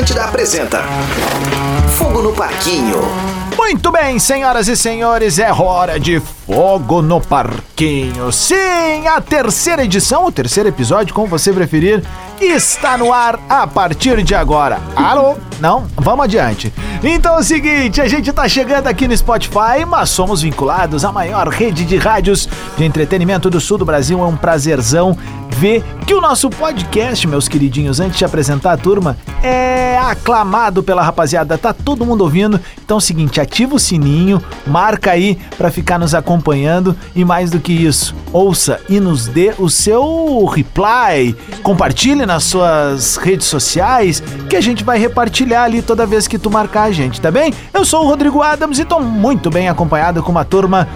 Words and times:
Atlântida 0.00 0.24
apresenta 0.24 0.82
Fogo 1.90 2.22
no 2.22 2.32
Parquinho. 2.32 3.00
Muito 3.56 3.90
bem, 3.90 4.18
senhoras 4.18 4.68
e 4.68 4.76
senhores, 4.76 5.38
é 5.38 5.52
hora 5.52 5.98
de 5.98 6.20
Fogo 6.46 7.02
no 7.02 7.20
Parquinho. 7.20 8.32
Sim, 8.32 9.06
a 9.06 9.20
terceira 9.20 9.84
edição, 9.84 10.26
o 10.26 10.32
terceiro 10.32 10.68
episódio, 10.68 11.14
como 11.14 11.26
você 11.26 11.52
preferir, 11.52 12.02
está 12.40 12.96
no 12.96 13.12
ar 13.12 13.38
a 13.48 13.66
partir 13.66 14.22
de 14.22 14.34
agora. 14.34 14.80
Alô? 14.96 15.36
Não? 15.60 15.86
Vamos 15.96 16.24
adiante. 16.24 16.72
Então 17.02 17.36
é 17.36 17.40
o 17.40 17.44
seguinte, 17.44 18.00
a 18.00 18.08
gente 18.08 18.32
tá 18.32 18.48
chegando 18.48 18.86
aqui 18.86 19.06
no 19.06 19.16
Spotify, 19.16 19.84
mas 19.86 20.10
somos 20.10 20.42
vinculados 20.42 21.04
à 21.04 21.12
maior 21.12 21.48
rede 21.48 21.84
de 21.84 21.96
rádios 21.96 22.48
de 22.76 22.84
entretenimento 22.84 23.50
do 23.50 23.60
sul 23.60 23.78
do 23.78 23.84
Brasil. 23.84 24.18
É 24.20 24.26
um 24.26 24.36
prazerzão 24.36 25.16
ver 25.50 25.84
que 26.06 26.14
o 26.14 26.20
nosso 26.20 26.48
podcast, 26.48 27.26
meus 27.26 27.46
queridinhos, 27.46 28.00
antes 28.00 28.18
de 28.18 28.24
apresentar 28.24 28.72
a 28.72 28.76
turma, 28.76 29.16
é 29.42 29.98
aclamado 29.98 30.82
pela 30.82 31.02
rapaziada. 31.02 31.58
Tá 31.58 31.74
todo 31.80 32.06
mundo 32.06 32.22
ouvindo. 32.22 32.60
Então 32.84 32.96
é 32.96 32.98
o 32.98 33.00
seguinte, 33.00 33.40
ativa 33.40 33.74
o 33.74 33.78
sininho, 33.78 34.42
marca 34.66 35.12
aí 35.12 35.38
para 35.56 35.70
ficar 35.70 35.98
nos 35.98 36.14
acompanhando 36.14 36.96
e 37.14 37.24
mais 37.24 37.50
do 37.50 37.58
que 37.58 37.72
isso, 37.72 38.14
ouça 38.32 38.80
e 38.88 39.00
nos 39.00 39.26
dê 39.26 39.54
o 39.58 39.68
seu 39.68 40.44
reply, 40.46 41.34
compartilhe 41.62 42.26
nas 42.26 42.44
suas 42.44 43.16
redes 43.16 43.46
sociais 43.46 44.22
que 44.48 44.56
a 44.56 44.60
gente 44.60 44.84
vai 44.84 44.98
repartilhar 44.98 45.64
ali 45.64 45.82
toda 45.82 46.06
vez 46.06 46.26
que 46.26 46.38
tu 46.38 46.50
marcar 46.50 46.84
a 46.84 46.92
gente, 46.92 47.20
tá 47.20 47.30
bem? 47.30 47.52
Eu 47.72 47.84
sou 47.84 48.04
o 48.04 48.08
Rodrigo 48.08 48.42
Adams 48.42 48.78
e 48.78 48.84
tô 48.84 49.00
muito 49.00 49.50
bem 49.50 49.68
acompanhado 49.68 50.22
com 50.22 50.30
uma 50.30 50.44
turma 50.44 50.88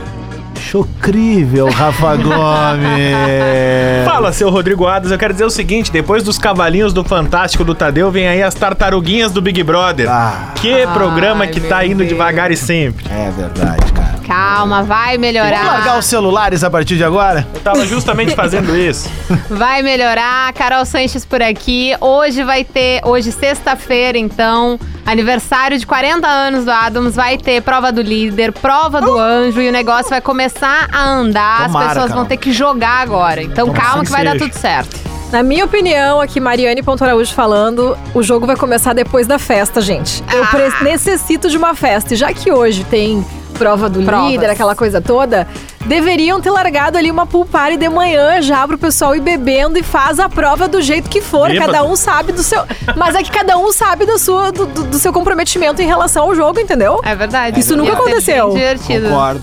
Chocrível, 0.64 1.68
Rafa 1.70 2.16
Gomes. 2.16 4.04
Fala, 4.04 4.32
seu 4.32 4.50
Rodrigo 4.50 4.86
Adams. 4.86 5.12
Eu 5.12 5.18
quero 5.18 5.32
dizer 5.32 5.44
o 5.44 5.50
seguinte: 5.50 5.92
depois 5.92 6.22
dos 6.22 6.38
cavalinhos 6.38 6.92
do 6.92 7.04
Fantástico 7.04 7.64
do 7.64 7.74
Tadeu, 7.74 8.10
vem 8.10 8.26
aí 8.26 8.42
as 8.42 8.54
tartaruguinhas 8.54 9.30
do 9.32 9.40
Big 9.40 9.62
Brother. 9.62 10.08
Ah. 10.10 10.52
que 10.54 10.86
programa 10.88 11.44
Ai, 11.44 11.50
que 11.50 11.60
tá 11.60 11.84
indo 11.84 11.98
Deus. 11.98 12.08
devagar 12.08 12.50
e 12.50 12.56
sempre. 12.56 13.04
É 13.10 13.30
verdade, 13.30 13.92
cara. 13.92 14.13
Calma, 14.26 14.82
vai 14.82 15.18
Vamos 15.18 15.34
largar 15.34 15.62
melhorar. 15.64 15.98
os 15.98 16.06
celulares 16.06 16.64
a 16.64 16.70
partir 16.70 16.96
de 16.96 17.04
agora? 17.04 17.46
Eu 17.54 17.60
tava 17.60 17.86
justamente 17.86 18.34
fazendo 18.36 18.76
isso. 18.76 19.08
Vai 19.50 19.82
melhorar. 19.82 20.52
Carol 20.52 20.84
Sanches 20.84 21.24
por 21.24 21.42
aqui. 21.42 21.94
Hoje 22.00 22.42
vai 22.42 22.64
ter, 22.64 23.00
hoje 23.04 23.30
sexta-feira, 23.32 24.16
então, 24.18 24.78
aniversário 25.04 25.78
de 25.78 25.86
40 25.86 26.26
anos 26.26 26.64
do 26.64 26.70
Adams, 26.70 27.14
vai 27.14 27.36
ter 27.38 27.60
prova 27.62 27.92
do 27.92 28.02
líder, 28.02 28.52
prova 28.52 29.00
do 29.00 29.18
anjo 29.18 29.60
e 29.60 29.68
o 29.68 29.72
negócio 29.72 30.08
vai 30.10 30.20
começar 30.20 30.88
a 30.92 31.04
andar. 31.08 31.66
Tomara, 31.66 31.84
As 31.86 31.92
pessoas 31.92 32.08
Carol. 32.08 32.18
vão 32.22 32.24
ter 32.26 32.36
que 32.36 32.52
jogar 32.52 33.02
agora. 33.02 33.42
Então 33.42 33.66
Tomara 33.66 33.84
calma 33.84 34.04
que 34.04 34.10
vai 34.10 34.24
dar 34.24 34.32
seja. 34.32 34.44
tudo 34.46 34.54
certo. 34.58 35.04
Na 35.32 35.42
minha 35.42 35.64
opinião, 35.64 36.20
aqui 36.20 36.38
Mariane 36.38 36.80
Ponto 36.82 37.02
Araújo 37.02 37.34
falando, 37.34 37.98
o 38.14 38.22
jogo 38.22 38.46
vai 38.46 38.54
começar 38.56 38.92
depois 38.92 39.26
da 39.26 39.38
festa, 39.38 39.80
gente. 39.80 40.22
Eu 40.32 40.44
Ah. 40.44 40.82
necessito 40.82 41.50
de 41.50 41.56
uma 41.56 41.74
festa. 41.74 42.14
E 42.14 42.16
já 42.16 42.32
que 42.32 42.52
hoje 42.52 42.84
tem 42.84 43.24
prova 43.54 43.88
do 43.88 44.02
Provas. 44.02 44.30
líder, 44.30 44.50
aquela 44.50 44.74
coisa 44.74 45.00
toda, 45.00 45.46
deveriam 45.86 46.40
ter 46.40 46.50
largado 46.50 46.98
ali 46.98 47.10
uma 47.10 47.24
pool 47.26 47.46
party 47.46 47.76
de 47.78 47.88
manhã 47.88 48.42
já 48.42 48.66
pro 48.68 48.76
pessoal 48.76 49.14
ir 49.16 49.20
bebendo 49.20 49.78
e 49.78 49.82
faz 49.82 50.18
a 50.20 50.28
prova 50.28 50.68
do 50.68 50.82
jeito 50.82 51.08
que 51.08 51.20
for. 51.22 51.48
Bêbado. 51.48 51.72
Cada 51.72 51.84
um 51.84 51.96
sabe 51.96 52.32
do 52.32 52.42
seu. 52.42 52.62
Mas 52.96 53.14
é 53.14 53.22
que 53.22 53.30
cada 53.30 53.56
um 53.56 53.72
sabe 53.72 54.04
do, 54.04 54.18
sua, 54.18 54.50
do, 54.52 54.66
do- 54.66 54.84
do 54.84 54.98
seu 54.98 55.12
comprometimento 55.12 55.80
em 55.80 55.86
relação 55.86 56.24
ao 56.24 56.34
jogo, 56.34 56.58
entendeu? 56.60 57.00
É 57.04 57.14
verdade. 57.14 57.60
Isso 57.60 57.76
nunca 57.76 57.90
Ia 57.92 57.96
ser 57.96 58.02
aconteceu. 58.02 58.50
divertido. 58.50 59.08
Concordo. 59.08 59.42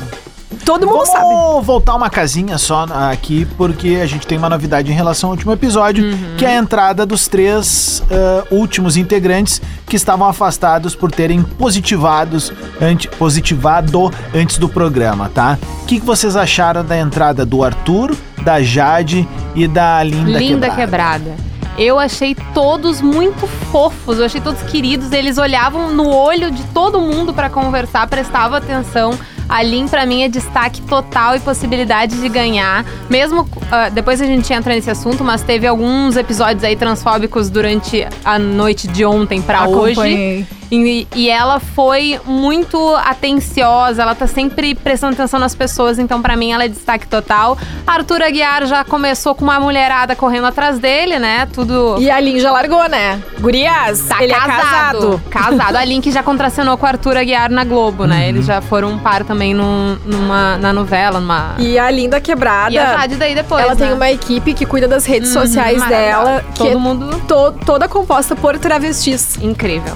Todo 0.66 0.86
mundo 0.86 1.06
Vamos 1.06 1.10
sabe. 1.10 1.66
voltar 1.66 1.96
uma 1.96 2.10
casinha 2.10 2.58
só 2.58 2.86
aqui, 3.12 3.46
porque 3.58 4.00
a 4.02 4.06
gente 4.06 4.28
tem 4.28 4.38
uma 4.38 4.50
novidade 4.50 4.92
em 4.92 4.96
relação 4.96 5.30
ao 5.30 5.36
último 5.36 5.52
episódio, 5.52 6.04
que 6.38 6.46
é 6.46 6.50
a 6.50 6.60
entrada 6.60 7.06
dos 7.06 7.28
três 7.28 8.04
ah, 8.12 8.44
últimos 8.52 8.98
integrantes 8.98 9.62
que 9.88 9.96
estavam 9.96 10.28
afastados 10.28 10.96
por 10.96 11.12
terem 11.12 11.42
positivados, 11.42 12.54
anti, 12.80 13.08
positivado 13.08 14.12
antes 14.34 14.58
do 14.58 14.70
programa, 14.70 15.30
tá? 15.34 15.58
O 15.84 15.86
que, 15.86 16.00
que 16.00 16.06
vocês 16.06 16.36
acharam 16.36 16.86
da 16.86 16.98
entrada 16.98 17.46
do 17.46 17.64
Arthur, 17.64 18.16
da 18.44 18.62
Jade 18.62 19.28
e 19.56 19.68
da 19.68 20.02
Linda, 20.04 20.40
Linda 20.40 20.70
Quebrada? 20.70 21.32
quebrada. 21.32 21.52
Eu 21.78 21.98
achei 21.98 22.36
todos 22.54 23.02
muito 23.02 23.48
fofos, 23.48 24.20
eu 24.20 24.26
achei 24.26 24.42
todos 24.42 24.62
queridos. 24.64 25.12
Eles 25.12 25.38
olhavam 25.38 25.94
no 25.94 26.14
olho 26.14 26.52
de 26.52 26.64
todo 26.66 27.00
mundo 27.00 27.34
pra 27.34 27.50
conversar, 27.50 28.08
prestavam 28.08 28.58
atenção. 28.58 29.18
A 29.50 29.62
Lin, 29.62 29.88
pra 29.88 30.06
mim, 30.06 30.24
é 30.24 30.30
destaque 30.30 30.82
total 30.82 31.36
e 31.36 31.40
possibilidade 31.40 32.20
de 32.20 32.30
ganhar. 32.30 32.86
Mesmo 33.10 33.48
ah, 33.72 33.90
depois 33.90 34.22
a 34.22 34.26
gente 34.26 34.52
entra 34.52 34.74
nesse 34.74 34.90
assunto, 34.90 35.24
mas 35.24 35.42
teve 35.42 35.68
alguns 35.68 36.16
episódios 36.16 36.64
aí 36.64 36.76
transfóbicos 36.76 37.50
durante 37.50 38.08
a 38.24 38.40
noite 38.40 38.88
de 38.88 39.06
ontem 39.06 39.42
pra 39.42 39.68
hoje. 39.68 40.46
E, 40.72 41.06
e 41.16 41.30
ela 41.30 41.60
foi 41.60 42.18
muito 42.26 42.96
atenciosa, 42.96 44.02
ela 44.04 44.16
tá 44.16 44.26
sempre 44.26 44.74
prestando 44.74 45.14
atenção 45.14 45.40
nas 45.40 45.54
pessoas, 45.54 46.00
então 46.00 46.22
pra 46.22 46.36
mim 46.38 46.52
ela 46.54 46.64
é 46.64 46.68
destaque 46.70 47.08
total. 47.08 47.58
Arthur 47.86 48.22
Aguiar 48.22 48.66
já 48.66 48.84
começou 48.86 49.36
com 49.36 49.44
uma 49.44 49.60
mulherada 49.60 50.16
correndo 50.16 50.48
atrás 50.48 50.80
dele, 50.80 51.20
né? 51.20 51.48
Tudo. 51.52 51.98
E 52.00 52.10
a 52.10 52.20
Lin 52.20 52.40
já 52.40 52.52
largou, 52.52 52.88
né? 52.88 53.22
Gurias, 53.40 54.02
Tá 54.08 54.24
ele 54.24 54.34
casado. 54.34 54.52
é 54.52 54.60
casado. 54.62 55.22
Casado. 55.30 55.76
A 55.76 55.84
Link 55.86 56.10
já 56.12 56.24
contracenou 56.24 56.78
com 56.78 56.86
o 56.86 56.90
Arthur 56.90 57.18
Aguiar 57.18 57.52
na 57.52 57.64
Globo, 57.64 58.06
né? 58.06 58.30
Eles 58.30 58.46
já 58.46 58.62
foram 58.62 58.90
um 58.92 58.98
par 58.98 59.24
também 59.26 59.54
num- 59.54 59.98
numa, 60.06 60.58
na 60.58 60.72
novela, 60.72 61.20
numa. 61.20 61.56
E 61.58 61.78
a 61.78 61.90
Linda 61.92 62.22
Quebrada. 62.22 62.72
E 62.74 62.78
a 62.78 62.98
Jade 62.98 63.16
daí 63.18 63.36
depois. 63.36 63.64
ela 63.64 63.76
tem 63.76 63.88
né? 63.90 63.94
uma 63.94 64.10
equipe 64.10 64.54
que 64.54 64.66
cuida 64.66 64.88
das 64.88 65.06
redes 65.06 65.36
Uhum, 65.36 65.42
sociais 65.42 65.80
maravilhosa. 65.80 66.26
dela, 66.26 66.44
que 66.54 66.60
Todo 66.60 66.72
é 66.72 66.76
mundo 66.76 67.22
to- 67.28 67.52
toda 67.66 67.88
composta 67.90 68.36
por 68.36 68.58
travestis. 68.58 69.38
incrível. 69.42 69.96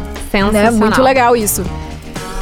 Né? 0.51 0.59
Sensacional. 0.59 0.79
Muito 0.79 1.01
legal 1.01 1.35
isso. 1.35 1.63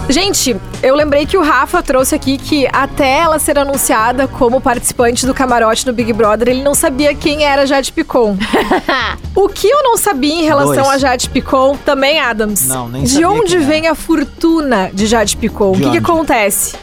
Gente, 0.09 0.55
eu 0.81 0.95
lembrei 0.95 1.25
que 1.25 1.37
o 1.37 1.41
Rafa 1.41 1.81
trouxe 1.81 2.13
aqui 2.13 2.37
que 2.37 2.67
até 2.73 3.19
ela 3.19 3.39
ser 3.39 3.57
anunciada 3.57 4.27
como 4.27 4.59
participante 4.59 5.25
do 5.25 5.33
camarote 5.33 5.85
do 5.85 5.93
Big 5.93 6.11
Brother, 6.11 6.49
ele 6.49 6.61
não 6.61 6.75
sabia 6.75 7.15
quem 7.15 7.45
era 7.45 7.65
Jade 7.65 7.91
Picon. 7.91 8.37
o 9.33 9.47
que 9.47 9.67
eu 9.67 9.81
não 9.81 9.95
sabia 9.95 10.33
em 10.33 10.43
relação 10.43 10.83
Dois. 10.83 10.89
a 10.89 10.97
Jade 10.97 11.29
Picon, 11.29 11.77
também 11.85 12.19
Adams. 12.19 12.67
Não, 12.67 12.89
nem 12.89 13.03
De 13.03 13.11
sabia 13.11 13.29
onde 13.29 13.57
vem 13.59 13.87
a 13.87 13.95
fortuna 13.95 14.91
de 14.93 15.07
Jade 15.07 15.37
Picon? 15.37 15.71
De 15.71 15.83
o 15.83 15.85
que, 15.85 15.91
que 15.91 15.97
acontece? 15.97 16.75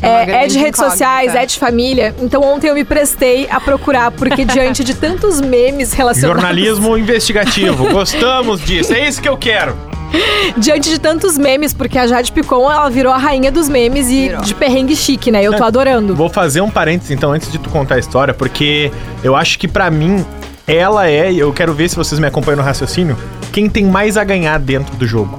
É 0.00 0.08
É, 0.08 0.44
é 0.44 0.46
de 0.46 0.58
redes 0.58 0.80
sociais, 0.80 1.34
é 1.34 1.44
de 1.44 1.58
família. 1.58 2.14
Então 2.20 2.42
ontem 2.42 2.68
eu 2.68 2.74
me 2.74 2.84
prestei 2.84 3.46
a 3.50 3.60
procurar, 3.60 4.10
porque 4.10 4.44
diante 4.44 4.82
de 4.82 4.94
tantos 4.94 5.40
memes 5.40 5.92
relacionados. 5.92 6.42
Jornalismo 6.42 6.96
investigativo. 6.96 7.88
Gostamos 7.92 8.64
disso. 8.64 8.94
É 8.94 9.06
isso 9.06 9.20
que 9.20 9.28
eu 9.28 9.36
quero. 9.36 9.91
Diante 10.56 10.90
de 10.90 10.98
tantos 10.98 11.38
memes, 11.38 11.72
porque 11.72 11.98
a 11.98 12.06
Jade 12.06 12.32
Picon, 12.32 12.70
ela 12.70 12.88
virou 12.88 13.12
a 13.12 13.16
rainha 13.16 13.50
dos 13.50 13.68
memes 13.68 14.08
e 14.08 14.28
Virou. 14.28 14.42
de 14.42 14.54
perrengue 14.54 14.96
chique, 14.96 15.30
né? 15.30 15.42
Eu 15.42 15.54
tô 15.56 15.64
adorando. 15.64 16.14
Vou 16.14 16.28
fazer 16.28 16.60
um 16.60 16.70
parênteses 16.70 17.10
então 17.10 17.32
antes 17.32 17.50
de 17.50 17.58
tu 17.58 17.70
contar 17.70 17.96
a 17.96 17.98
história, 17.98 18.34
porque 18.34 18.90
eu 19.22 19.34
acho 19.34 19.58
que 19.58 19.66
pra 19.66 19.90
mim 19.90 20.24
ela 20.66 21.08
é, 21.08 21.32
e 21.32 21.38
eu 21.38 21.52
quero 21.52 21.72
ver 21.72 21.88
se 21.88 21.96
vocês 21.96 22.20
me 22.20 22.26
acompanham 22.26 22.58
no 22.58 22.62
raciocínio, 22.62 23.16
quem 23.52 23.68
tem 23.68 23.84
mais 23.84 24.16
a 24.16 24.24
ganhar 24.24 24.58
dentro 24.58 24.94
do 24.96 25.06
jogo. 25.06 25.38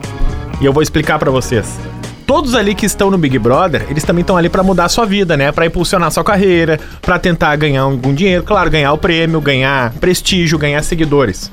E 0.59 0.65
eu 0.65 0.73
vou 0.73 0.83
explicar 0.83 1.17
pra 1.17 1.31
vocês. 1.31 1.65
Todos 2.25 2.55
ali 2.55 2.73
que 2.73 2.85
estão 2.85 3.11
no 3.11 3.17
Big 3.17 3.37
Brother, 3.37 3.85
eles 3.89 4.03
também 4.03 4.21
estão 4.21 4.37
ali 4.37 4.49
pra 4.49 4.63
mudar 4.63 4.85
a 4.85 4.89
sua 4.89 5.05
vida, 5.05 5.35
né? 5.35 5.51
Pra 5.51 5.65
impulsionar 5.65 6.07
a 6.07 6.11
sua 6.11 6.23
carreira, 6.23 6.79
pra 7.01 7.19
tentar 7.19 7.55
ganhar 7.57 7.81
algum 7.81 8.13
dinheiro, 8.13 8.43
claro, 8.43 8.69
ganhar 8.69 8.93
o 8.93 8.97
prêmio, 8.97 9.41
ganhar 9.41 9.91
prestígio, 9.99 10.57
ganhar 10.57 10.81
seguidores. 10.83 11.51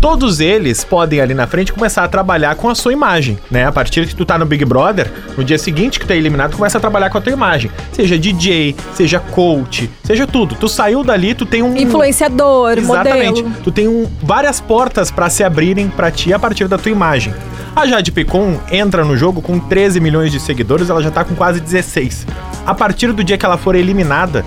Todos 0.00 0.38
eles 0.38 0.84
podem 0.84 1.20
ali 1.20 1.34
na 1.34 1.46
frente 1.48 1.72
começar 1.72 2.04
a 2.04 2.08
trabalhar 2.08 2.54
com 2.54 2.68
a 2.70 2.74
sua 2.74 2.92
imagem, 2.92 3.36
né? 3.50 3.66
A 3.66 3.72
partir 3.72 4.06
que 4.06 4.14
tu 4.14 4.24
tá 4.24 4.38
no 4.38 4.46
Big 4.46 4.64
Brother, 4.64 5.10
no 5.36 5.42
dia 5.42 5.58
seguinte 5.58 5.98
que 5.98 6.06
tu 6.06 6.12
é 6.12 6.16
eliminado, 6.16 6.52
tu 6.52 6.56
começa 6.56 6.78
a 6.78 6.80
trabalhar 6.80 7.10
com 7.10 7.18
a 7.18 7.20
tua 7.20 7.32
imagem. 7.32 7.68
Seja 7.92 8.16
DJ, 8.16 8.76
seja 8.94 9.18
coach, 9.18 9.90
seja 10.04 10.24
tudo. 10.24 10.54
Tu 10.54 10.68
saiu 10.68 11.02
dali, 11.02 11.34
tu 11.34 11.44
tem 11.44 11.64
um 11.64 11.76
Influenciador, 11.76 12.78
Exatamente. 12.78 13.42
modelo. 13.42 13.56
Tu 13.64 13.72
tem 13.72 13.88
um- 13.88 14.06
várias 14.22 14.60
portas 14.60 15.10
pra 15.10 15.28
se 15.28 15.42
abrirem 15.42 15.88
pra 15.88 16.12
ti 16.12 16.32
a 16.32 16.38
partir 16.38 16.68
da 16.68 16.78
tua 16.78 16.92
imagem. 16.92 17.34
A 17.74 17.84
Jade 17.84 18.12
Picon 18.12 18.56
entra 18.70 19.04
no 19.04 19.16
jogo 19.16 19.42
com 19.42 19.58
13 19.58 19.98
milhões 20.00 20.30
de 20.30 20.38
seguidores, 20.38 20.88
ela 20.90 21.02
já 21.02 21.10
tá 21.10 21.24
com 21.24 21.34
quase 21.34 21.58
16. 21.60 22.24
A 22.64 22.72
partir 22.74 23.12
do 23.12 23.24
dia 23.24 23.36
que 23.36 23.44
ela 23.44 23.56
for 23.58 23.74
eliminada, 23.74 24.44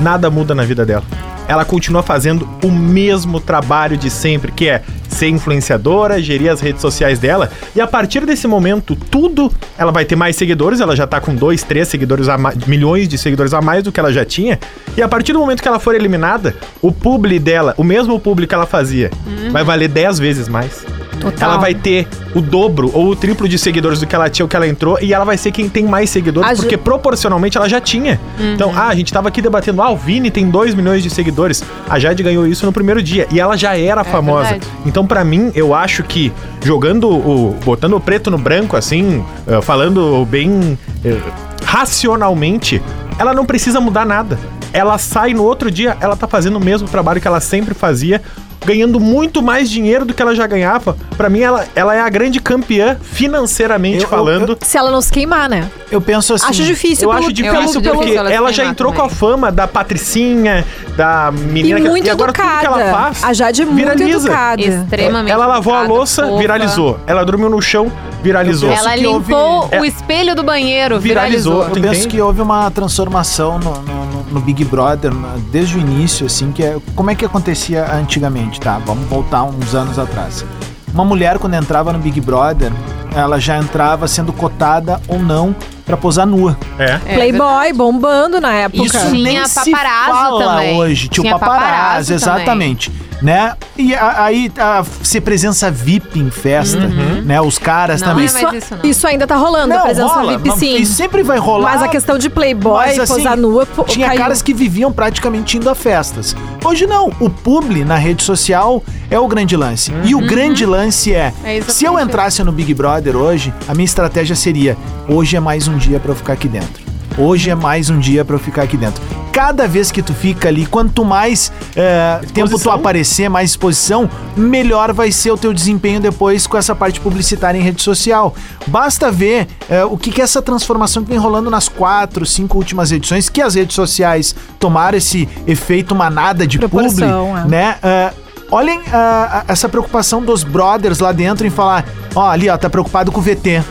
nada 0.00 0.28
muda 0.28 0.54
na 0.56 0.64
vida 0.64 0.84
dela. 0.84 1.04
Ela 1.48 1.64
continua 1.64 2.02
fazendo 2.02 2.48
o 2.64 2.70
mesmo 2.70 3.40
trabalho 3.40 3.96
de 3.96 4.08
sempre, 4.08 4.52
que 4.52 4.68
é 4.68 4.82
ser 5.08 5.28
influenciadora, 5.28 6.22
gerir 6.22 6.50
as 6.50 6.60
redes 6.60 6.80
sociais 6.80 7.18
dela. 7.18 7.50
E 7.76 7.80
a 7.80 7.86
partir 7.86 8.24
desse 8.24 8.46
momento, 8.46 8.96
tudo 8.96 9.52
ela 9.76 9.92
vai 9.92 10.04
ter 10.04 10.16
mais 10.16 10.36
seguidores. 10.36 10.80
Ela 10.80 10.96
já 10.96 11.06
tá 11.06 11.20
com 11.20 11.34
dois, 11.34 11.62
três 11.62 11.88
seguidores 11.88 12.28
a 12.28 12.38
mais, 12.38 12.56
milhões 12.66 13.08
de 13.08 13.18
seguidores 13.18 13.52
a 13.52 13.60
mais 13.60 13.82
do 13.82 13.92
que 13.92 14.00
ela 14.00 14.12
já 14.12 14.24
tinha. 14.24 14.58
E 14.96 15.02
a 15.02 15.08
partir 15.08 15.32
do 15.32 15.38
momento 15.38 15.62
que 15.62 15.68
ela 15.68 15.78
for 15.78 15.94
eliminada, 15.94 16.56
o 16.80 16.90
publi 16.90 17.38
dela, 17.38 17.74
o 17.76 17.84
mesmo 17.84 18.18
publi 18.18 18.46
que 18.46 18.54
ela 18.54 18.66
fazia, 18.66 19.10
vai 19.50 19.64
valer 19.64 19.88
10 19.88 20.18
vezes 20.18 20.48
mais. 20.48 20.84
Total. 21.20 21.50
Ela 21.50 21.58
vai 21.58 21.74
ter 21.74 22.06
o 22.34 22.40
dobro 22.40 22.90
ou 22.92 23.10
o 23.10 23.16
triplo 23.16 23.48
de 23.48 23.58
seguidores 23.58 24.00
do 24.00 24.06
que 24.06 24.14
ela 24.14 24.28
tinha, 24.28 24.44
o 24.44 24.48
que 24.48 24.56
ela 24.56 24.66
entrou, 24.66 24.98
e 25.00 25.12
ela 25.12 25.24
vai 25.24 25.36
ser 25.36 25.52
quem 25.52 25.68
tem 25.68 25.84
mais 25.84 26.10
seguidores, 26.10 26.50
A 26.50 26.54
porque 26.56 26.76
proporcionalmente 26.76 27.56
ela 27.56 27.68
já 27.68 27.80
tinha. 27.80 28.20
Uhum. 28.38 28.54
Então, 28.54 28.72
ah, 28.74 28.88
a 28.88 28.94
gente 28.94 29.12
tava 29.12 29.28
aqui 29.28 29.40
debatendo, 29.40 29.82
ah, 29.82 29.90
o 29.90 29.96
Vini 29.96 30.30
tem 30.30 30.48
2 30.48 30.74
milhões 30.74 31.02
de 31.02 31.10
seguidores. 31.10 31.62
A 31.88 31.98
Jade 31.98 32.22
ganhou 32.22 32.46
isso 32.46 32.66
no 32.66 32.72
primeiro 32.72 33.02
dia, 33.02 33.26
e 33.30 33.38
ela 33.38 33.56
já 33.56 33.76
era 33.76 34.04
famosa. 34.04 34.50
verdade. 34.50 34.66
Então, 34.86 35.06
pra 35.06 35.24
mim, 35.24 35.52
eu 35.54 35.74
acho 35.74 36.02
que 36.02 36.32
jogando 36.62 37.08
o. 37.08 37.56
botando 37.64 37.94
o 37.94 38.00
preto 38.00 38.30
no 38.30 38.38
branco, 38.38 38.76
assim, 38.76 39.24
eh, 39.46 39.60
falando 39.60 40.26
bem 40.26 40.78
eh, 41.04 41.18
racionalmente, 41.64 42.82
ela 43.18 43.32
não 43.32 43.44
precisa 43.44 43.80
mudar 43.80 44.04
nada. 44.04 44.38
Ela 44.72 44.96
sai 44.98 45.34
no 45.34 45.44
outro 45.44 45.70
dia, 45.70 45.96
ela 46.00 46.16
tá 46.16 46.26
fazendo 46.26 46.56
o 46.56 46.60
mesmo 46.60 46.88
trabalho 46.88 47.20
que 47.20 47.28
ela 47.28 47.40
sempre 47.40 47.74
fazia, 47.74 48.22
ganhando 48.64 48.98
muito 49.00 49.42
mais 49.42 49.70
dinheiro 49.70 50.04
do 50.04 50.14
que 50.14 50.22
ela 50.22 50.34
já 50.34 50.46
ganhava. 50.46 50.96
Pra 51.16 51.28
mim, 51.28 51.40
ela, 51.40 51.66
ela 51.74 51.94
é 51.94 52.00
a 52.00 52.08
grande 52.08 52.40
campeã 52.40 52.96
financeiramente 53.02 53.98
Eu- 53.98 54.02
eu- 54.02 54.08
falando. 54.08 54.58
Se 54.62 54.76
ela 54.76 54.90
não 54.90 55.00
se 55.00 55.10
queimar, 55.12 55.48
né? 55.48 55.68
Eu 55.90 56.00
penso 56.00 56.34
assim. 56.34 56.46
Acho 56.46 56.62
difícil. 56.64 57.04
Eu 57.08 57.14
pelo- 57.14 57.20
acho 57.24 57.32
difícil 57.32 57.82
porque 57.82 58.12
ela, 58.14 58.32
ela 58.32 58.52
já 58.52 58.64
entrou 58.64 58.92
queimar 58.92 59.08
com 59.10 59.14
a 59.14 59.18
fama 59.18 59.52
da 59.52 59.66
Patricinha, 59.68 60.64
da 60.96 61.32
E 61.34 61.38
menina 61.40 61.80
que 61.80 61.88
muito 61.88 62.06
e 62.06 62.10
agora 62.10 62.32
tudo 62.32 62.42
que 62.44 62.48
educada. 62.50 62.80
ela 62.82 62.90
faz. 62.92 63.24
A 63.24 63.32
Jade 63.32 63.62
é 63.62 63.64
muito 63.64 63.76
viraliza. 63.76 64.28
educada. 64.28 64.62
Extremamente. 64.62 65.30
Ela 65.32 65.46
lavou 65.46 65.74
a 65.74 65.78
educada, 65.78 65.94
louça, 65.98 66.22
fofa. 66.26 66.38
viralizou. 66.38 67.00
Ela 67.06 67.24
dormiu 67.24 67.48
no 67.50 67.60
chão, 67.60 67.90
viralizou. 68.22 68.70
Eu 68.70 68.76
Ela 68.76 68.92
que 68.94 69.06
houve- 69.06 69.32
limpou 69.32 69.68
É. 69.70 69.80
o 69.80 69.84
espelho 69.84 70.34
do 70.34 70.42
banheiro, 70.42 70.98
Viralizou. 71.00 71.52
viralizou. 71.58 71.76
Eu 71.76 71.82
penso 71.82 71.94
entende? 72.04 72.08
que 72.08 72.20
houve 72.20 72.40
uma 72.40 72.70
transformação 72.70 73.58
no, 73.58 73.70
no- 73.82 74.12
no 74.32 74.40
Big 74.40 74.64
Brother 74.64 75.12
desde 75.50 75.76
o 75.76 75.80
início, 75.80 76.24
assim, 76.26 76.52
que 76.52 76.62
é 76.62 76.76
como 76.94 77.10
é 77.10 77.14
que 77.14 77.24
acontecia 77.24 77.84
antigamente, 77.94 78.51
tá? 78.60 78.78
Vamos 78.84 79.08
voltar 79.08 79.44
uns 79.44 79.74
anos 79.74 79.98
atrás. 79.98 80.44
Uma 80.92 81.04
mulher 81.04 81.38
quando 81.38 81.54
entrava 81.54 81.92
no 81.92 81.98
Big 81.98 82.20
Brother, 82.20 82.70
ela 83.14 83.38
já 83.40 83.56
entrava 83.58 84.06
sendo 84.06 84.32
cotada 84.32 85.00
ou 85.08 85.18
não 85.18 85.54
pra 85.84 85.96
posar 85.96 86.26
nua. 86.26 86.56
É. 86.78 86.98
É, 87.06 87.14
Playboy 87.14 87.72
bombando 87.72 88.40
na 88.40 88.52
época. 88.52 88.84
Isso 88.84 88.98
Tinha 88.98 89.10
nem 89.10 89.44
se 89.46 89.70
paparazzo 89.70 90.10
fala 90.12 90.44
também. 90.44 90.76
hoje. 90.78 91.08
Tinha, 91.08 91.24
Tinha 91.24 91.36
o 91.36 91.38
paparazzo, 91.40 91.68
paparazzo 91.70 92.12
exatamente. 92.14 92.92
Né? 93.22 93.54
E 93.78 93.94
a- 93.94 94.24
aí 94.24 94.50
a, 94.58 94.84
ser 95.02 95.20
presença 95.20 95.70
VIP 95.70 96.18
em 96.18 96.28
festa, 96.30 96.88
né? 97.24 97.40
Os 97.40 97.56
caras 97.56 98.00
Não 98.00 98.08
também. 98.08 98.24
é 98.24 98.26
isso, 98.26 98.74
não. 98.74 98.90
Isso 98.90 99.06
ainda 99.06 99.26
tá 99.26 99.36
rolando, 99.36 99.72
a 99.74 99.80
presença 99.80 100.08
rola, 100.12 100.36
VIP, 100.38 100.58
sim. 100.58 100.76
E 100.76 100.84
sempre 100.84 101.22
vai 101.22 101.38
rolar. 101.38 101.72
Mas 101.74 101.82
a 101.84 101.88
questão 101.88 102.18
de 102.18 102.28
Playboy, 102.28 102.72
Mas, 102.74 102.98
assim, 102.98 103.14
posar 103.14 103.36
nua, 103.36 103.64
pô, 103.64 103.84
Tinha 103.84 104.08
caiu. 104.08 104.18
caras 104.20 104.42
que 104.42 104.52
viviam 104.52 104.92
praticamente 104.92 105.56
indo 105.56 105.70
a 105.70 105.74
festas. 105.74 106.34
Hoje 106.64 106.84
não. 106.86 107.12
O 107.20 107.30
publi 107.30 107.84
na 107.84 107.96
rede 107.96 108.22
social 108.24 108.82
é 109.08 109.18
o 109.18 109.28
grande 109.28 109.56
lance. 109.56 109.92
E 110.04 110.14
o 110.16 110.20
grande 110.26 110.66
lance 110.66 111.14
é, 111.14 111.32
É 111.44 111.60
se 111.62 111.84
eu 111.84 111.98
entrasse 112.00 112.42
no 112.42 112.50
Big 112.50 112.74
Brother 112.74 113.16
hoje, 113.16 113.54
a 113.68 113.72
minha 113.74 113.84
estratégia 113.84 114.34
seria: 114.34 114.76
hoje 115.08 115.36
é 115.36 115.40
mais 115.40 115.68
um 115.68 115.76
dia 115.78 116.00
pra 116.00 116.10
eu 116.10 116.16
ficar 116.16 116.32
aqui 116.32 116.48
dentro. 116.48 116.81
Hoje 117.18 117.50
é 117.50 117.54
mais 117.54 117.90
um 117.90 117.98
dia 117.98 118.24
pra 118.24 118.36
eu 118.36 118.40
ficar 118.40 118.62
aqui 118.62 118.76
dentro. 118.76 119.02
Cada 119.32 119.66
vez 119.66 119.90
que 119.90 120.02
tu 120.02 120.12
fica 120.12 120.48
ali, 120.48 120.66
quanto 120.66 121.04
mais 121.04 121.50
é, 121.74 122.20
tempo 122.34 122.58
tu 122.58 122.70
aparecer, 122.70 123.30
mais 123.30 123.50
exposição, 123.50 124.08
melhor 124.36 124.92
vai 124.92 125.10
ser 125.10 125.30
o 125.30 125.38
teu 125.38 125.54
desempenho 125.54 126.00
depois 126.00 126.46
com 126.46 126.56
essa 126.56 126.74
parte 126.74 127.00
publicitária 127.00 127.58
em 127.58 127.62
rede 127.62 127.82
social. 127.82 128.34
Basta 128.66 129.10
ver 129.10 129.48
é, 129.70 129.84
o 129.84 129.96
que, 129.96 130.10
que 130.10 130.20
é 130.20 130.24
essa 130.24 130.42
transformação 130.42 131.02
que 131.02 131.08
vem 131.10 131.18
rolando 131.18 131.50
nas 131.50 131.68
quatro, 131.68 132.26
cinco 132.26 132.58
últimas 132.58 132.92
edições, 132.92 133.28
que 133.28 133.40
as 133.40 133.54
redes 133.54 133.74
sociais 133.74 134.34
tomaram 134.58 134.98
esse 134.98 135.28
efeito 135.46 135.94
manada 135.94 136.46
de 136.46 136.58
publi, 136.58 136.70
Proporção, 136.70 137.38
é. 137.38 137.44
né? 137.46 137.76
É, 137.82 138.12
olhem 138.50 138.80
ah, 138.92 139.44
essa 139.48 139.66
preocupação 139.66 140.22
dos 140.22 140.44
brothers 140.44 140.98
lá 140.98 141.10
dentro 141.10 141.46
em 141.46 141.50
falar, 141.50 141.86
ó, 142.14 142.28
ali, 142.28 142.50
ó, 142.50 142.56
tá 142.58 142.68
preocupado 142.68 143.10
com 143.10 143.18
o 143.18 143.22
VT. 143.22 143.62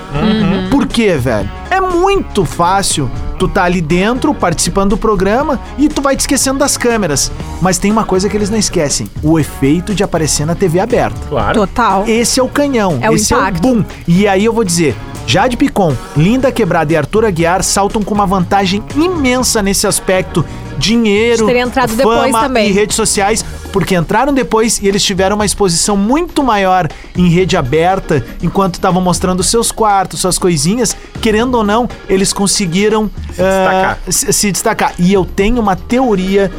Por 0.71 0.87
quê, 0.87 1.15
velho? 1.17 1.49
É 1.69 1.79
muito 1.79 2.45
fácil 2.45 3.09
tu 3.41 3.47
tá 3.47 3.63
ali 3.63 3.81
dentro, 3.81 4.35
participando 4.35 4.91
do 4.91 4.97
programa, 4.97 5.59
e 5.75 5.89
tu 5.89 5.99
vai 5.99 6.15
te 6.15 6.19
esquecendo 6.19 6.59
das 6.59 6.77
câmeras. 6.77 7.31
Mas 7.59 7.79
tem 7.79 7.91
uma 7.91 8.03
coisa 8.03 8.29
que 8.29 8.37
eles 8.37 8.51
não 8.51 8.57
esquecem: 8.59 9.09
o 9.23 9.39
efeito 9.39 9.95
de 9.95 10.03
aparecer 10.03 10.45
na 10.45 10.53
TV 10.53 10.79
aberta. 10.79 11.19
Claro. 11.27 11.59
Total. 11.59 12.07
Esse 12.07 12.39
é 12.39 12.43
o 12.43 12.47
canhão, 12.47 12.99
É 13.01 13.09
o 13.09 13.15
esse 13.15 13.33
impacto. 13.33 13.67
é 13.67 13.71
o 13.71 13.73
boom. 13.75 13.85
E 14.07 14.27
aí 14.27 14.45
eu 14.45 14.53
vou 14.53 14.63
dizer, 14.63 14.95
Jade 15.25 15.57
Picon, 15.57 15.95
Linda 16.15 16.51
Quebrada 16.51 16.93
e 16.93 16.95
Arthur 16.95 17.25
Aguiar 17.25 17.63
saltam 17.63 18.03
com 18.03 18.13
uma 18.13 18.27
vantagem 18.27 18.83
imensa 18.95 19.63
nesse 19.63 19.87
aspecto. 19.87 20.45
Dinheiro, 20.77 21.47
fama 21.47 21.87
depois 21.95 22.31
também. 22.31 22.69
e 22.69 22.71
redes 22.71 22.95
sociais, 22.95 23.43
porque 23.71 23.95
entraram 23.95 24.33
depois 24.33 24.79
e 24.79 24.87
eles 24.87 25.03
tiveram 25.03 25.35
uma 25.35 25.45
exposição 25.45 25.95
muito 25.95 26.43
maior 26.43 26.87
em 27.15 27.29
rede 27.29 27.55
aberta, 27.55 28.23
enquanto 28.41 28.75
estavam 28.75 29.01
mostrando 29.01 29.43
seus 29.43 29.71
quartos, 29.71 30.21
suas 30.21 30.37
coisinhas. 30.37 30.95
Querendo 31.21 31.55
ou 31.55 31.63
não, 31.63 31.87
eles 32.09 32.33
conseguiram 32.33 33.09
se 33.29 33.41
destacar. 33.41 33.99
se, 34.07 34.33
se 34.33 34.51
destacar. 34.51 34.93
E 34.97 35.13
eu 35.13 35.25
tenho 35.25 35.59
uma 35.59 35.75
teoria 35.75 36.51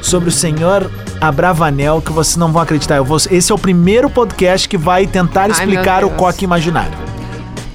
sobre 0.00 0.28
o 0.28 0.32
senhor 0.32 0.90
Abravanel 1.20 2.00
que 2.00 2.12
vocês 2.12 2.36
não 2.36 2.52
vão 2.52 2.62
acreditar. 2.62 2.96
Eu 2.96 3.04
vou, 3.04 3.18
esse 3.30 3.50
é 3.50 3.54
o 3.54 3.58
primeiro 3.58 4.08
podcast 4.08 4.68
que 4.68 4.76
vai 4.76 5.06
tentar 5.06 5.50
explicar 5.50 6.00
meu 6.00 6.08
o 6.08 6.10
coque 6.12 6.44
imaginário. 6.44 6.92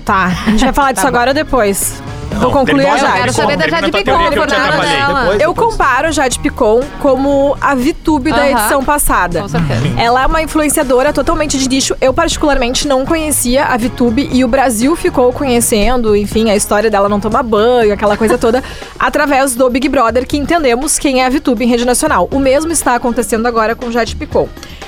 Tá, 0.05 0.25
a 0.47 0.49
gente 0.51 0.63
vai 0.63 0.73
falar 0.73 0.91
disso 0.93 1.03
Tá 1.03 1.07
agora 1.07 1.31
ou 1.31 1.35
depois? 1.35 2.01
Vou 2.39 2.51
concluir 2.51 2.85
a 2.87 2.97
Jade. 2.97 3.13
quero 3.19 3.33
saber 3.33 3.57
da 3.57 3.67
Jade 3.67 3.91
Picon, 3.91 4.11
eu 4.21 4.29
te 4.31 4.37
por 4.37 4.47
nada 4.47 4.63
atrapalhei. 4.63 4.95
dela. 4.97 5.19
Depois- 5.21 5.41
Eu 5.41 5.53
comparo 5.55 6.07
a 6.07 6.11
Jade 6.11 6.39
Picon 6.39 6.81
como 6.99 7.55
a 7.61 7.73
VTube 7.75 8.31
da 8.31 8.37
Aham. 8.37 8.49
edição 8.51 8.83
passada. 8.83 9.41
Com 9.41 9.47
certeza. 9.47 9.81
Ela 9.97 10.23
é 10.23 10.25
uma 10.25 10.41
influenciadora 10.41 11.13
totalmente 11.13 11.57
de 11.57 11.67
nicho. 11.69 11.95
Eu, 12.01 12.13
particularmente, 12.13 12.87
não 12.87 13.05
conhecia 13.05 13.65
a 13.65 13.77
VTube 13.77 14.29
e 14.31 14.43
o 14.43 14.47
Brasil 14.47 14.95
ficou 14.95 15.31
conhecendo, 15.31 16.15
enfim, 16.15 16.49
a 16.49 16.55
história 16.55 16.89
dela 16.89 17.07
não 17.07 17.19
tomar 17.19 17.43
banho, 17.43 17.93
aquela 17.93 18.17
coisa 18.17 18.37
toda, 18.37 18.63
através 18.99 19.55
do 19.55 19.69
Big 19.69 19.87
Brother, 19.87 20.27
que 20.27 20.37
entendemos 20.37 20.97
quem 20.99 21.21
é 21.21 21.25
a 21.25 21.29
VTube 21.29 21.63
em 21.63 21.67
rede 21.67 21.85
nacional. 21.85 22.27
O 22.31 22.39
mesmo 22.39 22.71
está 22.71 22.95
acontecendo 22.95 23.45
agora 23.47 23.75
com 23.75 23.91
Jade 23.91 24.15
Picon. 24.15 24.47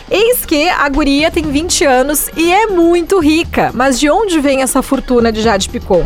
Eis 0.09 0.45
que 0.45 0.69
a 0.69 0.87
guria 0.87 1.31
tem 1.31 1.43
20 1.43 1.83
anos 1.83 2.29
e 2.37 2.53
é 2.53 2.67
muito 2.67 3.19
rica. 3.19 3.71
Mas 3.73 3.99
de 3.99 4.07
onde 4.09 4.39
vem 4.39 4.61
essa 4.61 4.81
fortuna 4.83 5.31
de 5.31 5.41
Jade 5.41 5.67
Picon? 5.67 6.05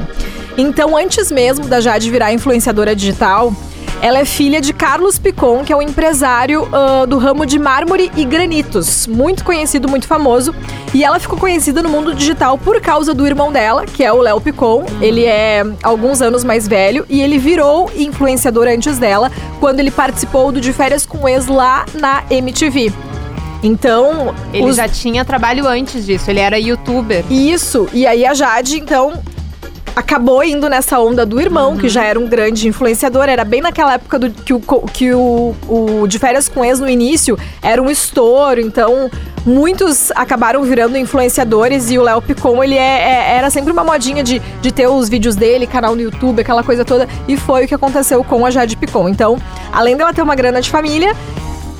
Então, 0.61 0.97
antes 0.97 1.31
mesmo 1.31 1.65
da 1.67 1.79
Jade 1.79 2.11
virar 2.11 2.33
influenciadora 2.33 2.93
digital, 2.93 3.53
ela 4.01 4.19
é 4.19 4.25
filha 4.25 4.59
de 4.59 4.73
Carlos 4.73 5.17
Picon, 5.17 5.63
que 5.63 5.71
é 5.71 5.75
um 5.75 5.81
empresário 5.81 6.67
ah, 6.71 7.05
do 7.05 7.17
ramo 7.17 7.45
de 7.45 7.57
mármore 7.57 8.11
e 8.15 8.25
granitos, 8.25 9.07
muito 9.07 9.43
conhecido, 9.43 9.87
muito 9.89 10.05
famoso. 10.07 10.53
E 10.93 11.03
ela 11.03 11.17
ficou 11.19 11.37
conhecida 11.37 11.81
no 11.81 11.87
mundo 11.89 12.13
digital 12.13 12.57
por 12.57 12.81
causa 12.81 13.13
do 13.13 13.25
irmão 13.25 13.51
dela, 13.53 13.85
que 13.85 14.03
é 14.03 14.11
o 14.11 14.17
Léo 14.21 14.41
Picon. 14.41 14.85
Ele 15.01 15.23
é 15.25 15.63
alguns 15.81 16.21
anos 16.21 16.43
mais 16.43 16.67
velho 16.67 17.05
e 17.09 17.21
ele 17.21 17.37
virou 17.37 17.89
influenciador 17.95 18.67
antes 18.67 18.97
dela, 18.97 19.31
quando 19.61 19.79
ele 19.79 19.91
participou 19.91 20.51
do 20.51 20.59
De 20.59 20.73
Férias 20.73 21.05
com 21.05 21.27
Ex 21.27 21.47
lá 21.47 21.85
na 21.93 22.23
MTV. 22.29 22.91
Então, 23.61 24.33
Ele 24.53 24.63
os- 24.69 24.77
já 24.77 24.87
tinha 24.87 25.25
trabalho 25.25 25.67
antes 25.67 26.05
disso, 26.05 26.29
ele 26.31 26.39
era 26.39 26.57
youtuber. 26.57 27.25
isso, 27.29 27.89
e 27.91 28.07
aí 28.07 28.25
a 28.25 28.33
Jade, 28.33 28.79
então, 28.79 29.21
acabou 29.99 30.41
indo 30.41 30.69
nessa 30.69 30.97
onda 30.99 31.25
do 31.25 31.41
irmão, 31.41 31.75
que 31.77 31.89
já 31.89 32.05
era 32.05 32.17
um 32.17 32.25
grande 32.25 32.67
influenciador. 32.69 33.25
Era 33.27 33.43
bem 33.43 33.59
naquela 33.59 33.93
época 33.95 34.17
do, 34.17 34.29
que, 34.31 34.53
o, 34.53 34.59
que 34.93 35.13
o, 35.13 35.53
o 35.67 36.07
De 36.07 36.17
Férias 36.17 36.47
com 36.47 36.63
Ex 36.63 36.79
no 36.79 36.89
início 36.89 37.37
era 37.61 37.81
um 37.81 37.89
estouro, 37.89 38.61
então 38.61 39.11
muitos 39.45 40.09
acabaram 40.11 40.63
virando 40.63 40.97
influenciadores 40.97 41.91
e 41.91 41.97
o 41.99 42.03
Léo 42.03 42.21
Picon, 42.21 42.63
ele 42.63 42.75
é, 42.75 42.79
é- 42.79 43.37
era 43.37 43.49
sempre 43.49 43.71
uma 43.71 43.83
modinha 43.83 44.23
de, 44.23 44.41
de 44.61 44.71
ter 44.71 44.87
os 44.87 45.09
vídeos 45.09 45.35
dele, 45.35 45.67
canal 45.67 45.95
no 45.95 46.01
YouTube, 46.01 46.41
aquela 46.41 46.63
coisa 46.63 46.85
toda, 46.85 47.07
e 47.27 47.35
foi 47.35 47.65
o 47.65 47.67
que 47.67 47.75
aconteceu 47.75 48.23
com 48.23 48.45
a 48.45 48.51
Jade 48.51 48.77
Picon. 48.77 49.09
Então, 49.09 49.37
além 49.71 49.97
dela 49.97 50.13
ter 50.13 50.21
uma 50.21 50.35
grana 50.35 50.61
de 50.61 50.69
família, 50.69 51.13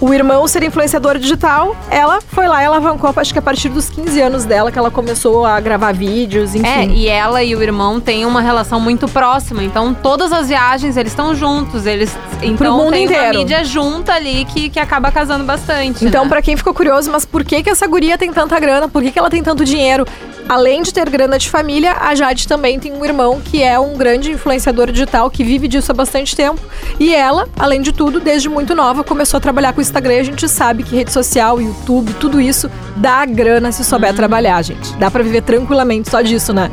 o 0.02 0.14
irmão 0.14 0.48
ser 0.48 0.64
influenciador 0.64 1.18
digital, 1.18 1.76
ela 1.90 2.22
foi 2.22 2.48
lá 2.48 2.62
e 2.62 2.66
alavancou, 2.66 3.12
acho 3.16 3.34
que 3.34 3.40
a 3.40 3.42
partir 3.42 3.70
dos 3.70 3.90
15 3.90 4.22
anos 4.22 4.46
dela, 4.46 4.72
que 4.72 4.80
ela 4.80 4.90
começou 4.90 5.46
a 5.46 5.60
gravar 5.60 5.94
vídeos, 5.94 6.56
enfim. 6.56 6.68
É, 6.68 6.86
e 6.86 7.08
ela 7.08 7.44
e 7.44 7.56
o 7.56 7.62
irmão 7.62 8.00
têm 8.00 8.26
uma 8.26 8.42
relação 8.42 8.80
muito 8.80 9.08
próxima. 9.08 9.64
Então, 9.64 9.94
todas 9.94 10.32
as 10.32 10.48
viagens 10.48 10.96
eles 10.96 11.12
estão 11.12 11.36
juntos. 11.36 11.86
Eles. 11.86 12.16
Então, 12.42 12.78
mundo 12.78 12.92
tem 12.92 13.06
inteiro. 13.06 13.24
uma 13.26 13.34
mídia 13.34 13.64
junta 13.64 14.14
ali 14.14 14.46
que, 14.46 14.70
que 14.70 14.80
acaba 14.80 15.12
casando 15.12 15.44
bastante. 15.44 16.06
Então, 16.06 16.24
né? 16.24 16.30
pra 16.30 16.42
quem 16.42 16.56
ficou 16.56 16.74
curioso, 16.74 17.12
mas 17.12 17.26
por 17.26 17.44
que 17.44 17.62
que 17.62 17.70
essa 17.70 17.86
guria 17.86 18.18
tem 18.18 18.32
tanta 18.32 18.60
grana? 18.60 18.88
Por 18.88 19.04
que 19.04 19.12
que 19.12 19.20
ela 19.20 19.30
tem 19.30 19.44
tanto 19.44 19.66
dinheiro? 19.66 20.06
Além 20.50 20.82
de 20.82 20.92
ter 20.92 21.08
grana 21.08 21.38
de 21.38 21.48
família, 21.48 21.96
a 22.00 22.16
Jade 22.16 22.48
também 22.48 22.80
tem 22.80 22.92
um 22.92 23.06
irmão 23.06 23.40
que 23.40 23.62
é 23.62 23.78
um 23.80 23.96
grande 23.96 24.32
influenciador 24.32 24.92
digital 24.92 25.30
que 25.30 25.44
vive 25.44 25.68
disso 25.68 25.92
há 25.92 25.94
bastante 25.94 26.36
tempo. 26.36 26.60
E 27.00 27.14
ela, 27.14 27.48
além 27.60 27.84
de 27.84 27.92
tudo, 27.92 28.20
desde 28.20 28.50
muito 28.50 28.74
nova, 28.74 29.04
começou 29.04 29.38
a 29.38 29.42
trabalhar 29.42 29.74
com 29.74 29.78
o 29.78 29.82
Instagram. 29.84 30.16
E 30.16 30.20
a 30.22 30.24
gente 30.24 30.50
sabe 30.50 30.82
que 30.82 30.96
rede 30.96 31.12
social, 31.12 31.62
YouTube, 31.62 32.16
tudo 32.16 32.42
isso 32.42 32.68
dá 32.96 33.24
grana 33.28 33.72
se 33.72 33.84
souber 33.84 34.12
trabalhar, 34.16 34.60
gente. 34.64 34.92
Dá 34.96 35.12
pra 35.12 35.22
viver 35.22 35.44
tranquilamente 35.44 36.10
só 36.10 36.20
disso, 36.20 36.52
né? 36.52 36.72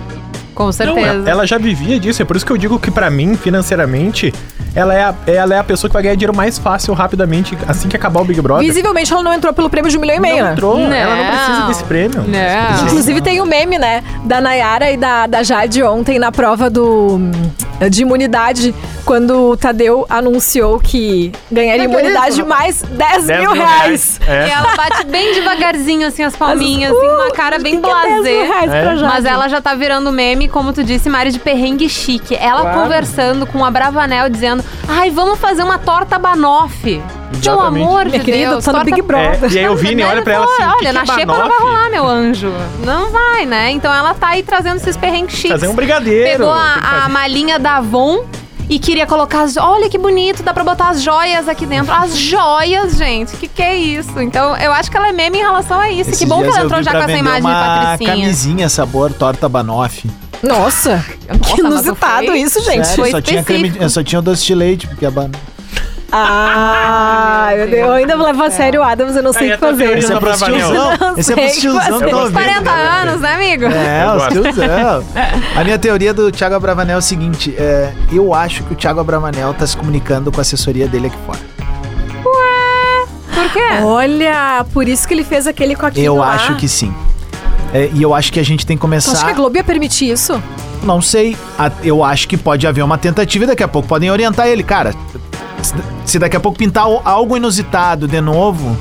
Com 0.57 0.73
certeza. 0.73 1.13
Não, 1.19 1.29
ela 1.29 1.47
já 1.47 1.59
vivia 1.59 2.01
disso, 2.01 2.23
é 2.23 2.25
por 2.25 2.35
isso 2.35 2.47
que 2.47 2.51
eu 2.51 2.57
digo 2.57 2.79
que 2.81 2.91
pra 2.91 3.11
mim, 3.11 3.37
financeiramente, 3.37 4.33
ela 4.75 4.95
é, 4.95 5.05
a, 5.05 5.15
ela 5.27 5.55
é 5.55 5.59
a 5.59 5.63
pessoa 5.65 5.89
que 5.91 5.93
vai 5.93 6.03
ganhar 6.03 6.15
dinheiro 6.15 6.35
mais 6.35 6.59
fácil, 6.59 6.95
rapidamente, 6.95 7.57
assim 7.69 7.89
que 7.89 7.95
acabar 7.97 8.23
o 8.23 8.25
Big 8.25 8.41
Brother. 8.41 8.67
Visivelmente 8.67 9.13
ela 9.13 9.23
não 9.23 9.35
entrou 9.35 9.53
pelo 9.53 9.69
prêmio 9.69 9.91
de 9.91 9.99
um 9.99 10.01
milhão 10.01 10.17
e 10.17 10.21
meio, 10.21 10.37
não 10.39 10.45
né? 10.45 10.53
entrou, 10.53 10.79
Não. 10.79 10.93
ela 10.93 11.15
não 11.17 11.27
precisa 11.27 11.67
desse 11.67 11.85
prêmio. 11.85 12.25
Não. 12.27 12.87
Inclusive 12.87 13.21
tem 13.21 13.41
o 13.43 13.45
meme, 13.47 13.79
né? 13.79 14.03
Da 14.25 14.41
Nayara 14.41 14.91
e 14.91 14.97
da, 14.97 15.27
da 15.27 15.43
Jade 15.43 15.83
ontem 15.83 16.19
na 16.19 16.33
prova 16.33 16.71
do 16.71 17.21
de 17.91 18.03
imunidade, 18.03 18.75
quando 19.05 19.51
o 19.51 19.57
Tadeu 19.57 20.07
anunciou 20.09 20.81
que 20.81 21.31
ganharia 21.51 21.85
É 21.85 21.87
que 21.89 21.93
imunidade 21.93 22.31
isso, 22.41 22.47
mais 22.47 22.83
10, 22.83 23.25
10 23.27 23.41
mil 23.41 23.53
reais. 23.53 24.21
É. 24.27 24.49
E 24.49 24.51
ela 24.51 24.75
bate 24.77 25.05
bem 25.07 25.35
devagarzinho, 25.35 26.07
assim, 26.07 26.23
as 26.25 26.35
palminhas, 26.35 26.93
Mas, 26.93 26.99
assim, 27.03 27.09
uh, 27.13 27.15
uma 27.17 27.31
cara 27.33 27.59
bem 27.59 27.77
que 27.77 27.83
que 27.83 27.93
10 27.93 28.05
mil 28.07 28.15
blasé. 28.23 28.43
reais 28.43 28.71
pra 28.71 28.77
É. 28.93 28.97
Jade? 28.97 29.03
Mas 29.03 29.25
ela 29.25 29.49
já 29.49 29.61
tá 29.61 29.75
virando 29.75 30.11
meme, 30.11 30.49
como 30.49 30.73
tu 30.73 30.83
disse, 30.83 31.09
Mari, 31.09 31.31
de 31.31 31.39
perrengue 31.39 31.89
chique. 31.89 32.35
Ela 32.35 32.63
Claro. 32.63 32.81
conversando 32.83 33.47
com 33.47 33.65
a 33.65 33.71
Bravanel, 33.71 34.29
dizendo: 34.29 34.65
Ai, 34.89 35.11
vamos 35.11 35.39
fazer 35.39 35.63
uma 35.63 35.79
torta 35.79 36.19
banoffee. 36.19 37.03
Pelo 37.43 37.61
amor 37.61 38.05
de 38.05 38.11
Minha 38.11 38.25
querida, 38.25 38.51
Deus. 38.51 38.65
tá 38.65 38.73
no 38.73 38.85
Big 38.85 39.03
Brother. 39.03 39.51
É, 39.51 39.55
e 39.55 39.59
aí 39.59 39.69
o 39.69 39.77
Vini 39.77 40.03
Não, 40.03 40.11
olha 40.11 40.23
pra 40.23 40.35
ela 40.35 40.45
assim, 40.45 40.63
Olha, 40.63 40.79
que 40.79 40.93
na 40.93 41.03
que 41.05 41.11
é 41.11 41.15
xepa 41.15 41.33
não 41.33 41.49
vai 41.49 41.59
rolar, 41.59 41.91
meu 41.91 42.07
anjo. 42.07 42.53
Não 42.85 43.11
vai, 43.11 43.47
né? 43.47 43.71
Então 43.71 43.93
ela 43.93 44.15
tá 44.15 44.29
aí 44.29 44.43
trazendo 44.43 44.77
esses 44.77 44.97
perrengues 44.97 45.35
chiques. 45.35 45.53
Fazer 45.53 45.69
um 45.69 45.75
brigadeiro. 45.75 46.39
Pegou 46.39 46.53
a, 46.53 46.79
que 46.81 47.05
a 47.05 47.09
malinha 47.09 47.59
da 47.59 47.77
Avon 47.77 48.25
e 48.69 48.79
queria 48.79 49.07
colocar 49.07 49.43
as... 49.43 49.57
Olha 49.57 49.89
que 49.89 49.97
bonito, 49.97 50.43
dá 50.43 50.53
pra 50.53 50.65
botar 50.65 50.89
as 50.89 51.03
joias 51.03 51.49
aqui 51.49 51.65
dentro. 51.67 51.93
As 51.93 52.17
joias, 52.17 52.97
gente, 52.97 53.37
que 53.37 53.47
que 53.47 53.63
é 53.63 53.77
isso? 53.77 54.21
Então, 54.21 54.57
eu 54.57 54.73
acho 54.73 54.91
que 54.91 54.97
ela 54.97 55.09
é 55.09 55.13
meme 55.13 55.39
em 55.39 55.43
relação 55.43 55.79
a 55.79 55.91
isso. 55.91 56.11
Esses 56.11 56.19
que 56.19 56.27
bom 56.27 56.43
que 56.43 56.49
ela 56.49 56.63
entrou 56.63 56.83
já 56.83 56.91
com 56.91 56.99
essa 56.99 57.13
imagem 57.13 57.43
de 57.43 57.47
uma 57.47 57.65
patricinha. 57.65 58.11
camisinha 58.11 58.69
sabor 58.69 59.13
torta 59.13 59.49
banoffee. 59.49 60.11
Nossa, 60.43 61.05
que 61.19 61.39
Nossa, 61.39 61.55
tu 61.55 61.61
inusitado 61.61 62.35
isso, 62.35 62.61
gente. 62.63 62.87
Sério, 62.87 63.05
foi 63.05 63.11
só 63.11 63.21
tinha, 63.21 63.43
creme, 63.43 63.89
só 63.89 64.03
tinha 64.03 64.19
o 64.19 64.23
doce 64.23 64.45
de 64.45 64.55
leite, 64.55 64.87
porque 64.87 65.07
a 65.07 65.11
ban... 65.11 65.31
Ah, 66.13 67.51
meu 67.57 67.69
Deus, 67.69 67.87
eu 67.89 67.93
ainda 67.93 68.15
levo 68.15 68.43
a 68.45 68.51
sério 68.51 68.81
o 68.81 68.85
Adams, 68.85 69.17
eu 69.17 69.23
não 69.23 69.33
sei 69.33 69.51
o 69.51 69.55
que 69.55 69.59
fazer. 69.59 69.99
Esse 69.99 70.13
é 70.13 70.19
pros 70.19 70.39
Bravanel. 70.39 70.69
tiozão. 70.69 70.97
Não 71.01 71.19
Esse 71.19 71.33
é 71.33 71.35
sei 71.35 71.45
pros 71.47 71.57
tiozão 71.59 71.83
fazer. 71.83 72.07
que 72.07 72.15
ouvi. 72.15 72.33
40 72.33 72.71
anos, 72.71 73.21
né, 73.21 73.35
amigo? 73.35 73.65
É, 73.67 74.17
os 74.17 74.27
tiozão. 74.29 75.05
A 75.57 75.65
minha 75.65 75.79
teoria 75.79 76.15
do 76.15 76.31
Thiago 76.31 76.55
Abravanel 76.55 76.97
é 76.97 76.99
o 76.99 77.03
seguinte: 77.03 77.55
é, 77.59 77.93
eu 78.13 78.33
acho 78.33 78.63
que 78.65 78.73
o 78.73 78.77
Thiago 78.77 79.01
Abravanel 79.01 79.53
tá 79.55 79.67
se 79.67 79.77
comunicando 79.77 80.31
com 80.31 80.39
a 80.39 80.43
assessoria 80.43 80.87
dele 80.89 81.09
aqui 81.09 81.19
fora. 81.27 81.39
Por 83.35 83.53
quê? 83.53 83.83
Olha, 83.83 84.65
por 84.73 84.89
isso 84.89 85.07
que 85.07 85.15
ele 85.15 85.25
fez 85.25 85.47
aquele 85.47 85.75
coquinho 85.77 86.05
Eu 86.05 86.17
lá. 86.17 86.33
acho 86.35 86.57
que 86.57 86.69
sim. 86.69 86.93
É, 87.73 87.91
e 87.93 88.03
eu 88.03 88.15
acho 88.15 88.33
que 88.33 88.41
a 88.41 88.45
gente 88.45 88.65
tem 88.65 88.77
que 88.77 88.81
Tu 88.81 88.87
acha 88.95 89.03
que 89.03 89.11
a 89.11 89.13
começar. 89.19 89.33
Globo 89.35 89.57
ia 89.57 89.65
permitir 89.65 90.11
isso? 90.11 90.41
Não 90.83 91.03
sei. 91.03 91.37
Eu 91.83 92.03
acho 92.05 92.29
que 92.29 92.37
pode 92.37 92.67
haver 92.67 92.83
uma 92.83 92.97
tentativa 92.97 93.45
e 93.45 93.47
daqui 93.49 93.63
a 93.63 93.69
pouco 93.69 93.87
podem 93.89 94.11
orientar 94.11 94.47
ele. 94.47 94.63
Cara, 94.63 94.95
se- 96.05 96.19
daqui 96.19 96.37
a 96.37 96.41
pouco 96.41 96.59
pintar 96.59 96.85
algo 97.05 97.37
inusitado 97.37 98.07
de 98.09 98.21
novo, 98.21 98.77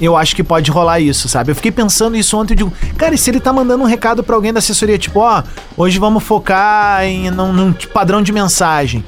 eu 0.00 0.16
acho 0.16 0.34
que 0.34 0.42
pode 0.42 0.70
rolar 0.70 0.98
isso, 1.00 1.28
sabe? 1.28 1.50
Eu 1.52 1.54
fiquei 1.56 1.70
pensando 1.70 2.16
isso 2.16 2.36
ontem 2.38 2.54
e 2.54 2.56
digo, 2.56 2.72
cara, 2.96 3.14
e 3.14 3.18
se 3.18 3.30
ele 3.30 3.40
tá 3.40 3.52
mandando 3.52 3.82
um 3.82 3.86
recado 3.86 4.22
pra 4.24 4.34
alguém 4.34 4.52
da 4.52 4.58
assessoria, 4.58 4.96
tipo, 4.98 5.20
ó, 5.20 5.42
hoje 5.76 5.98
vamos 5.98 6.22
focar 6.22 7.04
em 7.04 7.30
num, 7.30 7.52
num 7.52 7.72
padrão 7.92 8.22
de 8.22 8.32
mensagem. 8.32 9.04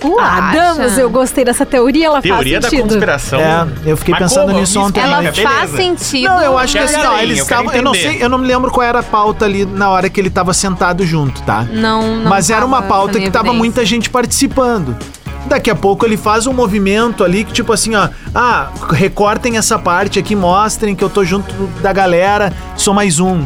Tu 0.00 0.18
Adams, 0.20 0.92
acha? 0.92 1.00
eu 1.00 1.08
gostei 1.08 1.46
dessa 1.46 1.64
teoria, 1.64 2.04
ela 2.06 2.20
Teoria 2.20 2.60
faz 2.60 2.64
da 2.64 2.68
sentido. 2.70 2.88
conspiração. 2.90 3.40
É, 3.40 3.66
eu 3.86 3.96
fiquei 3.96 4.12
Mas 4.12 4.22
pensando 4.24 4.48
como? 4.48 4.60
nisso 4.60 4.78
ontem. 4.78 5.00
Ela 5.00 5.32
faz 5.32 5.70
sentido. 5.70 6.24
Não, 6.28 6.42
eu 6.42 6.58
acho 6.58 6.74
que 6.74 6.78
assim, 6.78 7.00
ó, 7.00 7.18
eles 7.20 7.38
eu 7.38 7.42
estavam. 7.44 7.72
Eu 7.72 7.82
não 7.82 7.94
entender. 7.94 8.12
sei, 8.12 8.22
eu 8.22 8.28
não 8.28 8.36
me 8.36 8.46
lembro 8.46 8.70
qual 8.70 8.86
era 8.86 8.98
a 8.98 9.02
pauta 9.02 9.46
ali 9.46 9.64
na 9.64 9.88
hora 9.88 10.10
que 10.10 10.20
ele 10.20 10.28
tava 10.28 10.52
sentado 10.52 11.06
junto, 11.06 11.40
tá? 11.44 11.66
Não, 11.72 12.16
não 12.18 12.28
Mas 12.28 12.50
era 12.50 12.66
uma 12.66 12.82
pauta 12.82 13.18
que 13.18 13.30
tava 13.30 13.54
muita 13.54 13.82
gente 13.86 14.10
participando. 14.10 14.94
Daqui 15.46 15.70
a 15.70 15.74
pouco 15.74 16.06
ele 16.06 16.16
faz 16.16 16.46
um 16.46 16.52
movimento 16.52 17.22
ali 17.22 17.44
que, 17.44 17.52
tipo 17.52 17.72
assim, 17.72 17.94
ó, 17.94 18.08
ah, 18.34 18.70
recortem 18.90 19.56
essa 19.58 19.78
parte 19.78 20.18
aqui, 20.18 20.34
mostrem 20.34 20.94
que 20.94 21.04
eu 21.04 21.10
tô 21.10 21.22
junto 21.24 21.52
da 21.82 21.92
galera, 21.92 22.52
sou 22.76 22.94
mais 22.94 23.20
um. 23.20 23.44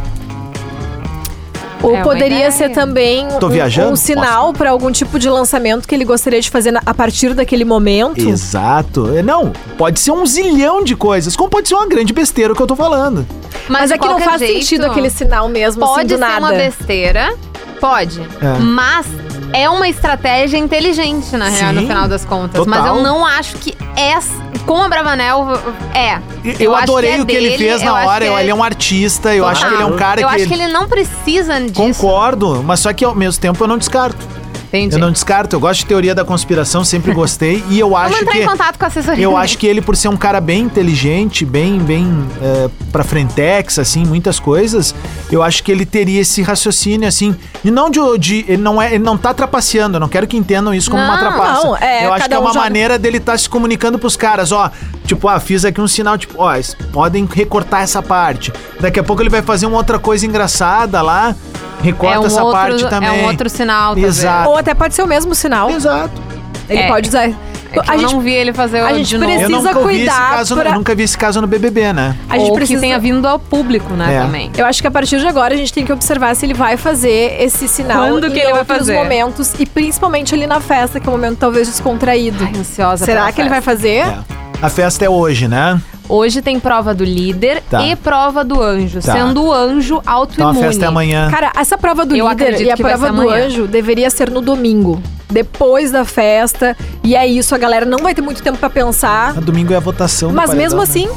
Ou 1.80 1.94
É 1.96 2.02
poderia 2.02 2.26
ideia. 2.38 2.50
ser 2.50 2.70
também 2.70 3.28
Tô 3.38 3.46
um, 3.48 3.92
um 3.92 3.96
sinal 3.96 4.52
pra 4.52 4.70
algum 4.70 4.90
tipo 4.90 5.16
de 5.16 5.28
lançamento 5.30 5.86
que 5.86 5.94
ele 5.94 6.04
gostaria 6.04 6.40
de 6.40 6.50
fazer 6.50 6.72
na- 6.72 6.82
a 6.84 6.92
partir 6.92 7.34
daquele 7.34 7.64
momento. 7.64 8.18
Exato. 8.28 9.12
É, 9.16 9.22
Não, 9.22 9.52
pode 9.76 10.00
ser 10.00 10.10
um 10.10 10.26
zilhão 10.26 10.82
de 10.82 10.96
coisas, 10.96 11.36
como 11.36 11.48
pode 11.48 11.68
ser 11.68 11.74
uma 11.76 11.86
grande 11.86 12.12
besteira 12.12 12.52
o 12.52 12.56
que 12.56 12.62
eu 12.62 12.66
tô 12.66 12.74
falando. 12.74 13.24
Mas, 13.68 13.88
de 13.90 13.94
é 13.94 13.98
que 13.98 14.08
não 14.08 14.18
faz 14.18 14.40
jeito, 14.40 14.54
sentido 14.64 14.86
aquele 14.86 15.08
sinal 15.08 15.48
mesmo, 15.48 15.84
assim, 15.84 15.94
Pode 15.94 16.08
do 16.08 16.14
ser 16.14 16.20
nada. 16.20 16.38
uma 16.38 16.52
besteira, 16.52 17.32
pode. 17.80 18.20
É. 18.42 18.58
Mas 18.58 19.06
é 19.52 19.68
uma 19.68 19.88
estratégia 19.88 20.56
inteligente, 20.58 21.36
na 21.36 21.48
real, 21.48 21.72
no 21.72 21.80
Sim, 21.80 21.86
final 21.86 22.08
das 22.08 22.24
contas. 22.24 22.64
total. 22.64 22.66
Mas 22.66 22.86
eu 22.86 23.02
não 23.02 23.24
acho 23.24 23.56
que 23.56 23.76
essa, 23.96 24.32
com 24.66 24.82
a 24.82 24.88
Bravanel 24.88 25.46
é. 25.94 26.18
Eu, 26.58 26.74
acho 26.74 26.84
adorei 26.84 27.12
é 27.12 27.20
o 27.20 27.26
que 27.26 27.32
ele 27.32 27.50
dele, 27.50 27.58
fez 27.58 27.82
eu 27.82 27.86
na 27.92 28.06
hora. 28.06 28.24
Ele 28.40 28.50
é 28.50 28.54
um 28.54 28.62
artista, 28.62 29.34
eu 29.34 29.46
acho 29.46 29.66
que 29.66 29.74
ele 29.74 29.82
é 29.82 29.86
um 29.86 29.96
cara 29.96 30.20
eu 30.20 30.28
que. 30.28 30.34
acho 30.34 30.46
que 30.46 30.54
ele 30.54 30.68
não 30.68 30.88
precisa 30.88 31.60
disso. 31.60 31.74
Concordo, 31.74 32.62
mas 32.62 32.80
só 32.80 32.92
que 32.92 33.04
ao 33.04 33.14
mesmo 33.14 33.40
tempo 33.40 33.62
eu 33.62 33.68
não 33.68 33.78
descarto. 33.78 34.37
Entendi. 34.68 34.94
Eu 34.94 34.98
não 34.98 35.10
descarto, 35.10 35.56
eu 35.56 35.60
gosto 35.60 35.80
de 35.80 35.86
teoria 35.86 36.14
da 36.14 36.24
conspiração, 36.24 36.84
sempre 36.84 37.12
gostei. 37.12 37.64
E 37.70 37.78
eu 37.78 37.88
Vamos 37.90 38.12
acho 38.12 38.22
entrar 38.22 38.32
que. 38.32 38.38
em 38.42 38.46
contato 38.46 38.78
com 38.78 38.84
a 38.84 38.88
assessoria. 38.88 39.24
Eu 39.24 39.36
acho 39.36 39.56
que 39.58 39.66
ele, 39.66 39.80
por 39.80 39.96
ser 39.96 40.08
um 40.08 40.16
cara 40.16 40.40
bem 40.40 40.60
inteligente, 40.62 41.44
bem, 41.44 41.78
bem 41.78 42.06
é, 42.42 42.68
pra 42.92 43.02
frentex, 43.02 43.78
assim, 43.78 44.04
muitas 44.04 44.38
coisas, 44.38 44.94
eu 45.32 45.42
acho 45.42 45.62
que 45.62 45.72
ele 45.72 45.86
teria 45.86 46.20
esse 46.20 46.42
raciocínio, 46.42 47.08
assim. 47.08 47.34
E 47.64 47.70
não 47.70 47.88
de. 47.90 47.98
de- 48.18 48.44
ele, 48.46 48.62
não 48.62 48.80
é, 48.80 48.94
ele 48.94 49.02
não 49.04 49.16
tá 49.16 49.32
trapaceando, 49.32 49.96
eu 49.96 50.00
não 50.00 50.08
quero 50.08 50.26
que 50.26 50.36
entendam 50.36 50.74
isso 50.74 50.90
como 50.90 51.02
uma 51.02 51.12
Não, 51.14 51.18
trapaça. 51.18 51.64
não, 51.64 51.76
é, 51.76 52.06
eu 52.06 52.12
acho 52.12 52.28
que 52.28 52.34
é 52.34 52.38
um 52.38 52.42
uma 52.42 52.48
joga- 52.52 52.60
maneira 52.64 52.98
dele 52.98 53.16
estar 53.18 53.38
se 53.38 53.48
comunicando 53.48 53.98
pros 53.98 54.16
caras, 54.16 54.52
ó. 54.52 54.70
Tipo, 55.08 55.26
ah, 55.26 55.40
fiz 55.40 55.64
aqui 55.64 55.80
um 55.80 55.88
sinal, 55.88 56.18
tipo, 56.18 56.34
ó, 56.42 56.52
podem 56.92 57.26
recortar 57.32 57.80
essa 57.80 58.02
parte. 58.02 58.52
Daqui 58.78 59.00
a 59.00 59.02
pouco 59.02 59.22
ele 59.22 59.30
vai 59.30 59.40
fazer 59.40 59.64
uma 59.64 59.78
outra 59.78 59.98
coisa 59.98 60.26
engraçada 60.26 61.00
lá, 61.00 61.34
recorta 61.82 62.16
é 62.16 62.20
um 62.20 62.26
essa 62.26 62.42
outro, 62.44 62.60
parte 62.60 62.88
também. 62.90 63.08
É 63.08 63.12
um 63.22 63.26
outro 63.26 63.48
sinal, 63.48 63.94
talvez. 63.94 64.18
Exato. 64.18 64.50
Ou 64.50 64.58
até 64.58 64.74
pode 64.74 64.94
ser 64.94 65.02
o 65.02 65.06
mesmo 65.06 65.34
sinal. 65.34 65.70
Exato. 65.70 66.20
Ele 66.68 66.80
É. 66.80 66.88
pode 66.88 67.08
usar. 67.08 67.24
É 67.70 67.80
que 67.80 67.90
a 67.90 67.94
eu 67.94 68.00
gente, 68.00 68.12
não 68.14 68.20
vi 68.20 68.32
ele 68.32 68.52
fazer 68.52 68.80
a 68.80 68.92
o 68.92 68.94
gente 68.96 69.18
precisa 69.18 69.42
Eu 69.44 69.48
nunca 69.50 69.78
ouvi 69.78 69.94
esse 69.96 69.98
cuidar 70.06 70.30
caso, 70.36 70.56
pra- 70.56 70.70
eu 70.70 70.74
nunca 70.74 70.94
vi 70.94 71.02
esse 71.02 71.18
caso 71.18 71.40
no 71.40 71.46
BBB, 71.46 71.92
né? 71.94 72.16
a 72.28 72.38
gente 72.38 72.48
Ou 72.48 72.54
precisa 72.54 72.78
que 72.80 72.86
tenha 72.86 72.98
vindo 72.98 73.26
ao 73.28 73.38
público, 73.38 73.92
né, 73.94 74.14
É. 74.16 74.20
também. 74.20 74.50
Eu 74.56 74.64
acho 74.66 74.80
que 74.80 74.86
a 74.88 74.90
partir 74.90 75.18
de 75.20 75.26
agora 75.26 75.52
a 75.54 75.56
gente 75.56 75.70
tem 75.72 75.84
que 75.84 75.92
observar 75.92 76.34
se 76.34 76.44
ele 76.46 76.54
vai 76.54 76.76
fazer 76.78 77.36
esse 77.40 77.66
sinal 77.68 78.08
Quando 78.08 78.26
em 78.26 78.30
que 78.30 78.38
ele 78.38 78.50
vai 78.50 78.60
outros 78.60 78.78
fazer? 78.78 78.94
momentos 78.94 79.52
e 79.58 79.66
principalmente 79.66 80.34
ali 80.34 80.46
na 80.46 80.60
festa, 80.60 80.98
que 81.00 81.06
é 81.06 81.10
um 81.10 81.12
momento 81.12 81.36
talvez 81.38 81.68
descontraído. 81.68 82.42
Ai, 82.44 82.58
ansiosa 82.58 83.04
Será 83.04 83.20
pela 83.20 83.32
que 83.32 83.40
ele 83.42 83.48
vai 83.50 83.60
festa. 83.60 83.70
fazer? 83.78 83.96
É. 83.98 84.37
A 84.60 84.68
festa 84.68 85.04
é 85.04 85.08
hoje, 85.08 85.46
né? 85.46 85.80
Hoje 86.08 86.40
tem 86.42 86.58
prova 86.58 86.94
do 86.94 87.04
líder 87.04 87.62
Tá. 87.70 87.82
e 87.86 87.94
prova 87.94 88.42
do 88.42 88.60
anjo, 88.62 89.00
Tá. 89.00 89.12
sendo 89.12 89.44
o 89.44 89.52
anjo 89.52 89.98
Então 90.00 90.12
autoimune. 90.14 90.58
a 90.58 90.62
festa 90.62 90.84
é 90.86 90.88
amanhã. 90.88 91.30
Cara, 91.30 91.52
essa 91.56 91.76
prova 91.78 92.04
do 92.04 92.16
Eu 92.16 92.28
líder 92.28 92.60
e 92.62 92.70
a 92.70 92.76
prova 92.76 93.12
do 93.12 93.22
amanhã. 93.22 93.46
anjo 93.46 93.66
deveria 93.66 94.10
ser 94.10 94.30
no 94.30 94.40
domingo. 94.40 95.00
Depois 95.30 95.90
da 95.92 96.04
festa. 96.06 96.74
E 97.04 97.14
é 97.14 97.26
isso, 97.26 97.54
a 97.54 97.58
galera 97.58 97.84
não 97.84 97.98
vai 97.98 98.14
ter 98.14 98.22
muito 98.22 98.42
tempo 98.42 98.56
pra 98.58 98.70
pensar. 98.70 99.34
No 99.34 99.42
domingo 99.42 99.72
é 99.72 99.76
a 99.76 99.80
votação. 99.80 100.30
do 100.30 100.34
Mas 100.34 100.46
paredão, 100.46 100.64
mesmo 100.64 100.78
né? 100.78 100.82
assim, 100.84 101.08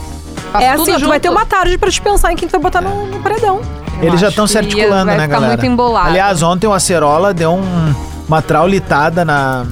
Faz 0.51 0.65
é 0.65 0.69
assim, 0.71 0.99
tu 0.99 1.07
vai 1.07 1.19
ter 1.19 1.29
uma 1.29 1.45
tarde 1.45 1.77
pra 1.77 1.89
te 1.89 2.01
pensar 2.01 2.31
em 2.33 2.35
quem 2.35 2.47
tu 2.47 2.51
vai 2.51 2.59
botar 2.61 2.81
no, 2.81 3.07
no 3.07 3.19
paredão. 3.21 3.61
Eu 4.01 4.09
Eles 4.09 4.19
já 4.19 4.27
estão 4.29 4.45
se 4.45 4.57
articulando, 4.57 5.05
vai 5.05 5.15
né, 5.15 5.23
ficar 5.23 5.27
galera? 5.35 5.53
muito 5.53 5.65
embolado. 5.65 6.09
Aliás, 6.09 6.43
ontem 6.43 6.67
o 6.67 6.73
Acerola 6.73 7.33
deu 7.33 7.51
um- 7.53 7.95
uma 8.27 8.41
traulitada 8.41 9.23
na, 9.23 9.65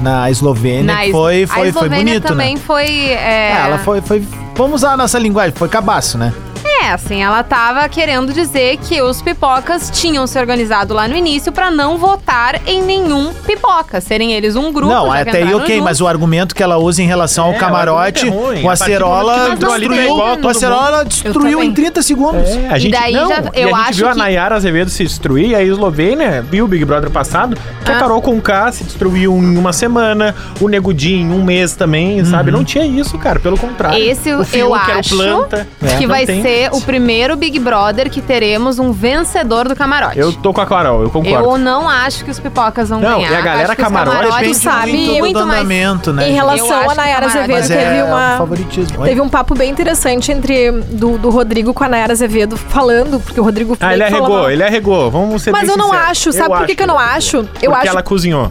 na 0.00 0.30
Eslovênia. 0.30 0.82
Na 0.94 1.04
Es- 1.06 1.12
foi, 1.12 1.42
a 1.44 1.46
foi, 1.46 1.56
foi 1.56 1.68
Eslovênia 1.68 2.04
bonito, 2.04 2.26
também 2.26 2.54
né? 2.54 2.60
foi. 2.64 2.86
É, 2.86 3.12
É, 3.52 3.62
ela 3.66 3.78
foi, 3.78 4.00
foi. 4.00 4.26
Vamos 4.54 4.76
usar 4.82 4.92
a 4.92 4.96
nossa 4.96 5.18
linguagem, 5.18 5.54
foi 5.56 5.68
cabaço, 5.68 6.18
né? 6.18 6.32
É, 6.82 6.92
assim, 6.92 7.22
ela 7.22 7.42
tava 7.42 7.86
querendo 7.88 8.32
dizer 8.32 8.78
que 8.78 9.02
os 9.02 9.20
pipocas 9.20 9.90
tinham 9.92 10.26
se 10.26 10.38
organizado 10.38 10.94
lá 10.94 11.06
no 11.06 11.14
início 11.14 11.52
pra 11.52 11.70
não 11.70 11.98
votar 11.98 12.60
em 12.66 12.82
nenhum 12.82 13.34
pipoca, 13.34 14.00
serem 14.00 14.32
eles 14.32 14.56
um 14.56 14.72
grupo. 14.72 14.90
não, 14.92 15.08
já 15.12 15.22
que 15.24 15.28
até 15.30 15.38
aí 15.42 15.54
ok, 15.54 15.66
juntos. 15.68 15.84
mas 15.84 16.00
o 16.00 16.06
argumento 16.06 16.54
que 16.54 16.62
ela 16.62 16.78
usa 16.78 17.02
em 17.02 17.06
relação 17.06 17.46
ao 17.46 17.52
É, 17.52 17.58
camarote, 17.58 18.26
o 18.26 18.30
argumento 18.30 18.40
é 18.40 18.40
o 18.40 18.48
A 18.48 18.54
do 18.54 18.56
momento 18.62 18.70
Acerola 18.70 19.44
que 19.46 19.52
entrou 19.52 19.72
ali, 19.74 19.88
tá 19.88 19.94
destruiu. 19.94 20.22
a 20.22 20.34
O 20.36 20.48
Acerola 20.48 21.04
destruiu 21.04 21.62
em 21.62 21.72
30 21.74 22.02
segundos. 22.02 22.48
a 22.70 22.78
gente, 22.78 22.92
daí 22.92 23.12
não, 23.12 23.28
já- 23.28 23.42
e 23.54 23.60
eu 23.60 23.74
a 23.74 23.78
gente 23.78 23.88
acho 23.90 23.98
viu 23.98 24.08
a 24.08 24.12
que- 24.12 24.18
Nayara 24.18 24.54
Azevedo 24.56 24.90
se 24.90 25.02
destruir, 25.04 25.54
a 25.54 25.62
Eslovênia 25.62 26.42
viu 26.50 26.64
o 26.64 26.68
Big 26.68 26.84
Brother 26.84 27.10
passado, 27.10 27.56
que 27.84 27.90
a 27.92 27.96
Ah. 27.96 28.00
Carol 28.00 28.22
Conká 28.22 28.72
se 28.72 28.84
destruiu 28.84 29.36
em 29.36 29.58
uma 29.58 29.72
semana, 29.74 30.34
o 30.60 30.68
Negudinho 30.68 31.34
em 31.34 31.38
um 31.38 31.44
mês 31.44 31.74
também, 31.76 32.24
sabe? 32.24 32.50
Não 32.50 32.64
tinha 32.64 32.86
isso, 32.86 33.18
cara, 33.18 33.38
pelo 33.38 33.58
contrário. 33.58 33.98
Esse 34.02 34.32
o 34.32 34.46
eu 34.54 34.70
o 34.70 34.74
acho 34.74 35.14
planta. 35.16 35.66
que 35.98 36.06
Não 36.06 36.08
vai 36.08 36.24
tem. 36.24 36.40
ser 36.42 36.69
o 36.72 36.78
o 36.78 36.82
primeiro 36.82 37.36
Big 37.36 37.58
Brother 37.58 38.10
que 38.10 38.20
teremos 38.20 38.78
um 38.78 38.90
vencedor 38.92 39.68
do 39.68 39.76
camarote. 39.76 40.18
Eu 40.18 40.32
tô 40.32 40.52
com 40.52 40.60
a 40.60 40.66
Carol, 40.66 41.02
eu 41.02 41.10
concordo. 41.10 41.50
Eu 41.50 41.58
não 41.58 41.88
acho 41.88 42.24
que 42.24 42.30
os 42.30 42.38
pipocas 42.40 42.88
vão 42.88 43.00
Não, 43.00 43.16
ganhar. 43.18 43.30
e 43.32 43.36
a 43.36 43.40
galera 43.40 43.76
camarote 43.76 44.16
camarotes 44.16 44.38
depende 44.38 44.58
sabe 44.58 44.92
muito 44.92 45.12
do 45.12 45.18
muito 45.20 45.46
mais. 45.46 45.60
andamento, 45.60 46.12
né? 46.12 46.28
Em 46.30 46.32
relação 46.32 46.90
a 46.90 46.94
Nayara 46.94 47.26
Camarote- 47.28 47.52
Azevedo, 47.52 47.68
teve 47.68 47.96
é 47.98 48.04
uma. 48.04 48.34
um 48.34 48.38
favoritismo. 48.38 49.04
Teve 49.04 49.20
um 49.20 49.28
papo 49.28 49.54
bem 49.54 49.70
interessante 49.70 50.32
entre 50.32 50.70
do, 50.72 51.18
do 51.18 51.30
Rodrigo 51.30 51.72
com 51.74 51.84
a 51.84 51.88
Nayara 51.88 52.12
Azevedo 52.12 52.56
falando, 52.56 53.20
porque 53.20 53.40
o 53.40 53.44
Rodrigo 53.44 53.76
Ah, 53.80 53.92
ele 53.92 54.02
arregou, 54.02 54.26
falava- 54.28 54.52
ele 54.52 54.62
arregou. 54.64 55.10
Vamos 55.10 55.42
ser 55.42 55.50
Mas 55.52 55.68
eu 55.68 55.76
não 55.76 55.92
acho, 55.92 56.32
sabe 56.32 56.54
por 56.56 56.66
que 56.66 56.82
eu 56.82 56.86
não 56.86 56.98
acho? 56.98 57.36
Eu 57.38 57.44
Porque 57.44 57.66
acho- 57.76 57.88
ela 57.88 58.02
cozinhou. 58.02 58.50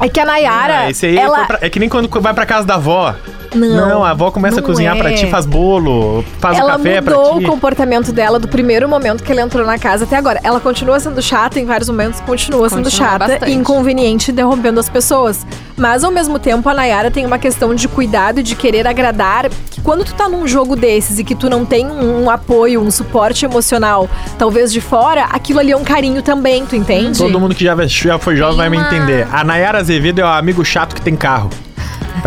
É 0.00 0.08
que 0.08 0.20
a 0.20 0.24
Nayara. 0.26 0.78
Ah, 0.80 0.90
esse 0.90 1.06
aí 1.06 1.16
ela... 1.16 1.36
foi 1.38 1.46
pra- 1.46 1.58
é 1.62 1.70
que 1.70 1.78
nem 1.78 1.88
quando 1.88 2.08
vai 2.20 2.34
pra 2.34 2.44
casa 2.44 2.66
da 2.66 2.74
avó. 2.74 3.14
Não, 3.56 4.04
a 4.04 4.10
avó 4.10 4.30
começa 4.30 4.58
a 4.58 4.60
não 4.60 4.66
cozinhar 4.66 4.96
é. 4.96 4.98
pra 5.00 5.12
ti, 5.14 5.26
faz 5.28 5.46
bolo, 5.46 6.24
faz 6.38 6.58
ela 6.58 6.74
o 6.74 6.76
café 6.76 7.00
pra 7.00 7.16
mudou 7.16 7.38
ti. 7.38 7.44
o 7.44 7.48
comportamento 7.48 8.12
dela 8.12 8.38
do 8.38 8.48
primeiro 8.48 8.88
momento 8.88 9.22
que 9.22 9.32
ela 9.32 9.42
entrou 9.42 9.66
na 9.66 9.78
casa 9.78 10.04
até 10.04 10.16
agora. 10.16 10.40
Ela 10.42 10.60
continua 10.60 10.98
sendo 11.00 11.20
chata 11.22 11.58
em 11.58 11.64
vários 11.64 11.88
momentos, 11.88 12.20
continua 12.20 12.68
sendo 12.68 12.84
Continua 12.84 13.08
chata 13.08 13.18
bastante. 13.28 13.50
e 13.50 13.54
inconveniente, 13.54 14.30
interrompendo 14.30 14.78
as 14.80 14.88
pessoas. 14.88 15.46
Mas 15.76 16.04
ao 16.04 16.10
mesmo 16.10 16.38
tempo, 16.38 16.68
a 16.68 16.74
Nayara 16.74 17.10
tem 17.10 17.26
uma 17.26 17.38
questão 17.38 17.74
de 17.74 17.86
cuidado 17.86 18.40
e 18.40 18.42
de 18.42 18.54
querer 18.54 18.86
agradar. 18.86 19.48
Que 19.70 19.80
quando 19.80 20.04
tu 20.04 20.14
tá 20.14 20.28
num 20.28 20.46
jogo 20.48 20.74
desses 20.74 21.18
e 21.18 21.24
que 21.24 21.34
tu 21.34 21.50
não 21.50 21.64
tem 21.64 21.86
um, 21.86 22.24
um 22.24 22.30
apoio, 22.30 22.80
um 22.80 22.90
suporte 22.90 23.44
emocional, 23.44 24.08
talvez 24.38 24.72
de 24.72 24.80
fora, 24.80 25.24
aquilo 25.24 25.60
ali 25.60 25.72
é 25.72 25.76
um 25.76 25.84
carinho 25.84 26.22
também, 26.22 26.64
tu 26.64 26.74
entende? 26.74 27.18
Todo 27.18 27.38
mundo 27.38 27.54
que 27.54 27.64
já, 27.64 27.76
já 27.86 28.18
foi 28.18 28.36
jovem 28.36 28.56
vai 28.56 28.70
me 28.70 28.78
entender. 28.78 29.26
A 29.30 29.44
Nayara 29.44 29.78
Azevedo 29.78 30.20
é 30.20 30.24
o 30.24 30.28
amigo 30.28 30.64
chato 30.64 30.94
que 30.94 31.02
tem 31.02 31.14
carro. 31.14 31.50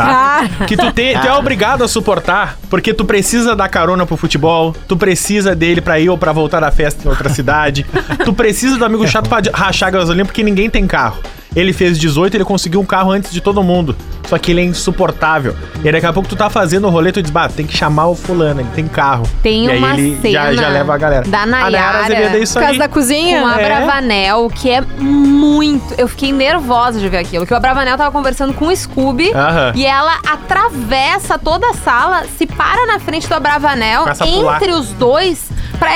Tá? 0.03 0.49
Ah. 0.61 0.65
Que 0.65 0.75
tu, 0.77 0.91
tem, 0.91 1.17
tu 1.19 1.27
é 1.27 1.33
obrigado 1.33 1.83
a 1.83 1.87
suportar, 1.87 2.57
porque 2.69 2.93
tu 2.93 3.05
precisa 3.05 3.55
dar 3.55 3.67
carona 3.69 4.05
pro 4.05 4.15
futebol, 4.17 4.75
tu 4.87 4.95
precisa 4.97 5.55
dele 5.55 5.81
pra 5.81 5.99
ir 5.99 6.09
ou 6.09 6.17
pra 6.17 6.31
voltar 6.31 6.59
da 6.59 6.71
festa 6.71 7.05
em 7.05 7.09
outra 7.09 7.29
cidade, 7.29 7.85
tu 8.25 8.33
precisa 8.33 8.77
do 8.77 8.85
amigo 8.85 9.07
chato 9.07 9.27
pra 9.29 9.41
rachar 9.53 9.91
gasolina, 9.91 10.25
porque 10.25 10.43
ninguém 10.43 10.69
tem 10.69 10.85
carro. 10.87 11.17
Ele 11.55 11.73
fez 11.73 11.97
18, 11.97 12.35
ele 12.37 12.43
conseguiu 12.45 12.79
um 12.79 12.85
carro 12.85 13.09
antes 13.11 13.31
de 13.31 13.41
todo 13.41 13.63
mundo. 13.63 13.95
Só 14.27 14.37
que 14.37 14.51
ele 14.51 14.61
é 14.61 14.63
insuportável. 14.63 15.55
E 15.83 15.87
aí 15.87 15.91
daqui 15.91 16.05
a 16.05 16.13
pouco 16.13 16.29
tu 16.29 16.35
tá 16.35 16.47
fazendo 16.47 16.85
o 16.85 16.91
rolê, 16.91 17.11
tu 17.11 17.19
diz, 17.23 17.31
bah, 17.31 17.49
tem 17.49 17.65
que 17.65 17.75
chamar 17.75 18.05
o 18.05 18.13
fulano, 18.15 18.61
ele 18.61 18.69
tem 18.75 18.87
carro. 18.87 19.23
Tem 19.41 19.65
e 19.65 19.71
aí 19.71 19.77
uma 19.79 19.93
ele 19.95 20.15
já, 20.31 20.43
cena 20.43 20.53
já 20.61 20.69
leva 20.69 20.93
a 20.93 20.97
galera. 20.99 21.27
da 21.27 21.41
A 21.41 21.45
Nayara, 21.47 21.99
Azevedo 22.05 22.35
é 22.35 22.39
isso 22.39 22.53
Por 22.53 22.59
causa 22.59 22.73
aí. 22.73 22.77
da 22.77 22.87
cozinha? 22.87 23.41
Com 23.41 23.47
a 23.47 23.59
É. 23.59 23.65
Bravanel, 23.65 24.47
que 24.51 24.69
é 24.69 24.81
muito. 24.81 25.95
Eu 25.97 26.07
fiquei 26.07 26.31
nervosa 26.31 26.99
de 26.99 27.09
ver 27.09 27.17
aquilo. 27.17 27.47
Que 27.47 27.53
o 27.55 27.59
Bravanel 27.59 27.97
tava 27.97 28.11
conversando 28.11 28.53
com 28.53 28.67
o 28.67 28.75
Scooby. 28.75 29.31
Aham. 29.33 29.71
E 29.75 29.87
ela 29.89 30.17
atravessa 30.25 31.37
toda 31.37 31.67
a 31.69 31.73
sala, 31.73 32.25
se 32.37 32.45
para 32.45 32.85
na 32.85 32.99
frente 32.99 33.27
do 33.27 33.33
Abravanel, 33.35 34.05
entre 34.25 34.71
os 34.71 34.89
dois, 34.93 35.49
pra 35.77 35.91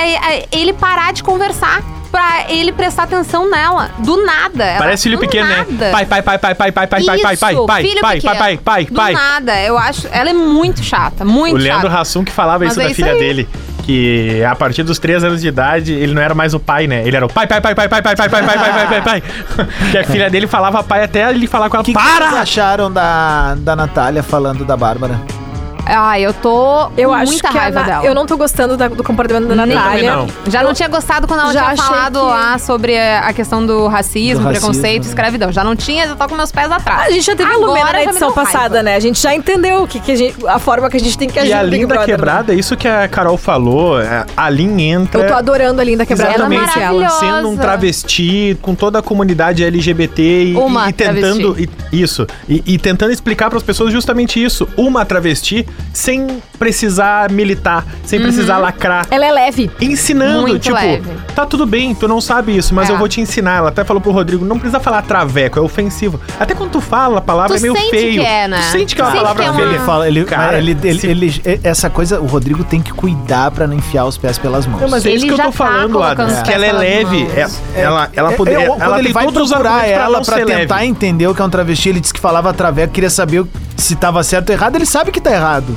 ele 0.52 0.72
parar 0.72 1.12
de 1.12 1.22
conversar. 1.22 1.82
Pra 2.10 2.44
ele 2.48 2.70
prestar 2.70 3.02
atenção 3.04 3.50
nela. 3.50 3.90
Do 3.98 4.24
nada. 4.24 4.62
Ela- 4.64 4.78
Parece 4.78 5.02
filho 5.02 5.18
pequeno, 5.18 5.48
nada. 5.48 5.64
né? 5.72 5.90
Pai, 5.90 6.06
pai, 6.06 6.22
pai, 6.22 6.38
pai, 6.38 6.54
pai, 6.54 6.70
pai, 6.70 6.86
pai, 6.86 7.00
pai, 7.02 7.18
pai, 7.18 7.36
pai, 7.36 7.36
pai, 7.66 7.82
filho 7.82 8.00
pai, 8.00 8.14
pequeno. 8.20 8.36
pai, 8.38 8.56
pai, 8.56 8.84
Do 8.84 8.94
pai. 8.94 9.12
nada. 9.14 9.60
Eu 9.60 9.76
acho. 9.76 10.06
Ela 10.12 10.30
é 10.30 10.32
muito 10.32 10.80
chata. 10.80 11.24
Muito 11.24 11.56
O 11.56 11.58
Leandro 11.58 11.88
chata. 11.88 12.00
Hassum 12.02 12.22
que 12.24 12.30
falava 12.30 12.64
isso 12.66 12.80
é 12.80 12.84
da 12.84 12.90
isso 12.90 12.94
filha 12.94 13.14
dele. 13.14 13.48
Que 13.84 14.42
a 14.44 14.56
partir 14.56 14.82
dos 14.82 14.98
3 14.98 15.24
anos 15.24 15.40
de 15.42 15.48
idade, 15.48 15.92
ele 15.92 16.14
não 16.14 16.22
era 16.22 16.34
mais 16.34 16.54
o 16.54 16.60
pai, 16.60 16.86
né? 16.86 17.06
Ele 17.06 17.16
era 17.16 17.26
o 17.26 17.28
pai, 17.28 17.46
pai, 17.46 17.60
pai, 17.60 17.74
pai, 17.74 17.88
pai, 17.88 18.02
pai, 18.02 18.16
pai, 18.16 18.28
pai, 18.28 18.42
pai, 18.42 18.58
pai, 18.58 18.72
pai, 18.72 18.86
pai, 18.88 19.02
pai. 19.02 19.22
Que 19.90 19.98
a 19.98 20.04
filha 20.04 20.30
dele 20.30 20.46
falava 20.46 20.82
pai 20.82 21.04
até 21.04 21.28
ele 21.30 21.46
falar 21.46 21.68
com 21.68 21.76
ela. 21.76 21.82
O 21.82 21.84
que, 21.84 21.92
que 21.92 21.98
Para! 21.98 22.30
vocês 22.30 22.40
acharam 22.40 22.90
da, 22.90 23.54
da 23.56 23.76
Natália 23.76 24.22
falando 24.22 24.64
da 24.64 24.76
Bárbara? 24.76 25.20
Ah, 25.86 26.18
eu 26.18 26.32
tô 26.32 26.88
Eu 26.96 27.10
com 27.10 27.14
acho 27.14 27.32
muita 27.32 27.48
que 27.50 27.58
a 27.58 27.60
raiva 27.60 27.80
Na- 27.80 27.86
dela. 27.86 28.04
eu 28.06 28.14
não 28.14 28.24
tô 28.26 28.36
gostando 28.36 28.76
da- 28.76 28.88
do 28.88 29.04
comportamento 29.04 29.46
da 29.48 29.54
Nem- 29.66 29.74
Natália. 29.76 30.10
também 30.12 30.34
Já 30.48 30.62
não 30.62 30.72
tinha 30.72 30.88
gostado 30.88 31.26
quando 31.26 31.40
ela 31.40 31.52
Já 31.52 31.60
tinha 31.60 31.72
achei 31.72 31.84
falado 31.84 32.20
que- 32.20 32.26
lá 32.26 32.58
sobre 32.58 32.98
a 32.98 33.32
questão 33.32 33.64
do 33.66 33.86
racismo, 33.86 34.40
Do 34.40 34.44
racismo, 34.46 34.68
preconceito, 34.70 35.02
né? 35.02 35.08
escravidão. 35.08 35.52
Já 35.52 35.62
não 35.62 35.76
tinha, 35.76 36.06
já 36.08 36.16
tô 36.16 36.26
com 36.28 36.34
meus 36.36 36.50
pés 36.50 36.70
atrás. 36.70 37.08
A 37.08 37.10
gente 37.10 37.24
já 37.26 37.36
teve 37.36 37.50
a 37.50 37.54
Agora 37.54 37.66
Lumena 37.68 37.86
na 37.92 37.98
me 37.98 38.04
edição 38.04 38.28
deu 38.28 38.34
raiva. 38.36 38.52
passada, 38.52 38.82
né? 38.82 38.96
A 38.96 39.00
gente 39.00 39.20
já 39.20 39.34
entendeu 39.34 39.82
o 39.82 39.86
que, 39.88 40.00
que 40.00 40.12
a, 40.12 40.16
gente, 40.16 40.46
a 40.46 40.58
forma 40.58 40.88
que 40.88 40.96
a 40.96 41.00
gente 41.00 41.18
tem 41.18 41.28
que 41.28 41.38
agir 41.38 41.50
E 41.50 41.54
no 41.54 41.60
a 41.60 41.64
Big 41.64 41.76
linda 41.76 41.86
Brother, 41.88 42.08
né? 42.08 42.14
quebrada, 42.16 42.54
isso 42.54 42.76
que 42.76 42.88
a 42.88 43.06
Carol 43.08 43.36
falou, 43.36 44.00
é, 44.00 44.24
a 44.36 44.48
Lin 44.50 44.80
entra. 44.80 45.20
Eu 45.22 45.26
tô 45.28 45.34
adorando 45.34 45.80
a 45.80 45.84
Linda 45.84 46.06
Quebrada 46.06 46.32
Ela 46.34 46.44
é 46.44 46.56
ela. 46.56 46.66
maravilhosa. 46.66 47.20
sendo 47.20 47.48
um 47.50 47.56
travesti 47.56 48.56
com 48.62 48.74
toda 48.74 48.98
a 48.98 49.02
comunidade 49.02 49.62
LGBT 49.64 50.44
e, 50.44 50.54
Uma 50.56 50.88
e 50.88 50.92
tentando 50.92 51.56
e- 51.58 51.68
isso 51.92 52.26
e, 52.48 52.62
e 52.66 52.78
tentando 52.78 53.12
explicar 53.12 53.48
para 53.48 53.58
as 53.58 53.62
pessoas 53.62 53.92
justamente 53.92 54.42
isso 54.42 54.66
uma 54.76 55.04
travesti 55.04 55.66
sem 55.92 56.42
precisar 56.58 57.30
militar 57.30 57.84
sem 58.04 58.20
precisar 58.20 58.58
lacrar 58.58 59.06
Ela 59.10 59.26
é 59.26 59.30
leve. 59.32 59.70
ensinando 59.80 60.42
Muito 60.42 60.58
tipo 60.58 60.74
leve. 60.74 61.08
tá 61.34 61.46
tudo 61.46 61.64
bem 61.66 61.94
tu 61.94 62.08
não 62.08 62.20
sabe 62.20 62.56
isso 62.56 62.74
mas 62.74 62.88
É. 62.90 62.92
eu 62.92 62.98
vou 62.98 63.08
te 63.08 63.20
ensinar 63.20 63.58
ela 63.58 63.68
até 63.68 63.84
falou 63.84 64.00
pro 64.00 64.10
Rodrigo 64.10 64.44
não 64.44 64.58
precisa 64.58 64.80
falar 64.80 65.02
traveco 65.02 65.58
é 65.58 65.62
ofensivo 65.62 66.20
até 66.40 66.54
quando 66.54 66.70
tu 66.72 66.80
fala 66.80 67.18
a 67.18 67.20
palavra 67.20 67.56
Tu 67.56 67.58
é 67.58 67.60
meio 67.60 67.74
sente 67.76 67.90
feio 67.90 68.20
que 68.22 68.26
é, 68.26 68.48
né? 68.48 68.58
tu 68.58 68.72
sente 68.72 68.94
que 68.96 69.00
é 69.00 69.04
uma 69.04 69.14
palavra 69.14 69.42
que 69.44 69.48
é 69.48 69.52
feia 69.52 69.64
uma- 69.66 69.74
Ele 69.74 69.84
fala, 69.84 70.08
ele, 70.08 70.24
Cara, 70.24 70.58
ele, 70.58 70.76
ele, 70.82 70.98
se- 70.98 71.06
ele- 71.06 71.60
essa 71.62 71.88
coisa, 71.90 72.20
o 72.20 72.26
Rodrigo 72.26 72.64
tem 72.64 72.80
que 72.82 72.92
cuidar 72.92 73.50
pra 73.50 73.66
não 73.66 73.74
enfiar 73.74 74.04
os 74.04 74.16
pés 74.18 74.36
pelas 74.38 74.66
mãos. 74.66 74.80
Não, 74.80 74.88
mas 74.88 75.04
é 75.04 75.08
Ele 75.10 75.16
isso 75.18 75.26
que 75.26 75.32
eu 75.32 75.36
tô 75.36 75.42
tá 75.44 75.52
falando, 75.52 76.02
Adam. 76.02 76.26
Que 76.42 76.52
ela 76.52 76.66
é 76.66 76.72
leve. 76.72 77.28
É- 77.34 77.80
ela, 77.80 78.08
ela 78.14 78.32
É, 78.32 78.36
poderia. 78.36 78.66
quando 78.66 78.82
ela 78.82 78.96
ele 78.98 79.04
tem 79.04 79.12
vai 79.12 79.24
todos 79.26 79.42
os 79.42 79.48
procurar 79.50 79.86
ela 79.88 80.22
ser 80.24 80.44
tentar 80.46 80.76
leve. 80.76 80.86
entender 80.88 81.26
o 81.26 81.34
que 81.34 81.40
é 81.42 81.44
um 81.44 81.50
travesti, 81.50 81.88
ele 81.88 82.00
disse 82.00 82.12
que 82.14 82.20
falava 82.20 82.52
traveco, 82.52 82.92
queria 82.92 83.10
saber 83.10 83.40
o- 83.40 83.48
se 83.76 83.96
tava 83.96 84.22
certo 84.22 84.50
ou 84.50 84.54
errado, 84.54 84.76
ele 84.76 84.86
sabe 84.86 85.10
que 85.10 85.20
tá 85.20 85.32
errado. 85.32 85.76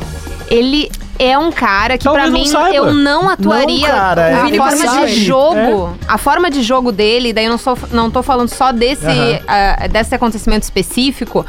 Ele 0.50 0.90
é 1.20 1.38
um 1.38 1.52
cara 1.52 1.98
que 1.98 2.06
não 2.06 2.32
mim 2.32 2.46
saiba. 2.46 2.76
eu 2.76 2.94
não 2.94 3.30
atuaria. 3.30 3.88
Não, 3.88 3.96
cara, 3.96 4.30
é 4.30 4.34
a 4.34 4.50
forma 4.50 4.76
sabe. 4.78 5.08
de 5.08 5.26
jogo, 5.26 5.98
a 6.08 6.18
forma 6.18 6.50
de 6.50 6.62
jogo 6.64 6.92
dele, 6.92 7.34
daí 7.34 7.46
eu 7.46 7.52
não, 7.52 7.58
sou, 7.58 7.78
não 7.92 8.10
tô 8.10 8.22
falando 8.22 8.50
só 8.50 8.72
desse, 8.72 9.06
Aham. 9.06 9.40
ah, 9.48 9.88
desse 9.88 10.14
acontecimento 10.16 10.64
específico. 10.64 11.46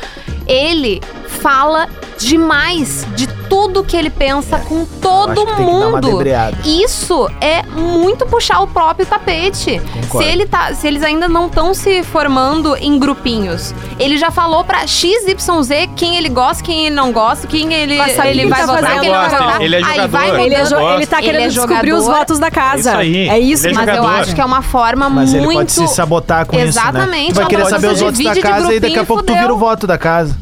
Ele 0.47 1.01
fala 1.29 1.88
demais 2.19 3.07
de 3.14 3.27
tudo 3.49 3.83
que 3.85 3.97
ele 3.97 4.11
pensa 4.11 4.59
com 4.59 4.85
todo 5.01 5.47
mundo. 5.57 6.21
Isso 6.64 7.31
é 7.41 7.62
muito 7.62 8.27
puxar 8.27 8.61
o 8.61 8.67
próprio 8.67 9.07
tapete. 9.07 9.81
Concordo. 9.81 10.19
Se 10.27 10.33
ele 10.33 10.47
tá, 10.47 10.75
se 10.75 10.87
eles 10.87 11.03
ainda 11.03 11.29
não 11.29 11.47
estão 11.47 11.73
se 11.73 12.03
formando 12.03 12.77
em 12.77 12.99
grupinhos, 12.99 13.75
ele 13.99 14.19
já 14.19 14.31
falou 14.31 14.64
pra 14.64 14.87
XYZ 14.87 15.88
quem 15.97 16.17
ele 16.17 16.29
gosta, 16.29 16.62
quem 16.62 16.87
ele 16.87 16.95
não 16.95 17.12
gosta, 17.12 17.47
quem 17.47 17.73
ele, 17.73 17.97
saber 18.14 18.31
ele 18.31 18.41
quem 18.41 18.51
vai 18.51 18.61
tá 18.61 18.67
votar, 18.67 18.91
quem 18.91 18.99
ele 18.99 19.09
não 19.09 19.21
vai 19.21 19.31
gosta, 19.31 19.45
votar. 19.45 19.62
ele 19.62 19.75
é 19.77 19.79
Aí 19.79 19.85
jogador. 19.85 20.09
vai 20.09 20.29
Ele, 20.45 20.55
é 20.55 20.64
jo- 20.64 20.77
ele 20.97 21.07
tá 21.07 21.19
Ele 21.19 21.27
querendo 21.27 21.43
é 21.45 21.49
descobrir 21.49 21.93
os 21.93 22.05
votos 22.05 22.38
da 22.38 22.51
casa. 22.51 22.79
Isso 22.91 22.99
aí. 22.99 23.29
É 23.29 23.38
isso. 23.38 23.67
Ele 23.67 23.75
é 23.75 23.77
Mas 23.77 23.88
eu 23.88 23.95
jogador. 23.97 24.21
acho 24.21 24.35
que 24.35 24.41
é 24.41 24.45
uma 24.45 24.62
forma 24.62 25.09
Mas 25.09 25.31
muito... 25.33 25.45
ele 25.47 25.55
pode 25.55 25.73
se 25.73 25.87
sabotar 25.88 26.45
com 26.47 26.57
Exatamente, 26.57 27.33
isso, 27.33 27.41
né? 27.41 27.47
Tu 27.47 27.47
vai 27.47 27.47
querer 27.47 27.67
saber 27.67 27.88
se 27.88 27.95
os 27.95 28.01
votos 28.01 28.19
da 28.19 28.23
divide 28.25 28.35
de 28.35 28.41
casa 28.41 28.75
e 28.75 28.81
daqui 28.81 28.99
a 28.99 29.05
pouco 29.05 29.23
tu 29.23 29.33
vira 29.35 29.53
o 29.55 29.57
voto 29.57 29.87
da 29.87 29.97
casa. 29.97 30.37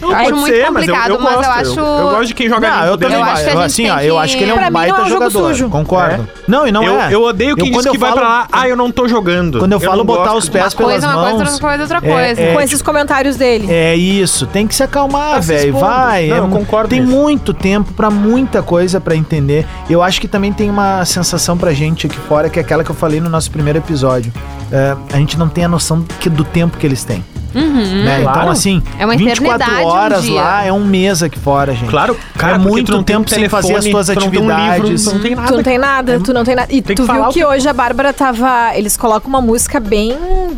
Não, 0.00 0.10
Acho 0.12 0.36
muito 0.36 0.46
ser, 0.54 0.70
mas 0.70 0.86
eu, 0.86 0.94
eu 0.94 1.00
complicado, 1.00 1.18
mas 1.22 1.32
eu 1.32 1.36
gosto. 1.38 1.50
acho- 1.50 1.80
Eu, 1.80 2.10
gosto 2.10 2.26
de 2.26 2.34
quem 2.34 2.48
joga 2.48 2.68
Não, 2.70 2.84
eu 2.86 2.98
também. 2.98 3.16
Eu 3.16 3.24
acho 3.24 3.58
assim, 3.60 3.88
ó, 3.90 3.98
eu 4.00 4.14
que- 4.16 4.20
acho 4.22 4.36
que 4.36 4.44
ele 4.44 4.50
é 4.50 4.54
um 4.54 4.58
Pra 4.58 4.70
baita 4.70 5.00
é 5.00 5.04
um 5.04 5.08
jogador. 5.08 5.30
sujo. 5.48 5.68
Concordo. 5.70 6.28
Não, 6.46 6.66
e 6.66 6.72
não 6.72 6.82
eu, 6.84 7.00
é. 7.00 7.08
eu 7.14 7.22
odeio 7.22 7.56
quem 7.56 7.72
quando 7.72 7.82
diz 7.84 7.90
que 7.90 7.96
eu 7.96 8.00
vai 8.00 8.10
falo- 8.10 8.20
pra 8.20 8.28
lá, 8.28 8.48
ah, 8.52 8.68
eu 8.68 8.76
não 8.76 8.90
tô 8.92 9.08
jogando. 9.08 9.58
Quando 9.58 9.72
eu 9.72 9.80
falo 9.80 10.04
botar 10.04 10.32
gosto. 10.32 10.38
os 10.38 10.48
pés 10.48 10.74
Uma 10.74 10.84
coisa 10.84 11.00
pelas 11.00 11.04
é 11.04 11.06
uma 11.06 11.14
coisa, 11.14 11.38
mãos. 11.44 11.52
outra 11.52 11.68
coisa, 11.68 11.82
outra 11.82 11.98
é- 11.98 12.12
coisa. 12.12 12.40
é- 12.42 12.54
Com 12.54 12.60
esses 12.60 12.82
comentários 12.82 13.36
dele. 13.36 13.66
É 13.70 13.96
isso, 13.96 14.46
tem 14.46 14.66
que 14.66 14.74
se 14.74 14.82
acalmar, 14.82 15.40
velho. 15.40 15.72
Vai. 15.78 16.26
Não, 16.28 16.36
é 16.36 16.38
eu 16.40 16.48
concordo 16.48 16.88
Tem 16.90 17.00
muito 17.02 17.52
tempo 17.54 17.92
pra 17.94 18.10
muita 18.10 18.62
coisa 18.62 19.00
pra 19.00 19.16
entender. 19.16 19.66
Eu 19.88 20.02
acho 20.02 20.20
que 20.20 20.28
também 20.28 20.52
tem 20.52 20.68
uma 20.70 21.04
sensação 21.04 21.56
pra 21.56 21.72
gente 21.72 22.06
aqui 22.06 22.18
fora, 22.28 22.48
que 22.50 22.58
é 22.58 22.62
aquela 22.62 22.84
que 22.84 22.90
eu 22.90 22.94
falei 22.94 23.20
no 23.20 23.28
nosso 23.30 23.50
primeiro 23.50 23.78
episódio. 23.78 24.32
É, 24.70 24.94
a 25.12 25.16
gente 25.16 25.38
não 25.38 25.48
tem 25.48 25.64
a 25.64 25.68
noção 25.68 26.04
do 26.30 26.44
tempo 26.44 26.76
que 26.76 26.86
eles 26.86 27.02
têm. 27.04 27.24
Uhum. 27.56 28.04
né? 28.04 28.20
claro. 28.22 28.38
Então, 28.40 28.50
assim, 28.50 28.82
É 28.98 29.04
uma 29.04 29.16
24 29.16 29.44
eternidade 29.54 29.82
um 29.82 29.86
horas 29.86 30.22
dia. 30.22 30.40
lá 30.40 30.64
é 30.64 30.72
um 30.72 30.84
mês 30.84 31.22
aqui 31.22 31.38
fora, 31.38 31.72
gente. 31.74 31.88
Claro, 31.88 32.16
cara, 32.36 32.54
é 32.56 32.58
muito 32.58 32.86
tu 32.86 32.92
não 32.96 33.02
tem 33.02 33.16
tempo 33.16 33.26
um 33.30 33.34
sem 33.34 33.48
fazer 33.48 33.74
as 33.76 33.84
tuas 33.84 34.06
tu 34.08 34.14
não 34.20 34.30
tem 34.30 34.40
um 34.40 34.42
livro, 34.44 34.52
atividades. 34.54 35.04
tu 35.04 35.12
não 35.14 35.20
tem 35.20 35.34
nada. 35.34 35.46
Tu 35.48 35.54
não 35.56 35.62
tem 35.62 35.78
nada, 35.78 36.20
tu 36.20 36.32
não 36.34 36.44
tem 36.44 36.54
nada. 36.54 36.68
E 36.72 36.82
Tem 36.82 36.96
tu 36.96 37.04
viu 37.04 37.24
que 37.28 37.32
que- 37.34 37.44
hoje 37.44 37.68
a 37.68 37.72
Bárbara 37.72 38.12
tava. 38.12 38.76
Eles 38.76 38.96
colocam 38.96 39.28
uma 39.28 39.40
música 39.40 39.78
bem, 39.80 40.16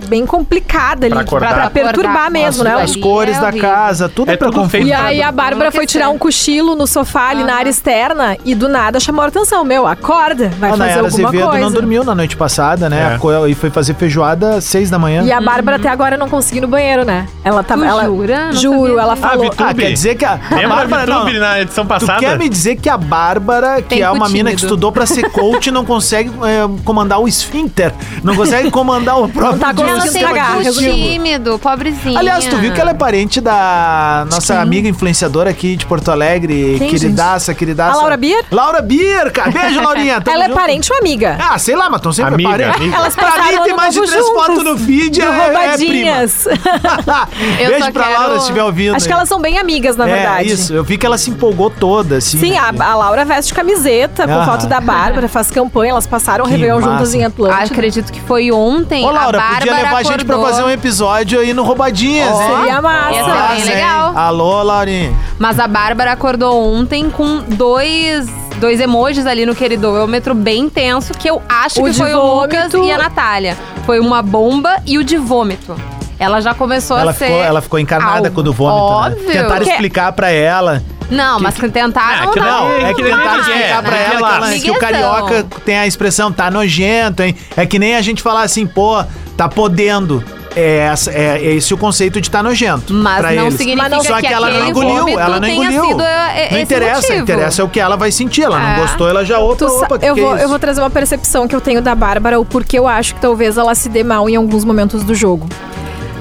bem 0.09 0.25
complicada 0.27 1.07
ali. 1.07 1.15
Pra 1.15 1.23
acordar. 1.23 1.55
pra 1.55 1.71
perturbar 1.71 2.13
Acordar. 2.13 2.31
mesmo, 2.31 2.65
Nossa, 2.65 2.77
né? 2.79 2.83
As 2.85 2.97
cores 2.97 3.37
é 3.37 3.41
da 3.41 3.47
horrível. 3.49 3.69
casa, 3.69 4.09
tudo 4.09 4.31
É 4.31 4.35
é, 4.35 4.37
pra 4.37 4.51
confundir. 4.51 4.89
E 4.89 4.93
aí 4.93 5.23
a 5.23 5.31
Bárbara 5.33 5.71
foi 5.73 5.87
tirar 5.87 6.09
um 6.11 6.19
cochilo 6.19 6.75
no 6.75 6.87
sofá 6.87 7.29
ali 7.31 7.45
na 7.45 7.55
área 7.55 7.71
externa 7.71 8.37
e 8.45 8.55
do 8.55 8.69
nada 8.69 8.99
chamou 9.01 9.25
a 9.25 9.29
atenção. 9.29 9.65
Meu, 9.65 9.87
acorda, 9.87 10.49
vai 10.59 10.71
A 10.71 10.73
fazer 10.73 10.83
Nayara 10.83 11.01
alguma 11.07 11.29
Azevedo 11.29 11.49
coisa. 11.51 11.65
não 11.65 11.73
dormiu 11.73 12.05
na 12.05 12.15
noite 12.15 12.37
passada, 12.37 12.89
né? 12.89 13.19
É. 13.23 13.49
E 13.51 13.55
foi 13.55 13.71
fazer 13.71 13.95
feijoada 13.95 14.57
às 14.57 14.65
seis 14.65 14.91
da 14.91 14.99
manhã. 14.99 15.23
E 15.25 15.33
a 15.33 15.41
Bárbara 15.41 15.77
até 15.77 15.89
agora 15.89 16.17
não 16.17 16.29
conseguiu 16.29 16.63
no 16.63 16.69
banheiro. 16.69 16.88
Dinheiro, 16.89 17.05
né? 17.05 17.27
Ela 17.45 17.63
tava. 17.63 17.83
Tu 17.83 17.89
ela, 17.89 18.05
jura? 18.05 18.47
Não 18.47 18.53
Juro, 18.53 18.79
sabia 18.89 19.01
ela. 19.03 19.13
Ah, 19.13 19.17
falou. 19.17 19.45
Vitube. 19.51 19.63
Ah, 19.71 19.75
quer 19.75 19.93
dizer 19.93 20.15
que 20.17 20.25
a, 20.25 20.33
a 20.51 20.55
Lembra 20.55 20.69
Bárbara... 20.77 21.07
Não, 21.07 21.33
na 21.33 21.61
edição 21.61 21.85
tu 21.85 21.89
passada? 21.89 22.19
quer 22.19 22.39
me 22.39 22.49
dizer 22.49 22.77
que 22.77 22.89
a 22.89 22.97
Bárbara, 22.97 23.77
que 23.83 23.89
Tem 23.89 24.01
é 24.03 24.11
uma 24.11 24.29
mina 24.29 24.51
que 24.51 24.57
estudou 24.57 24.91
pra 24.91 25.07
ser 25.07 25.31
coach, 25.31 25.71
não 25.71 25.85
consegue 25.85 26.31
é, 26.31 26.83
comandar 26.85 27.21
o 27.21 27.29
esfíncter, 27.29 27.93
não 28.23 28.35
consegue 28.35 28.71
comandar 28.71 29.21
o 29.21 29.29
próprio 29.29 29.59
tá 29.61 29.75
conseguindo 29.75 30.33
digestivo. 30.59 30.95
tímido, 30.97 31.59
pobrezinha. 31.59 32.19
Aliás, 32.19 32.47
tu 32.47 32.57
viu 32.57 32.73
que 32.73 32.81
ela 32.81 32.91
é 32.91 32.95
parente 32.95 33.41
da 33.41 34.27
nossa 34.31 34.55
Quem? 34.55 34.63
amiga 34.63 34.89
influenciadora 34.89 35.51
aqui 35.51 35.77
de 35.77 35.87
Porto 35.87 36.11
Alegre, 36.11 36.77
Quem, 36.79 36.89
queridaça, 36.91 37.55
queridaça. 37.55 37.93
A 37.99 38.01
Laura 38.01 38.17
Bier? 38.17 38.45
Laura 38.51 38.81
Bier, 38.81 39.31
cara. 39.33 39.51
Beijo, 39.51 39.81
Laurinha. 39.83 40.21
Tamo 40.29 40.35
Ela 40.37 40.45
é 40.45 40.49
junto. 40.49 40.59
parente 40.59 40.93
ou 40.93 40.99
amiga? 40.99 41.39
Ah, 41.41 41.59
sei 41.59 41.77
lá, 41.77 41.89
mas 41.89 41.99
estão 41.99 42.13
sempre 42.13 42.35
Amiga, 42.35 42.51
parentes. 42.51 42.77
amiga. 42.77 42.97
Elas 42.97 43.17
Pra 43.17 43.31
mim 43.45 43.63
tem 43.65 43.75
mais 43.77 43.95
de 43.95 44.01
três 44.03 44.29
fotos 44.29 44.65
no 44.65 44.79
feed, 44.79 45.21
Do 45.21 45.23
é, 45.23 45.29
é 45.29 45.31
prima. 45.31 45.59
roubadinhas. 45.61 46.47
Eu 46.47 46.53
Beijo 47.69 47.93
pra 47.93 48.05
quero- 48.05 48.19
Laura 48.21 48.35
se 48.35 48.41
estiver 48.41 48.63
ouvindo. 48.65 48.95
Acho 48.97 49.07
que 49.07 49.13
aí. 49.13 49.17
elas 49.17 49.29
são 49.29 49.41
bem 49.41 49.59
amigas, 49.59 49.97
na 49.97 50.09
é, 50.09 50.13
verdade. 50.15 50.53
isso. 50.53 50.73
Eu 50.73 50.83
vi 50.85 50.97
que 50.99 51.05
ela 51.07 51.19
se 51.19 51.31
empolgou 51.31 51.71
toda, 51.71 52.17
assim. 52.17 52.39
Sim, 52.39 52.57
a, 52.57 52.69
a 52.69 52.95
Laura 52.95 53.25
veste 53.25 53.53
camiseta 53.55 54.27
com 54.27 54.33
Aham. 54.35 54.45
foto 54.47 54.67
da 54.67 54.81
Bárbara, 54.81 55.29
faz 55.29 55.51
campanha, 55.51 55.91
elas 55.93 56.07
passaram 56.07 56.45
o 56.45 56.49
Que 56.49 56.55
Réveillon 56.55 56.81
massa. 56.81 56.91
juntas 56.93 57.15
em 57.15 57.25
Ah, 57.25 57.29
Atlântida. 57.29 57.65
acredito 57.65 58.13
que 58.13 58.21
foi 58.21 58.51
ontem. 58.53 59.05
Ô, 59.05 59.11
Laura, 59.11 59.39
a 59.39 59.55
podia 59.57 59.75
levar 59.75 59.97
a 59.99 60.03
gente 60.03 60.25
pra 60.25 60.35
acordou. 60.37 60.45
fazer 60.55 60.63
um 60.65 60.71
episódio 60.71 61.41
aí 61.41 61.53
no 61.53 61.63
Roubadinhas, 61.63 62.31
Ó, 62.33 62.43
hein? 62.43 62.57
seria 62.61 62.83
massa. 62.83 63.13
Ia 63.15 63.25
ser 63.25 63.49
bem 63.49 63.59
hein? 63.59 63.65
legal. 63.65 64.13
Alô, 64.17 64.63
Laurinha. 64.63 65.15
Mas 65.39 65.59
a 65.61 65.67
Bárbara 65.69 66.13
acordou 66.13 66.61
ontem 66.75 67.09
com 67.11 67.39
dois, 67.49 68.27
dois 68.57 68.81
emojis 68.81 69.27
ali 69.27 69.45
no 69.47 69.55
queridômetro 69.55 70.35
bem 70.35 70.69
tenso, 70.69 71.13
que 71.15 71.29
eu 71.29 71.41
acho 71.49 71.81
O 71.81 71.85
que 71.85 71.93
foi 71.93 72.15
o 72.15 72.41
Lucas 72.43 72.73
vômito. 72.73 72.85
e 72.89 72.93
a 72.93 72.99
Natália. 72.99 73.57
Foi 73.87 74.01
uma 74.01 74.21
bomba 74.23 74.77
e 74.87 74.99
o 74.99 75.05
de 75.05 75.17
vômito. 75.17 75.75
Ela 76.19 76.41
já 76.41 76.53
começou 76.55 76.99
Ela 76.99 77.13
a 77.13 77.15
ser. 77.15 77.27
ficou, 77.27 77.43
ela 77.43 77.61
ficou 77.61 77.79
encarnada 77.79 78.19
alvo. 78.29 78.31
com 78.33 78.41
o 78.41 78.43
do 78.45 78.53
vômito, 78.53 78.83
Óbvio. 78.83 79.27
né? 79.29 79.33
Tentaram 79.43 79.65
Que- 79.65 79.71
explicar 79.71 80.13
pra 80.13 80.31
ela. 80.31 80.83
Não, 81.11 81.41
mas 81.41 81.55
que 81.55 81.69
tentaram 81.71 82.29
Ah, 82.29 82.33
que 82.33 82.41
não. 82.41 82.47
Não, 82.69 82.87
é 82.87 82.93
que 82.93 83.03
tentaram 83.03 83.41
explicar 83.41 83.83
pra 83.83 83.91
né? 83.93 84.11
ela 84.15 84.19
que, 84.19 84.35
ela- 84.35 84.59
que 84.59 84.71
o 84.71 84.79
carioca 84.79 85.47
tem 85.65 85.79
a 85.79 85.87
expressão 85.87 86.31
tá 86.31 86.51
nojento, 86.51 87.23
hein? 87.23 87.35
É 87.57 87.65
que 87.65 87.79
nem 87.79 87.95
a 87.97 88.03
gente 88.03 88.21
falar 88.23 88.43
assim, 88.43 88.67
pô, 88.67 89.03
tá 89.37 89.49
podendo. 89.49 90.23
É, 90.57 90.93
é, 91.11 91.23
é 91.39 91.55
esse 91.55 91.73
o 91.73 91.79
conceito 91.79 92.21
de 92.21 92.29
tá 92.29 92.43
nojento. 92.43 92.93
Mas 92.93 93.21
pra 93.21 93.31
não 93.33 93.47
eles. 93.47 93.55
significa 93.59 94.03
Só 94.03 94.17
que, 94.17 94.27
que 94.27 94.33
ela 94.35 94.51
não 94.51 94.67
engoliu, 94.69 95.19
ela 95.19 95.39
não 95.39 95.47
engoliu. 95.49 95.85
sido, 95.87 96.03
é, 96.03 96.49
não 96.51 96.59
interessa, 96.59 97.01
motivo. 97.03 97.23
interessa 97.23 97.63
é 97.63 97.65
o 97.65 97.69
que 97.69 97.79
ela 97.79 97.97
vai 97.97 98.11
sentir. 98.11 98.43
Ela 98.43 98.59
não 98.59 98.71
É. 98.71 98.81
gostou, 98.81 99.09
ela 99.09 99.25
já 99.25 99.39
opa, 99.39 99.67
opa, 99.67 99.99
que 100.01 100.05
eu, 100.07 100.15
que 100.17 100.21
vou, 100.21 100.33
é 100.33 100.35
isso? 100.37 100.45
eu 100.45 100.49
vou 100.49 100.59
trazer 100.59 100.81
uma 100.81 100.91
percepção 100.91 101.47
que 101.47 101.55
eu 101.55 101.61
tenho 101.61 101.81
da 101.81 101.95
Bárbara, 101.95 102.41
o 102.41 102.45
porquê 102.45 102.77
eu 102.79 102.89
acho 102.89 103.15
que 103.15 103.21
talvez 103.21 103.57
ela 103.57 103.73
se 103.75 103.89
dê 103.89 104.03
mal 104.03 104.29
em 104.29 104.35
alguns 104.35 104.65
momentos 104.65 105.05
do 105.05 105.15
jogo. 105.15 105.47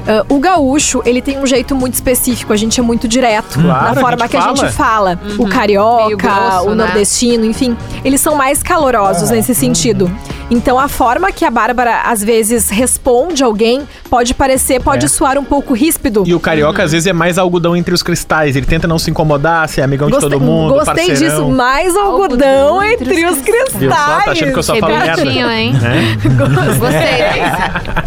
Ah, 0.08 0.26
o 0.30 0.40
gaúcho, 0.40 1.02
ele 1.06 1.22
tem 1.22 1.38
um 1.40 1.46
jeito 1.46 1.76
muito 1.76 1.96
específico, 1.96 2.54
a 2.54 2.56
gente 2.58 2.80
é 2.80 2.84
muito 2.84 3.08
direto 3.08 3.60
Claro, 3.60 3.84
na 3.84 3.92
a 3.92 3.96
forma 3.96 4.18
gente 4.20 4.30
que 4.32 4.38
a 4.38 4.42
gente 4.56 4.70
fala. 4.72 5.20
O 5.24 5.44
Meio 5.44 5.48
carioca, 5.50 6.16
grosso, 6.16 6.68
o 6.68 6.76
né? 6.76 6.86
nordestino, 6.86 7.46
enfim, 7.46 7.76
eles 8.04 8.22
são 8.22 8.36
mais 8.36 8.64
calorosos 8.64 9.30
nesse 9.30 9.54
sentido. 9.54 10.10
Então 10.50 10.80
a 10.80 10.88
forma 10.88 11.30
que 11.32 11.44
a 11.44 11.52
Bárbara 11.52 12.04
às 12.06 12.24
vezes 12.24 12.70
responde 12.70 13.44
alguém 13.44 13.86
pode 14.10 14.34
parecer, 14.34 14.82
pode 14.82 15.06
É. 15.06 15.10
soar 15.10 15.38
um 15.38 15.44
pouco 15.44 15.74
ríspido. 15.74 16.24
E 16.26 16.34
o 16.34 16.40
carioca, 16.40 16.84
às 16.84 16.94
vezes, 16.94 17.06
é 17.06 17.12
mais 17.12 17.38
algodão 17.38 17.76
entre 17.76 17.94
os 17.94 18.02
cristais. 18.02 18.56
Ele 18.56 18.66
tenta 18.66 18.88
não 18.88 18.98
se 18.98 19.12
incomodar, 19.12 19.68
ser 19.68 19.82
amigão 19.82 20.08
de 20.08 20.14
Gostei, 20.14 20.30
todo 20.30 20.42
mundo, 20.42 20.74
gostei 20.76 21.08
parceirão. 21.08 21.30
disso, 21.46 21.50
mais 21.50 21.96
algodão, 21.98 22.48
Algodão 22.76 22.84
entre, 22.84 23.10
entre 23.12 23.26
os 23.26 23.42
cristais. 23.42 23.76
Viu 23.76 23.92
só? 23.92 23.98
Tá 23.98 24.32
achando 24.32 24.54
que 24.54 24.60
eu 24.60 24.64
só 24.64 24.72
Achei 24.72 24.82
falo 24.82 24.94
merda? 24.98 25.22
hein? 25.54 25.74
É? 25.84 26.28
Gostei. 26.80 27.98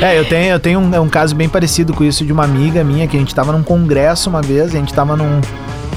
É, 0.02 0.18
eu 0.18 0.24
tenho, 0.24 0.52
eu 0.52 0.58
tenho 0.60 0.80
um, 0.80 1.02
um 1.02 1.08
caso 1.10 1.34
bem 1.34 1.48
parecido 1.48 1.92
com 1.92 2.04
isso 2.04 2.24
de 2.24 2.32
uma 2.32 2.44
amiga 2.44 2.82
minha, 2.84 3.06
que 3.06 3.16
a 3.16 3.20
gente 3.20 3.34
tava 3.34 3.52
num 3.52 3.62
congresso 3.62 4.30
uma 4.30 4.40
vez, 4.40 4.74
a 4.74 4.78
gente 4.78 4.94
tava 4.94 5.16
num- 5.16 5.40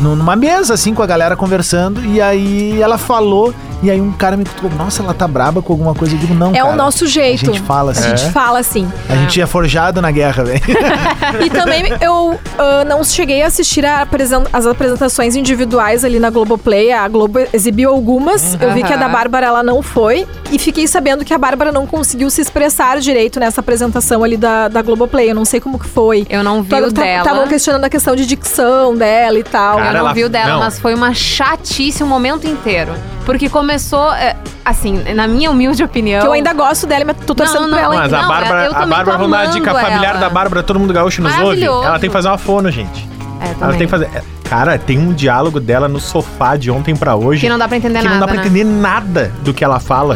numa 0.03 0.35
mesa, 0.35 0.73
assim, 0.73 0.93
com 0.93 1.01
a 1.01 1.07
galera 1.07 1.35
conversando, 1.35 2.03
e 2.05 2.21
aí 2.21 2.81
ela 2.81 2.97
falou, 2.97 3.53
e 3.81 3.89
aí 3.91 3.99
um 3.99 4.11
cara 4.11 4.35
me 4.37 4.45
cutucou, 4.45 4.69
nossa, 4.71 5.01
ela 5.03 5.13
tá 5.13 5.27
braba 5.27 5.61
com 5.61 5.73
alguma 5.73 5.93
coisa, 5.95 6.15
eu 6.15 6.19
digo, 6.19 6.33
não, 6.33 6.51
É 6.51 6.59
cara, 6.59 6.69
o 6.73 6.75
nosso 6.75 7.05
jeito. 7.07 7.49
A 7.49 7.53
gente 7.53 7.61
fala 7.65 7.91
assim, 7.91 8.11
A 8.11 8.15
gente 8.15 8.31
fala 8.31 8.59
assim. 8.59 8.91
a 9.09 9.15
gente 9.15 9.41
é 9.41 9.45
forjado 9.45 10.01
na 10.01 10.11
guerra, 10.11 10.43
velho. 10.43 10.61
E 11.43 11.49
também 11.49 11.83
eu 12.01 12.39
ah, 12.57 12.83
não 12.85 13.03
cheguei 13.03 13.41
a 13.43 13.47
assistir 13.47 13.85
a 13.85 14.01
apresen- 14.01 14.43
as 14.51 14.65
apresentações 14.67 15.35
individuais 15.35 16.03
ali 16.05 16.19
na 16.19 16.29
Globoplay. 16.29 16.91
A 16.91 17.07
Globo 17.07 17.39
exibiu 17.51 17.89
algumas. 17.89 18.55
Eu 18.61 18.71
vi 18.73 18.83
que 18.83 18.93
a 18.93 18.97
da. 18.97 19.09
Bárbara 19.09 19.47
ela 19.47 19.63
não 19.63 19.81
foi. 19.81 20.27
E 20.51 20.59
fiquei 20.59 20.87
sabendo 20.87 21.23
que 21.25 21.33
a 21.33 21.37
Bárbara 21.37 21.71
não 21.71 21.85
conseguiu 21.87 22.29
se 22.29 22.41
expressar 22.41 22.99
direito 22.99 23.39
nessa 23.39 23.61
apresentação 23.61 24.23
ali 24.23 24.37
da, 24.37 24.67
da 24.67 24.81
Globoplay. 24.81 25.29
Eu 25.31 25.35
não 25.35 25.45
sei 25.45 25.59
como 25.59 25.77
que 25.79 25.87
foi. 25.87 26.25
Eu 26.29 26.43
não 26.43 26.61
vi 26.61 26.69
Tava- 26.69 26.87
o 26.87 26.91
dela. 26.91 27.17
Estavam 27.19 27.47
questionando 27.47 27.83
a 27.85 27.89
questão 27.89 28.15
de 28.15 28.25
dicção 28.25 28.95
dela 28.95 29.37
e 29.39 29.43
tal. 29.43 29.77
Cara, 29.77 29.92
eu 29.93 29.99
não 29.99 30.05
ela- 30.05 30.13
vi 30.13 30.23
o 30.25 30.29
dela, 30.29 30.51
não. 30.53 30.59
mas 30.59 30.79
foi 30.79 30.93
uma 30.93 31.13
chatice 31.13 32.03
o 32.03 32.07
momento 32.07 32.47
inteiro. 32.47 32.93
Porque 33.25 33.47
começou, 33.49 34.11
é, 34.13 34.35
assim, 34.65 35.01
na 35.13 35.27
minha 35.27 35.49
humilde 35.49 35.83
opinião. 35.83 36.21
Que 36.21 36.27
eu 36.27 36.33
ainda 36.33 36.51
gosto 36.53 36.85
dela, 36.85 37.05
mas 37.05 37.17
tô 37.25 37.33
torcendo 37.33 37.61
Não, 37.61 37.69
não, 37.69 37.77
ela. 37.79 37.95
Mas 37.95 38.13
a 38.13 38.21
Não, 38.21 38.27
Bárbara, 38.27 38.65
eu 38.65 38.71
a 38.71 38.85
Bárbara, 38.85 39.03
tô 39.05 39.17
vamos 39.17 39.31
dar 39.31 39.39
a 39.41 39.45
dica 39.45 39.73
familiar 39.73 40.11
ela. 40.11 40.19
da 40.19 40.29
Bárbara, 40.29 40.61
todo 40.63 40.79
mundo 40.79 40.93
gaúcho 40.93 41.21
nos 41.21 41.37
ouve. 41.39 41.63
Ela 41.63 41.99
tem 41.99 42.09
que 42.09 42.13
fazer 42.13 42.27
uma 42.27 42.37
fono, 42.37 42.69
gente. 42.69 43.07
É, 43.41 43.55
Ela 43.63 43.71
tem 43.73 43.79
que 43.81 43.87
fazer. 43.87 44.09
é, 44.13 44.21
Cara, 44.49 44.77
tem 44.77 44.99
um 44.99 45.11
diálogo 45.13 45.59
dela 45.59 45.87
no 45.87 45.99
sofá 45.99 46.55
de 46.55 46.69
ontem 46.69 46.95
pra 46.95 47.15
hoje. 47.15 47.41
Que 47.41 47.49
não 47.49 47.57
dá 47.57 47.67
pra 47.67 47.75
entender 47.77 47.99
que 47.99 48.03
nada. 48.03 48.13
não 48.15 48.19
dá 48.19 48.27
pra 48.27 48.35
né? 48.35 48.41
entender 48.45 48.63
nada 48.63 49.31
do 49.41 49.51
que 49.53 49.63
ela 49.63 49.79
fala. 49.79 50.15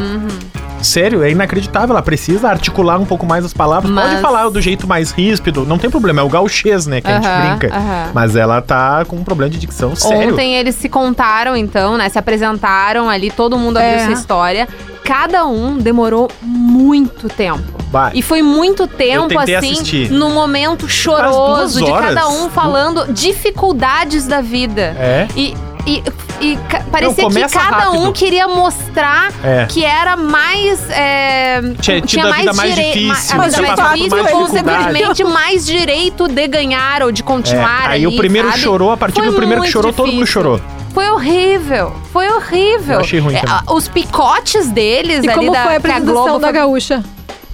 Sério, 0.81 1.23
é 1.23 1.31
inacreditável. 1.31 1.91
Ela 1.95 2.01
precisa 2.01 2.49
articular 2.49 2.97
um 2.99 3.05
pouco 3.05 3.25
mais 3.25 3.43
as 3.45 3.53
palavras. 3.53 3.91
Pode 3.91 4.13
Mas- 4.13 4.21
falar 4.21 4.49
do 4.49 4.61
jeito 4.61 4.87
mais 4.87 5.11
ríspido, 5.11 5.65
não 5.65 5.77
tem 5.77 5.89
problema. 5.89 6.21
É 6.21 6.23
o 6.23 6.29
gauchês, 6.29 6.85
né, 6.87 7.01
que 7.01 7.07
a 7.09 7.15
gente 7.15 7.27
brinca. 7.59 7.75
aham. 7.75 8.11
Mas 8.13 8.35
ela 8.35 8.61
tá 8.61 9.03
com 9.05 9.15
um 9.17 9.23
problema 9.23 9.49
de 9.49 9.57
dicção 9.59 9.95
sério. 9.95 10.33
Ontem 10.33 10.55
eles 10.55 10.75
se 10.75 10.87
contaram, 10.89 11.55
então, 11.55 11.97
né? 11.97 12.07
Se 12.09 12.17
apresentaram 12.19 13.09
ali, 13.09 13.29
todo 13.31 13.57
mundo 13.57 13.77
É. 13.79 13.89
abriu 13.93 14.05
sua 14.05 14.13
história. 14.13 14.67
Cada 15.03 15.45
um 15.45 15.77
demorou 15.77 16.29
muito 16.41 17.29
tempo. 17.29 17.77
Vai. 17.89 18.11
E 18.15 18.21
foi 18.21 18.41
muito 18.41 18.85
tempo, 18.85 19.39
assim, 19.39 19.55
assistir. 19.55 20.11
no 20.11 20.29
momento 20.31 20.89
choroso 20.89 21.81
de 21.83 21.89
cada 21.89 22.27
um 22.27 22.49
falando 22.49 23.05
dificuldades 23.13 24.27
da 24.27 24.41
vida. 24.41 24.93
É. 24.99 25.27
E, 25.35 25.55
e, 25.87 26.03
e 26.41 26.59
parecia 26.91 27.15
que 27.15 27.21
começa 27.21 27.59
cada 27.59 27.77
rápido. 27.85 28.03
um 28.03 28.11
queria 28.11 28.47
mostrar 28.47 29.31
É. 29.43 29.65
que 29.67 29.83
era 29.85 30.15
mais. 30.17 30.87
É, 30.89 31.61
Tinha 31.79 32.01
tido 32.01 32.27
a 32.27 32.31
vida 32.33 32.53
mais 32.53 32.75
direi- 32.75 32.91
difícil, 32.91 33.07
ma- 33.37 33.49
tinha 33.49 33.61
mais 33.61 33.75
passado 33.75 33.89
por 33.89 33.95
difícil, 33.97 34.23
mais 34.23 34.31
consequentemente, 34.31 35.23
mais 35.23 35.65
direito 35.65 36.27
de 36.27 36.47
ganhar 36.47 37.01
ou 37.03 37.11
de 37.11 37.21
É. 37.21 37.25
continuar. 37.25 37.89
Aí 37.89 38.05
ali, 38.05 38.07
o 38.07 38.17
primeiro 38.17 38.49
sabe? 38.49 38.59
chorou, 38.61 38.91
a 38.91 38.97
partir 38.97 39.21
Foi 39.21 39.27
do 39.29 39.33
primeiro 39.33 39.61
que 39.63 39.69
chorou, 39.71 39.93
todo 39.93 40.07
mundo 40.07 40.19
difícil. 40.25 40.33
chorou. 40.41 40.61
Foi 40.93 41.09
horrível. 41.09 41.93
Foi 42.11 42.27
horrível. 42.27 42.95
Eu 42.95 42.99
achei 43.01 43.19
ruim 43.19 43.35
É, 43.35 43.41
também. 43.41 43.61
os 43.69 43.87
picotes 43.87 44.69
deles 44.71 45.23
E 45.23 45.29
ali 45.29 45.37
como 45.37 45.51
da, 45.51 45.63
foi 45.63 45.75
a 45.75 45.79
que 45.79 45.87
a 45.87 45.91
apresentação 45.91 46.23
Globo 46.23 46.39
da 46.39 46.47
foi- 46.47 46.53
gaúcha? 46.57 47.03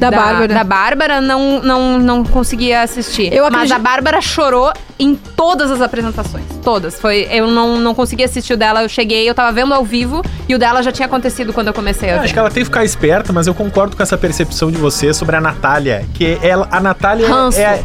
Da, 0.10 0.18
Bárbara. 0.18 0.48
Da 0.54 0.64
Bárbara 0.64 1.22
não, 1.22 1.62
não, 1.62 2.00
não 2.00 2.24
conseguia 2.24 2.82
assistir. 2.82 3.34
Eu 3.34 3.44
Mas 3.46 3.54
acredito- 3.54 3.76
a 3.76 3.80
Bárbara 3.80 4.22
chorou 4.22 4.72
em 5.00 5.16
todas 5.16 5.72
as 5.72 5.82
apresentações. 5.82 6.44
Todas. 6.64 7.00
Foi, 7.00 7.28
eu 7.32 7.48
não, 7.48 7.78
não 7.80 7.94
consegui 7.96 8.24
assistir 8.24 8.54
o 8.54 8.58
dela. 8.58 8.84
Eu 8.84 8.90
cheguei, 8.90 9.28
eu 9.30 9.34
tava 9.36 9.52
vendo 9.52 9.74
ao 9.74 9.84
vivo 9.84 10.22
e 10.48 10.56
o 10.56 10.60
dela 10.60 10.82
já 10.82 10.92
tinha 10.92 11.06
acontecido 11.06 11.52
quando 11.54 11.68
eu 11.68 11.74
comecei 11.74 12.10
a 12.10 12.14
Eu 12.14 12.18
ver. 12.20 12.24
acho 12.26 12.34
que 12.34 12.40
ela 12.40 12.50
tem 12.52 12.62
que 12.62 12.66
ficar 12.66 12.84
esperta, 12.86 13.34
mas 13.34 13.48
eu 13.48 13.54
concordo 13.54 13.96
com 13.98 14.04
essa 14.04 14.18
percepção 14.18 14.72
de 14.72 14.78
você 14.78 15.14
sobre 15.14 15.36
a 15.36 15.42
Natália. 15.42 16.06
Que 16.14 16.38
ela, 16.42 16.68
a 16.72 16.80
Natália 16.80 17.28
Ranço. 17.28 17.60
é, 17.60 17.84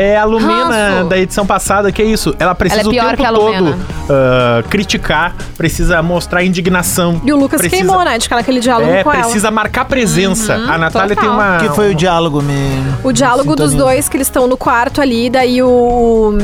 é 0.00 0.16
a 0.16 0.24
Lumena 0.24 0.64
Ranço. 0.98 1.08
da 1.08 1.18
edição 1.18 1.46
passada, 1.46 1.90
que 1.90 2.00
é 2.00 2.04
isso. 2.04 2.34
Ela 2.38 2.54
precisa 2.54 2.80
Ela 2.82 2.88
é 2.88 3.02
o 3.02 3.04
tempo 3.08 3.16
que 3.16 3.24
a 3.26 3.32
todo 3.32 3.76
ah, 4.10 4.62
criticar, 4.70 5.34
precisa 5.56 6.02
mostrar 6.02 6.42
indignação. 6.44 7.20
E 7.24 7.32
o 7.32 7.36
Lucas 7.36 7.60
precisa, 7.60 7.82
queimou, 7.82 8.04
né? 8.04 8.16
De 8.16 8.24
ficar 8.24 8.36
naquele 8.36 8.60
diálogo 8.60 8.90
É, 8.90 9.02
com 9.02 9.12
ela. 9.12 9.22
precisa 9.22 9.50
marcar 9.50 9.84
presença. 9.86 10.56
Uhum, 10.56 10.70
a 10.72 10.78
Natália 10.78 11.16
total. 11.16 11.30
tem 11.30 11.34
uma. 11.34 11.58
que 11.58 11.68
foi 11.74 11.90
o 11.90 11.94
diálogo, 11.94 12.40
me... 12.42 12.54
O 13.02 13.12
diálogo 13.12 13.56
dos 13.56 13.74
dois, 13.74 14.08
que 14.08 14.16
eles 14.16 14.26
estão 14.26 14.46
no 14.46 14.56
quarto 14.56 15.00
ali, 15.00 15.28
daí 15.28 15.62
o. 15.62 16.34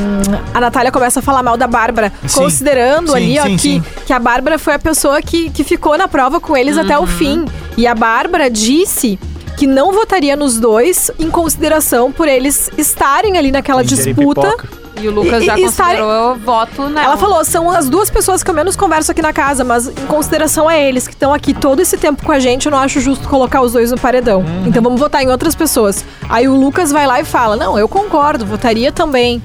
A 0.53 0.59
Natália 0.59 0.91
começa 0.91 1.19
a 1.19 1.23
falar 1.23 1.41
mal 1.43 1.57
da 1.57 1.67
Bárbara, 1.67 2.11
Sim. 2.27 2.39
considerando 2.41 3.11
Sim, 3.11 3.17
ali, 3.17 3.39
ó, 3.39 3.43
sim, 3.43 3.55
que, 3.57 3.61
sim. 3.61 3.83
que 4.05 4.13
a 4.13 4.19
Bárbara 4.19 4.59
foi 4.59 4.73
a 4.73 4.79
pessoa 4.79 5.21
que, 5.21 5.49
que 5.49 5.63
ficou 5.63 5.97
na 5.97 6.07
prova 6.07 6.39
com 6.39 6.55
eles 6.55 6.77
até 6.77 6.97
Uhum. 6.97 7.03
o 7.03 7.07
fim. 7.07 7.45
E 7.77 7.85
a 7.87 7.93
Bárbara 7.95 8.49
disse 8.49 9.19
que 9.57 9.65
não 9.67 9.91
votaria 9.91 10.35
nos 10.35 10.59
dois 10.59 11.09
em 11.19 11.29
consideração 11.29 12.11
por 12.11 12.27
eles 12.27 12.69
estarem 12.77 13.37
ali 13.37 13.51
naquela 13.51 13.83
Ingerir 13.83 14.13
disputa. 14.13 14.41
pipoca. 14.41 14.85
E 15.01 15.09
o 15.09 15.11
Lucas 15.11 15.43
E- 15.43 15.45
já 15.45 15.59
e 15.59 15.63
considerou 15.63 16.35
voto 16.37 16.83
nela. 16.83 17.07
Ela 17.07 17.17
falou, 17.17 17.43
são 17.43 17.69
as 17.69 17.89
duas 17.89 18.09
pessoas 18.09 18.41
que 18.41 18.49
eu 18.49 18.53
menos 18.53 18.77
converso 18.77 19.11
aqui 19.11 19.21
na 19.21 19.33
casa, 19.33 19.61
mas 19.61 19.87
em 19.89 20.05
consideração 20.07 20.69
a 20.69 20.77
eles 20.77 21.05
que 21.05 21.13
estão 21.13 21.33
aqui 21.33 21.53
todo 21.53 21.81
esse 21.81 21.97
tempo 21.97 22.23
com 22.25 22.31
a 22.31 22.39
gente, 22.39 22.65
eu 22.67 22.71
não 22.71 22.79
acho 22.79 23.01
justo 23.01 23.27
colocar 23.27 23.61
os 23.61 23.73
dois 23.73 23.91
no 23.91 23.97
paredão. 23.99 24.39
Uhum. 24.39 24.63
Então 24.67 24.81
vamos 24.81 24.97
votar 24.99 25.21
em 25.21 25.29
outras 25.29 25.53
pessoas. 25.53 26.05
Aí 26.29 26.47
o 26.47 26.55
Lucas 26.55 26.93
vai 26.93 27.05
lá 27.05 27.19
e 27.19 27.25
fala: 27.25 27.57
Não, 27.57 27.77
eu 27.77 27.89
concordo, 27.89 28.45
votaria 28.45 28.89
também. 28.89 29.43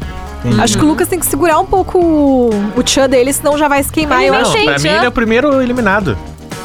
Acho 0.63 0.79
que 0.79 0.85
o 0.85 0.89
Lucas 0.89 1.07
tem 1.09 1.19
que 1.19 1.27
segurar 1.27 1.59
um 1.59 1.67
pouco 1.67 1.99
o, 1.99 2.83
tchan 2.83 3.09
dele, 3.11 3.31
senão 3.33 3.59
já 3.59 3.67
vai 3.69 3.83
se 3.83 3.91
queimar. 3.93 4.21
Ele 4.21 4.29
eu 4.31 4.35
acho. 4.35 4.45
Não, 4.51 4.53
tem 4.57 4.65
pra 4.67 4.79
mim 4.79 4.89
ele 4.89 5.05
é 5.05 5.09
o 5.09 5.13
primeiro 5.13 5.61
eliminado. 5.61 6.17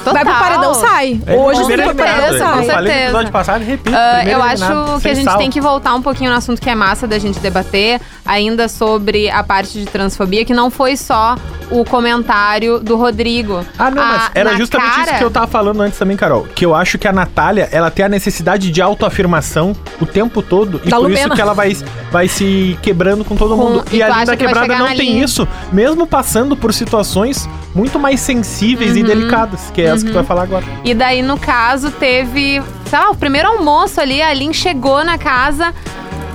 Total. 0.05 0.13
Vai 0.13 0.25
pro 0.25 0.33
paredão, 0.43 0.73
sai. 0.75 1.19
É, 1.25 1.35
Hoje, 1.35 1.65
se 1.65 1.77
for 1.77 1.83
pro 1.85 1.95
paredão, 1.95 2.27
Eu 2.27 2.37
sai. 2.37 2.55
no 2.57 2.65
certeza. 2.65 2.93
episódio 3.03 3.31
passado 3.31 3.61
e 3.61 3.65
repito. 3.65 3.97
Primeiro 3.97 4.29
eu 4.39 4.43
acho 4.43 4.99
que 5.01 5.09
a 5.09 5.13
gente 5.13 5.25
sal. 5.25 5.37
tem 5.37 5.49
que 5.49 5.59
voltar 5.59 5.95
um 5.95 6.01
pouquinho 6.01 6.31
no 6.31 6.37
assunto 6.37 6.61
que 6.61 6.69
é 6.69 6.75
massa 6.75 7.07
da 7.07 7.17
gente 7.19 7.39
debater, 7.39 7.99
ainda 8.25 8.67
sobre 8.69 9.29
a 9.29 9.43
parte 9.43 9.79
de 9.79 9.85
transfobia, 9.85 10.45
que 10.45 10.53
não 10.53 10.69
foi 10.69 10.95
só 10.95 11.35
o 11.71 11.83
comentário 11.83 12.79
do 12.79 12.95
Rodrigo. 12.95 13.65
Ah, 13.77 13.89
não, 13.89 14.03
mas 14.05 14.21
A- 14.23 14.31
era 14.35 14.51
na 14.51 14.57
justamente 14.57 14.89
isso 14.91 15.05
cara- 15.05 15.17
que 15.17 15.23
eu 15.23 15.31
tava 15.31 15.47
falando 15.47 15.81
antes 15.81 15.97
também, 15.97 16.15
Carol. 16.15 16.45
Que 16.53 16.65
eu 16.65 16.75
acho 16.75 16.97
que 16.99 17.07
a 17.07 17.11
Natália, 17.13 17.67
ela 17.71 17.89
tem 17.89 18.05
a 18.05 18.09
necessidade 18.09 18.69
de 18.71 18.81
autoafirmação 18.81 19.75
o 19.99 20.05
tempo 20.05 20.41
todo. 20.41 20.79
E 20.85 20.89
Da 20.89 20.97
por 20.97 21.09
isso 21.11 21.29
que 21.31 21.41
ela 21.41 21.53
vai, 21.53 21.75
vai 22.11 22.27
se 22.27 22.77
quebrando 22.81 23.25
com 23.25 23.35
todo 23.35 23.55
Com- 23.55 23.63
mundo. 23.63 23.85
e 23.91 23.97
E 23.97 24.03
a 24.03 24.09
Linda 24.19 24.37
que 24.37 24.45
Quebrada 24.45 24.75
não 24.77 24.87
tem 24.87 24.97
linha. 24.97 25.25
isso, 25.25 25.47
mesmo 25.71 26.05
passando 26.05 26.55
por 26.55 26.73
situações 26.73 27.49
muito 27.73 27.99
mais 27.99 28.19
sensíveis 28.19 28.95
e 28.95 29.01
Uhum. 29.01 29.07
delicadas, 29.07 29.71
que 29.73 29.81
é 29.81 29.94
essa 29.95 30.05
que 30.05 30.11
tu 30.11 30.15
vai 30.15 30.23
falar 30.23 30.43
agora. 30.43 30.65
E 30.83 30.93
daí, 30.93 31.21
no 31.21 31.37
caso, 31.39 31.91
teve, 31.91 32.61
sei 32.89 32.99
lá, 32.99 33.09
o 33.09 33.15
primeiro 33.15 33.47
almoço 33.49 33.99
ali, 33.99 34.21
a 34.21 34.33
Lin 34.33 34.53
chegou 34.53 35.03
na 35.03 35.17
casa 35.17 35.73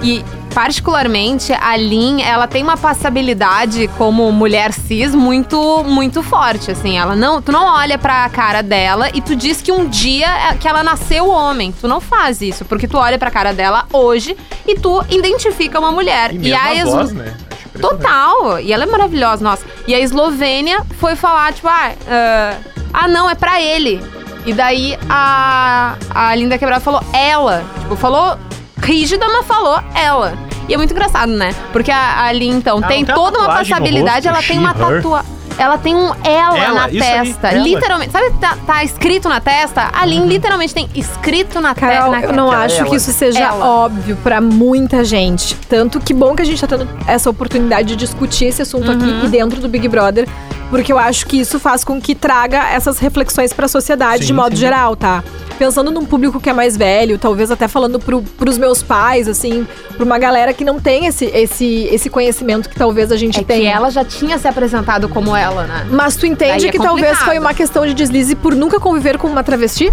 e. 0.02 0.24
Particularmente, 0.52 1.52
a 1.52 1.76
Lin, 1.76 2.22
ela 2.22 2.48
tem 2.48 2.60
uma 2.62 2.76
passabilidade 2.76 3.88
como 3.96 4.32
mulher 4.32 4.72
cis 4.72 5.14
muito, 5.14 5.84
muito 5.84 6.24
forte, 6.24 6.72
assim. 6.72 6.98
Ela 6.98 7.14
não, 7.14 7.40
tu 7.40 7.52
não 7.52 7.66
olha 7.66 7.96
pra 7.96 8.28
cara 8.28 8.60
dela 8.62 9.08
e 9.14 9.20
tu 9.20 9.36
diz 9.36 9.62
que 9.62 9.70
um 9.70 9.86
dia 9.88 10.26
é- 10.26 10.54
que 10.56 10.66
ela 10.66 10.82
nasceu 10.82 11.28
homem. 11.28 11.72
Tu 11.80 11.86
não 11.86 12.00
faz 12.00 12.40
isso, 12.40 12.64
porque 12.64 12.88
tu 12.88 12.96
olha 12.98 13.16
pra 13.16 13.30
cara 13.30 13.52
dela 13.52 13.84
hoje 13.92 14.36
e 14.66 14.74
tu 14.74 15.04
identifica 15.08 15.78
uma 15.78 15.92
mulher. 15.92 16.34
E 16.34 16.38
mesmo 16.38 16.56
a 16.58 16.62
a 16.64 16.74
Eslo- 16.74 16.90
voz, 16.92 17.12
né? 17.12 17.32
Total! 17.80 18.58
E 18.60 18.72
ela 18.72 18.82
é 18.82 18.86
maravilhosa, 18.86 19.42
nossa. 19.44 19.64
E 19.86 19.94
a 19.94 20.00
Eslovênia 20.00 20.82
foi 20.98 21.16
falar, 21.16 21.52
tipo, 21.52 21.68
ah, 21.68 21.92
ah, 22.08 22.56
ah, 22.92 23.08
não, 23.08 23.28
é 23.28 23.34
pra 23.34 23.60
ele. 23.60 24.00
E 24.46 24.52
daí 24.52 24.98
a, 25.08 25.96
a 26.14 26.34
Linda 26.34 26.58
Quebrada 26.58 26.80
falou 26.80 27.02
ela. 27.12 27.64
Tipo, 27.80 27.96
falou 27.96 28.38
rígida, 28.82 29.26
mas 29.28 29.46
falou 29.46 29.78
ela. 29.94 30.32
E 30.68 30.74
é 30.74 30.76
muito 30.76 30.92
engraçado, 30.92 31.32
né? 31.32 31.54
Porque 31.72 31.90
a, 31.90 32.24
a 32.24 32.32
Lin, 32.32 32.50
então, 32.50 32.80
tem 32.80 33.04
tem 33.04 33.04
uma 33.04 33.14
toda 33.14 33.38
uma 33.38 33.48
no 33.48 33.54
passabilidade, 33.54 34.28
rosto, 34.28 34.38
ela 34.38 34.42
tem 34.46 34.58
uma 34.58 34.74
tatuagem. 34.74 35.39
Ela 35.60 35.76
tem 35.76 35.94
um 35.94 36.06
ela, 36.24 36.58
Ela, 36.58 36.74
na 36.74 36.84
aí, 36.86 36.98
testa. 36.98 37.48
ela. 37.48 37.62
Literalmente. 37.62 38.10
Sabe, 38.12 38.30
tá, 38.40 38.56
tá 38.66 38.82
escrito 38.82 39.28
na 39.28 39.40
testa? 39.40 39.90
A 39.92 40.06
Lin 40.06 40.26
literalmente 40.26 40.72
tem 40.72 40.88
escrito 40.94 41.60
na, 41.60 41.74
te 41.74 41.80
Carol, 41.80 42.12
na 42.12 42.22
eu 42.22 42.32
não 42.32 42.50
Ela. 42.52 42.64
acho 42.64 42.82
que 42.86 42.96
isso 42.96 43.12
seja 43.12 43.40
Ela. 43.40 43.64
óbvio 43.66 44.16
pra 44.22 44.40
muita 44.40 45.04
gente. 45.04 45.54
Tanto 45.68 46.00
que 46.00 46.14
bom 46.14 46.34
que 46.34 46.40
a 46.40 46.46
gente 46.46 46.58
tá 46.60 46.66
tendo 46.66 46.88
essa 47.06 47.28
oportunidade 47.28 47.88
de 47.88 47.96
discutir 47.96 48.46
esse 48.46 48.62
assunto 48.62 48.90
Uhum. 48.90 48.96
aqui 48.96 49.26
e 49.26 49.28
dentro 49.28 49.60
do 49.60 49.68
Big 49.68 49.86
Brother, 49.86 50.26
porque 50.70 50.90
eu 50.90 50.98
acho 50.98 51.26
que 51.26 51.38
isso 51.38 51.60
faz 51.60 51.84
com 51.84 52.00
que 52.00 52.14
traga 52.14 52.70
essas 52.70 52.98
reflexões 52.98 53.52
pra 53.52 53.68
sociedade 53.68 54.22
Sim, 54.22 54.28
de 54.28 54.32
modo 54.32 54.54
sim. 54.54 54.60
geral, 54.62 54.96
tá? 54.96 55.22
Pensando 55.60 55.90
num 55.90 56.06
público 56.06 56.40
que 56.40 56.48
é 56.48 56.54
mais 56.54 56.74
velho, 56.74 57.18
talvez 57.18 57.50
até 57.50 57.68
falando 57.68 58.00
pro, 58.00 58.22
pros 58.22 58.56
meus 58.56 58.82
pais, 58.82 59.28
assim, 59.28 59.66
pra 59.94 60.02
uma 60.06 60.18
galera 60.18 60.54
que 60.54 60.64
não 60.64 60.80
tem 60.80 61.04
esse, 61.04 61.26
esse, 61.26 61.86
esse 61.92 62.08
conhecimento 62.08 62.66
que 62.66 62.74
talvez 62.74 63.12
a 63.12 63.16
gente 63.18 63.38
É 63.40 63.44
tenha. 63.44 63.60
que 63.60 63.66
ela 63.76 63.90
já 63.90 64.02
tinha 64.02 64.38
se 64.38 64.48
apresentado 64.48 65.06
como 65.06 65.36
ela, 65.36 65.64
né? 65.64 65.86
Mas 65.90 66.16
tu 66.16 66.24
entende 66.24 66.66
é 66.66 66.70
que 66.72 66.78
talvez 66.78 67.08
complicado. 67.08 67.26
foi 67.26 67.38
uma 67.38 67.52
questão 67.52 67.84
de 67.84 67.92
deslize 67.92 68.34
por 68.34 68.54
nunca 68.54 68.80
conviver 68.80 69.18
com 69.18 69.28
uma 69.28 69.44
travesti? 69.44 69.92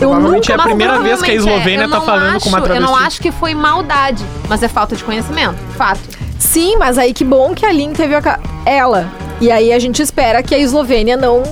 Eu 0.00 0.08
Provavelmente 0.08 0.50
é 0.50 0.54
a 0.54 0.58
primeira 0.58 0.98
vez 1.00 1.20
que 1.20 1.30
a 1.30 1.34
provavelmente 1.34 1.48
é. 1.48 1.52
Eslovênia 1.52 1.84
Eu 1.84 1.90
tá 1.90 1.98
não 1.98 2.06
falando 2.06 2.36
acho, 2.36 2.40
com 2.44 2.48
uma 2.48 2.58
Eu 2.60 2.64
travesti. 2.64 2.86
não 2.90 2.96
acho 2.96 3.20
que 3.20 3.30
foi 3.30 3.54
maldade, 3.54 4.24
mas 4.48 4.62
é 4.62 4.68
falta 4.68 4.96
de 4.96 5.04
conhecimento. 5.04 5.56
Fato. 5.76 6.00
Sim, 6.38 6.76
mas 6.78 6.96
aí 6.96 7.12
que 7.12 7.24
bom 7.24 7.52
que 7.54 7.66
a 7.66 7.70
Lin 7.70 7.92
teve 7.92 8.14
a 8.14 8.22
ca- 8.22 8.40
ela. 8.64 9.06
E 9.38 9.50
aí 9.50 9.70
a 9.70 9.78
gente 9.78 10.00
espera 10.00 10.42
que 10.42 10.54
a 10.54 10.58
Eslovênia 10.58 11.14
não 11.14 11.42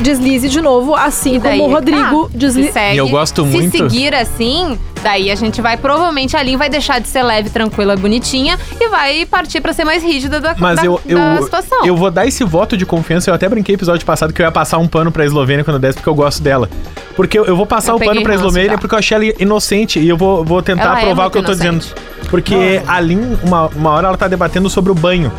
deslize 0.00 0.48
de 0.48 0.60
novo, 0.60 0.94
assim 0.94 1.38
daí 1.40 1.58
como 1.58 1.68
o 1.68 1.72
é 1.72 1.74
Rodrigo 1.74 2.24
tá. 2.24 2.30
deslize. 2.38 2.68
Se 2.68 2.72
segue, 2.74 2.94
E 2.96 2.98
eu 2.98 3.08
gosto 3.08 3.44
se 3.44 3.48
muito- 3.50 3.76
seguir 3.76 4.14
assim, 4.14 4.78
daí 5.02 5.30
a 5.30 5.34
gente 5.34 5.60
vai, 5.62 5.76
provavelmente 5.76 6.36
a 6.36 6.42
Lin 6.42 6.56
vai 6.56 6.68
deixar 6.68 7.00
de 7.00 7.08
ser 7.08 7.22
leve, 7.22 7.50
tranquila, 7.50 7.96
bonitinha 7.96 8.58
e 8.80 8.88
vai 8.88 9.24
partir 9.26 9.60
pra 9.60 9.72
ser 9.72 9.84
mais 9.84 10.02
rígida 10.02 10.40
da, 10.40 10.54
Mas 10.58 10.76
da, 10.76 10.84
eu, 10.86 11.00
da 11.04 11.36
eu, 11.36 11.42
situação. 11.44 11.84
eu 11.84 11.96
vou 11.96 12.10
dar 12.10 12.26
esse 12.26 12.44
voto 12.44 12.76
de 12.76 12.84
confiança. 12.86 13.30
Eu 13.30 13.34
até 13.34 13.48
brinquei 13.48 13.74
no 13.74 13.78
episódio 13.78 14.04
passado 14.06 14.32
que 14.32 14.40
eu 14.42 14.44
ia 14.46 14.52
passar 14.52 14.78
um 14.78 14.86
pano 14.88 15.10
pra 15.10 15.24
Eslovênia 15.24 15.64
quando 15.64 15.76
eu 15.76 15.80
desse, 15.80 15.94
porque 15.98 16.08
eu 16.08 16.14
gosto 16.14 16.42
dela. 16.42 16.68
Porque 17.14 17.38
eu, 17.38 17.46
eu 17.46 17.56
vou 17.56 17.66
passar 17.66 17.92
Eu 17.92 17.96
o 17.96 17.98
pano 17.98 18.22
pra 18.22 18.34
Eslovênia 18.34 18.72
já. 18.72 18.78
porque 18.78 18.94
eu 18.94 18.98
achei 18.98 19.14
ela 19.14 19.24
inocente 19.38 19.98
e 19.98 20.08
eu 20.08 20.16
vou, 20.16 20.44
vou 20.44 20.62
tentar 20.62 20.84
Ela 20.84 20.98
é 21.00 21.04
provar 21.06 21.22
o 21.22 21.24
muito 21.24 21.32
que 21.32 21.38
eu 21.38 21.42
tô 21.44 21.52
inocente. 21.52 21.94
dizendo. 21.94 22.28
Porque 22.30 22.82
a 22.86 23.00
Lin, 23.00 23.38
uma, 23.42 23.66
uma 23.68 23.90
hora 23.92 24.08
ela 24.08 24.16
tá 24.16 24.28
debatendo 24.28 24.68
sobre 24.68 24.92
o 24.92 24.94
banho. 24.94 25.32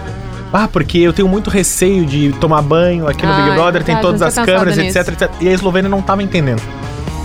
Ah, 0.51 0.67
porque 0.67 0.97
eu 0.99 1.12
tenho 1.12 1.27
muito 1.27 1.49
receio 1.49 2.05
de 2.05 2.31
tomar 2.39 2.62
banho 2.62 3.07
aqui 3.07 3.25
no 3.25 3.31
Ah, 3.31 3.36
Big 3.36 3.49
é 3.49 3.53
Brother, 3.55 3.83
tem 3.83 3.95
verdade, 3.95 4.01
todas 4.01 4.21
não 4.21 4.27
as 4.43 4.49
câmeras, 4.49 4.77
nisso. 4.77 4.97
etc, 4.97 5.13
etc. 5.13 5.31
E 5.41 5.47
a 5.49 5.51
Eslovênia 5.51 5.89
não 5.89 6.01
tava 6.01 6.23
entendendo. 6.23 6.62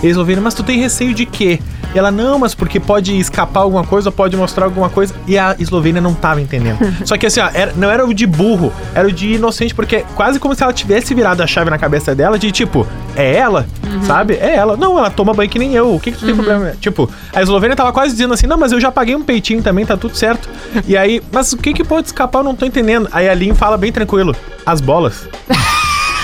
E 0.03 0.07
a 0.07 0.09
Eslovênia, 0.09 0.41
mas 0.41 0.53
tu 0.53 0.61
tem 0.63 0.77
receio 0.79 1.13
de 1.13 1.25
quê? 1.25 1.59
E 1.95 1.97
ela, 1.99 2.11
não, 2.11 2.37
mas 2.39 2.53
porque 2.55 2.79
pode 2.79 3.17
escapar 3.17 3.61
alguma 3.61 3.83
coisa, 3.85 4.11
pode 4.11 4.35
mostrar 4.35 4.65
alguma 4.65 4.89
coisa. 4.89 5.13
E 5.27 5.37
a 5.37 5.55
Eslovênia 5.59 6.01
não 6.01 6.13
tava 6.13 6.41
entendendo. 6.41 6.77
Só 7.05 7.17
que 7.17 7.25
assim, 7.27 7.39
ó, 7.39 7.49
era- 7.53 7.71
não 7.75 7.89
era 7.89 8.05
o 8.05 8.13
de 8.13 8.25
burro, 8.27 8.73
era 8.93 9.07
o 9.07 9.11
de 9.11 9.33
inocente, 9.33 9.73
porque 9.73 10.03
quase 10.15 10.39
como 10.39 10.53
se 10.55 10.63
ela 10.63 10.73
tivesse 10.73 11.13
virado 11.13 11.41
a 11.41 11.47
chave 11.47 11.69
na 11.69 11.77
cabeça 11.77 12.13
dela 12.13 12.37
de 12.37 12.51
tipo, 12.51 12.85
é 13.15 13.35
ela, 13.35 13.65
sabe? 14.05 14.33
É 14.33 14.55
ela. 14.55 14.75
Não, 14.75 14.97
ela 14.97 15.09
toma 15.09 15.33
banho 15.33 15.49
que 15.49 15.59
nem 15.59 15.73
eu. 15.75 15.93
O 15.95 15.99
que, 15.99 16.11
que 16.11 16.17
tu 16.17 16.25
tem 16.25 16.35
problema? 16.35 16.73
Tipo, 16.81 17.09
a 17.31 17.41
Eslovênia 17.41 17.75
tava 17.75 17.93
quase 17.93 18.11
dizendo 18.11 18.33
assim, 18.33 18.47
não, 18.47 18.57
mas 18.57 18.71
eu 18.71 18.81
já 18.81 18.91
paguei 18.91 19.15
um 19.15 19.21
peitinho 19.23 19.61
também, 19.61 19.85
tá 19.85 19.95
tudo 19.95 20.17
certo. 20.17 20.49
e 20.87 20.97
aí, 20.97 21.21
mas 21.31 21.53
o 21.53 21.57
que 21.57 21.73
que 21.73 21.83
pode 21.83 22.07
escapar? 22.07 22.39
Eu 22.39 22.43
não 22.43 22.55
tô 22.55 22.65
entendendo. 22.65 23.07
Aí 23.11 23.29
a 23.29 23.33
Lin 23.33 23.53
fala 23.53 23.77
bem 23.77 23.91
tranquilo, 23.91 24.35
as 24.65 24.81
bolas. 24.81 25.29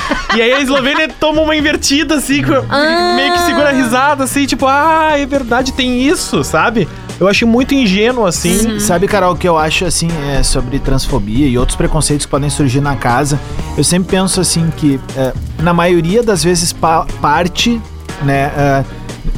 E 0.36 0.42
aí 0.42 0.54
a 0.54 0.60
Eslovênia 0.62 1.08
toma 1.20 1.42
uma 1.42 1.56
invertida, 1.56 2.16
assim, 2.16 2.44
com- 2.44 2.52
meio 3.16 3.34
que 3.34 3.40
segura 3.40 3.70
a 3.70 3.72
risada, 3.72 4.24
assim, 4.26 4.46
tipo, 4.46 4.68
ah, 4.68 5.14
é 5.18 5.26
verdade, 5.26 5.74
tem 5.74 6.02
isso, 6.08 6.44
sabe? 6.44 6.88
Eu 7.20 7.28
achei 7.28 7.48
muito 7.48 7.74
ingênuo, 7.74 8.26
assim. 8.26 8.80
Sabe, 8.80 9.08
Carol, 9.08 9.34
o 9.34 9.36
que 9.38 9.48
eu 9.48 9.58
acho 9.58 9.86
assim 9.86 10.08
é, 10.32 10.42
sobre 10.44 10.80
transfobia 10.80 11.48
e 11.48 11.58
outros 11.58 11.76
preconceitos 11.76 12.26
que 12.26 12.30
podem 12.32 12.50
surgir 12.50 12.80
na 12.80 12.96
casa? 12.96 13.40
Eu 13.78 13.84
sempre 13.84 14.10
penso 14.12 14.40
assim 14.40 14.72
que, 14.78 15.00
é, 15.18 15.34
na 15.62 15.74
maioria 15.74 16.22
das 16.24 16.44
vezes, 16.44 16.72
pa- 16.72 17.06
parte, 17.20 17.82
né? 18.24 18.52
é, 18.56 18.86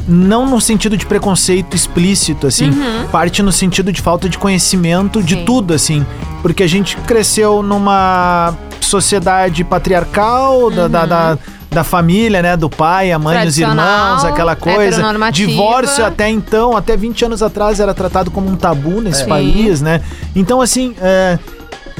não 0.06 0.46
no 0.46 0.60
sentido 0.60 0.96
de 0.96 1.06
preconceito 1.06 1.74
explícito, 1.74 2.46
assim, 2.46 2.70
parte 3.10 3.42
no 3.42 3.50
sentido 3.50 3.92
de 3.92 4.00
falta 4.00 4.28
de 4.28 4.36
conhecimento 4.38 5.22
de 5.22 5.36
Sim. 5.36 5.44
tudo, 5.44 5.72
assim, 5.74 6.06
porque 6.42 6.62
a 6.62 6.66
gente 6.68 6.96
cresceu 6.98 7.62
numa 7.62 8.54
sociedade 8.86 9.64
patriarcal, 9.64 10.70
da, 10.70 10.88
da, 10.88 11.06
da, 11.06 11.38
da 11.70 11.84
família, 11.84 12.42
né? 12.42 12.56
Do 12.56 12.68
pai, 12.68 13.12
a 13.12 13.18
mãe, 13.18 13.46
os 13.46 13.58
irmãos, 13.58 14.24
aquela 14.24 14.54
coisa. 14.56 15.02
Divórcio 15.32 16.04
até 16.04 16.28
então, 16.28 16.76
até 16.76 16.96
20 16.96 17.24
anos 17.26 17.42
atrás, 17.42 17.80
era 17.80 17.94
tratado 17.94 18.30
como 18.30 18.48
um 18.48 18.56
tabu 18.56 19.00
nesse 19.00 19.22
É. 19.22 19.26
país, 19.26 19.80
né? 19.80 20.00
Então, 20.34 20.60
assim, 20.60 20.94
é, 21.00 21.38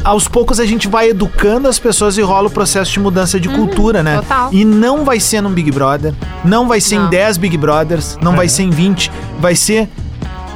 aos 0.04 0.26
poucos 0.26 0.58
a 0.58 0.66
gente 0.66 0.88
vai 0.88 1.10
educando 1.10 1.68
as 1.68 1.78
pessoas 1.78 2.16
e 2.18 2.22
rola 2.22 2.48
o 2.48 2.50
processo 2.50 2.90
de 2.92 3.00
mudança 3.00 3.38
de 3.38 3.48
cultura, 3.48 4.02
né? 4.02 4.16
Uhum, 4.16 4.22
total. 4.22 4.48
E 4.52 4.64
não 4.64 5.04
vai 5.04 5.20
ser 5.20 5.40
num 5.40 5.50
Big 5.50 5.70
Brother, 5.70 6.12
não 6.44 6.66
vai 6.66 6.80
ser 6.80 6.96
em 6.96 7.00
Não. 7.00 7.10
10 7.10 7.36
Big 7.36 7.56
Brothers, 7.56 8.18
não 8.20 8.32
É. 8.32 8.36
vai 8.36 8.48
ser 8.48 8.62
em 8.64 8.70
20, 8.70 9.10
vai 9.38 9.54
ser 9.54 9.88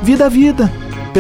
vida 0.03 0.27
a 0.27 0.29
vida. 0.29 0.71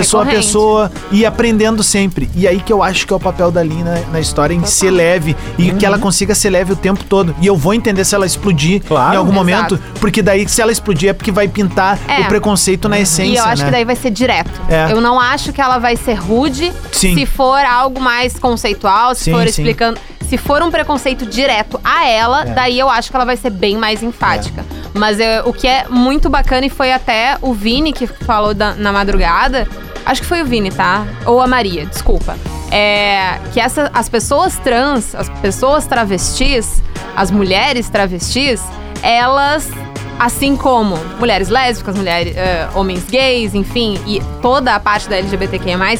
Pessoa 0.01 0.23
a 0.23 0.27
pessoa 0.27 0.93
e 1.11 1.25
aprendendo 1.27 1.83
sempre. 1.83 2.29
E 2.35 2.47
aí 2.47 2.61
que 2.61 2.73
eu 2.73 2.83
acho 2.83 3.07
que 3.07 3.13
é 3.13 3.17
o 3.17 3.21
papel 3.21 3.51
da 3.51 3.63
Lina 3.63 4.03
na 4.13 4.21
história 4.21 4.55
em 4.55 4.59
Total. 4.59 4.73
ser 4.73 4.91
leve 4.91 5.37
e 5.59 5.73
que 5.73 5.85
ela 5.87 5.99
consiga 5.99 6.35
ser 6.35 6.51
leve 6.51 6.73
o 6.73 6.77
tempo 6.77 7.05
todo. 7.05 7.35
E 7.41 7.47
eu 7.47 7.57
vou 7.57 7.73
entender 7.75 8.05
se 8.05 8.15
ela 8.15 8.27
explodir 8.27 8.83
Claro. 8.85 9.15
em 9.15 9.17
algum 9.17 9.31
Exato. 9.33 9.45
momento, 9.77 9.79
porque 10.01 10.23
daí 10.23 10.49
se 10.49 10.61
ela 10.61 10.73
explodir 10.73 11.11
é 11.11 11.13
porque 11.13 11.33
vai 11.33 11.49
pintar 11.49 11.99
É. 12.09 12.21
o 12.21 12.25
preconceito 12.27 12.89
na 12.89 12.99
essência, 12.99 13.33
E 13.33 13.37
eu 13.37 13.45
acho 13.45 13.63
né? 13.63 13.67
que 13.69 13.73
daí 13.73 13.85
vai 13.85 13.97
ser 13.97 14.11
direto. 14.11 14.51
É. 14.69 14.93
Eu 14.93 15.01
não 15.01 15.19
acho 15.21 15.53
que 15.53 15.61
ela 15.61 15.79
vai 15.79 15.97
ser 15.97 16.15
rude 16.15 16.73
Sim. 16.93 17.15
se 17.15 17.27
for 17.27 17.59
algo 17.65 18.01
mais 18.01 18.39
conceitual, 18.39 19.15
se 19.15 19.25
Sim, 19.25 19.33
for 19.33 19.43
sim. 19.43 19.47
explicando. 19.49 19.99
Se 20.29 20.37
for 20.37 20.61
um 20.61 20.73
preconceito 20.73 21.25
direto 21.25 21.81
a 21.85 22.05
ela, 22.09 22.43
É. 22.43 22.45
daí 22.47 22.79
eu 22.81 22.91
acho 22.91 23.11
que 23.11 23.17
ela 23.17 23.25
vai 23.25 23.37
ser 23.37 23.51
bem 23.51 23.77
mais 23.77 24.03
enfática. 24.03 24.65
Mas 24.93 25.21
eu- 25.21 25.45
o 25.49 25.53
que 25.53 25.69
é 25.69 25.87
muito 25.89 26.29
bacana, 26.29 26.67
e 26.67 26.71
foi 26.71 26.93
até 26.93 27.37
o 27.41 27.53
Vini 27.55 27.93
que 27.93 28.07
falou 28.09 28.53
da- 28.53 28.75
na 28.75 28.91
madrugada. 28.93 29.69
Acho 30.07 30.23
que 30.23 30.27
foi 30.27 30.41
o 30.41 30.45
Vini, 30.47 30.71
tá? 30.71 31.05
Ou 31.27 31.41
a 31.41 31.47
Maria, 31.47 31.85
desculpa. 31.85 32.37
É 32.71 33.39
que 33.53 33.61
essa, 33.61 33.91
as 33.93 34.09
pessoas 34.09 34.57
trans, 34.59 35.15
as 35.15 35.29
pessoas 35.41 35.87
travestis, 35.87 36.83
as 37.17 37.31
mulheres 37.31 37.89
travestis, 37.89 38.63
elas 39.03 39.69
assim 40.19 40.57
como 40.57 40.97
mulheres 41.21 41.49
lésbicas, 41.49 41.95
mulheres, 41.97 42.35
eh, 42.37 42.69
homens 42.75 43.05
gays, 43.05 43.55
enfim, 43.55 44.01
e 44.07 44.23
toda 44.41 44.75
a 44.75 44.81
parte 44.81 45.09
da 45.11 45.17
LGBTQIA+, 45.17 45.99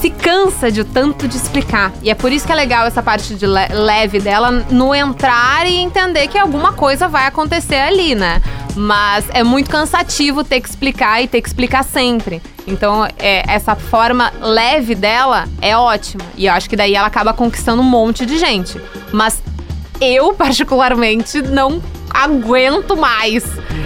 se 0.00 0.10
cansa 0.10 0.70
de 0.70 0.84
tanto 0.84 1.26
de 1.26 1.36
explicar. 1.36 1.90
E 2.02 2.10
é 2.10 2.14
por 2.14 2.30
isso 2.32 2.46
que 2.46 2.52
é 2.52 2.54
legal 2.54 2.86
essa 2.86 3.02
parte 3.02 3.34
de 3.34 3.46
le- 3.46 3.68
leve 3.72 4.18
dela 4.20 4.50
no 4.70 4.94
entrar 4.94 5.66
e 5.66 5.76
entender 5.76 6.26
que 6.28 6.36
alguma 6.38 6.72
coisa 6.72 7.08
vai 7.08 7.26
acontecer 7.26 7.76
ali, 7.76 8.14
né? 8.14 8.42
Mas 8.74 9.26
é 9.30 9.42
muito 9.42 9.70
cansativo 9.70 10.44
ter 10.44 10.60
que 10.60 10.68
explicar 10.68 11.22
e 11.22 11.28
ter 11.28 11.40
que 11.40 11.48
explicar 11.48 11.82
sempre. 11.82 12.40
Então, 12.66 13.06
é, 13.18 13.42
essa 13.48 13.74
forma 13.74 14.32
leve 14.40 14.94
dela 14.94 15.48
é 15.60 15.76
ótima. 15.76 16.24
E 16.36 16.46
eu 16.46 16.52
acho 16.52 16.68
que 16.68 16.76
daí 16.76 16.94
ela 16.94 17.06
acaba 17.06 17.32
conquistando 17.32 17.82
um 17.82 17.84
monte 17.84 18.24
de 18.24 18.38
gente. 18.38 18.80
Mas 19.12 19.42
eu, 20.00 20.32
particularmente, 20.34 21.42
não 21.42 21.82
aguento 22.12 22.96
mais 22.96 23.44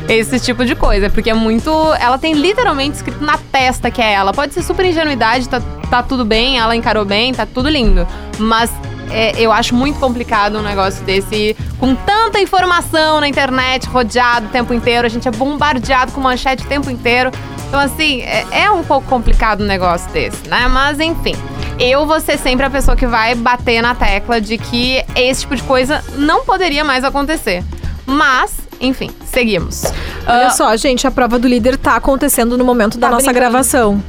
esse 0.08 0.38
tipo 0.40 0.64
de 0.64 0.74
coisa. 0.74 1.08
Porque 1.10 1.30
é 1.30 1.34
muito. 1.34 1.70
Ela 1.98 2.18
tem 2.18 2.34
literalmente 2.34 2.96
escrito 2.96 3.22
na 3.24 3.38
testa 3.38 3.90
que 3.90 4.02
é 4.02 4.12
ela. 4.12 4.32
Pode 4.32 4.54
ser 4.54 4.62
super 4.62 4.84
ingenuidade, 4.84 5.48
tá, 5.48 5.60
tá 5.90 6.02
tudo 6.02 6.24
bem, 6.24 6.58
ela 6.58 6.76
encarou 6.76 7.04
bem, 7.04 7.32
tá 7.32 7.46
tudo 7.46 7.68
lindo. 7.68 8.06
Mas 8.38 8.70
é, 9.10 9.32
eu 9.40 9.52
acho 9.52 9.74
muito 9.74 9.98
complicado 9.98 10.58
um 10.58 10.62
negócio 10.62 11.04
desse, 11.04 11.56
com 11.78 11.94
tanta 11.94 12.40
informação 12.40 13.20
na 13.20 13.28
internet, 13.28 13.86
rodeado 13.86 14.46
o 14.46 14.48
tempo 14.50 14.72
inteiro, 14.72 15.06
a 15.06 15.10
gente 15.10 15.26
é 15.28 15.30
bombardeado 15.30 16.12
com 16.12 16.20
manchete 16.20 16.64
o 16.64 16.68
tempo 16.68 16.90
inteiro. 16.90 17.30
Então, 17.68 17.80
assim, 17.80 18.22
é, 18.22 18.46
é 18.52 18.70
um 18.70 18.84
pouco 18.84 19.06
complicado 19.08 19.62
um 19.62 19.66
negócio 19.66 20.10
desse, 20.12 20.48
né? 20.48 20.68
Mas, 20.68 21.00
enfim. 21.00 21.34
Eu 21.78 22.06
vou 22.06 22.20
ser 22.20 22.38
sempre 22.38 22.64
a 22.64 22.70
pessoa 22.70 22.96
que 22.96 23.06
vai 23.06 23.34
bater 23.34 23.82
na 23.82 23.96
tecla 23.96 24.40
de 24.40 24.56
que 24.56 25.04
esse 25.16 25.40
tipo 25.40 25.56
de 25.56 25.62
coisa 25.64 26.04
não 26.16 26.44
poderia 26.44 26.84
mais 26.84 27.02
acontecer. 27.02 27.64
Mas, 28.06 28.60
enfim, 28.80 29.10
seguimos. 29.24 29.84
Olha 30.26 30.46
Ah, 30.46 30.50
só, 30.50 30.74
gente, 30.76 31.06
a 31.06 31.10
prova 31.10 31.38
do 31.38 31.46
líder 31.48 31.76
tá 31.76 31.96
acontecendo 31.96 32.56
no 32.58 32.64
momento 32.64 32.98
da 32.98 33.08
Tá 33.08 33.12
nossa 33.14 33.26
brincando. 33.26 33.40
gravação. 33.50 34.02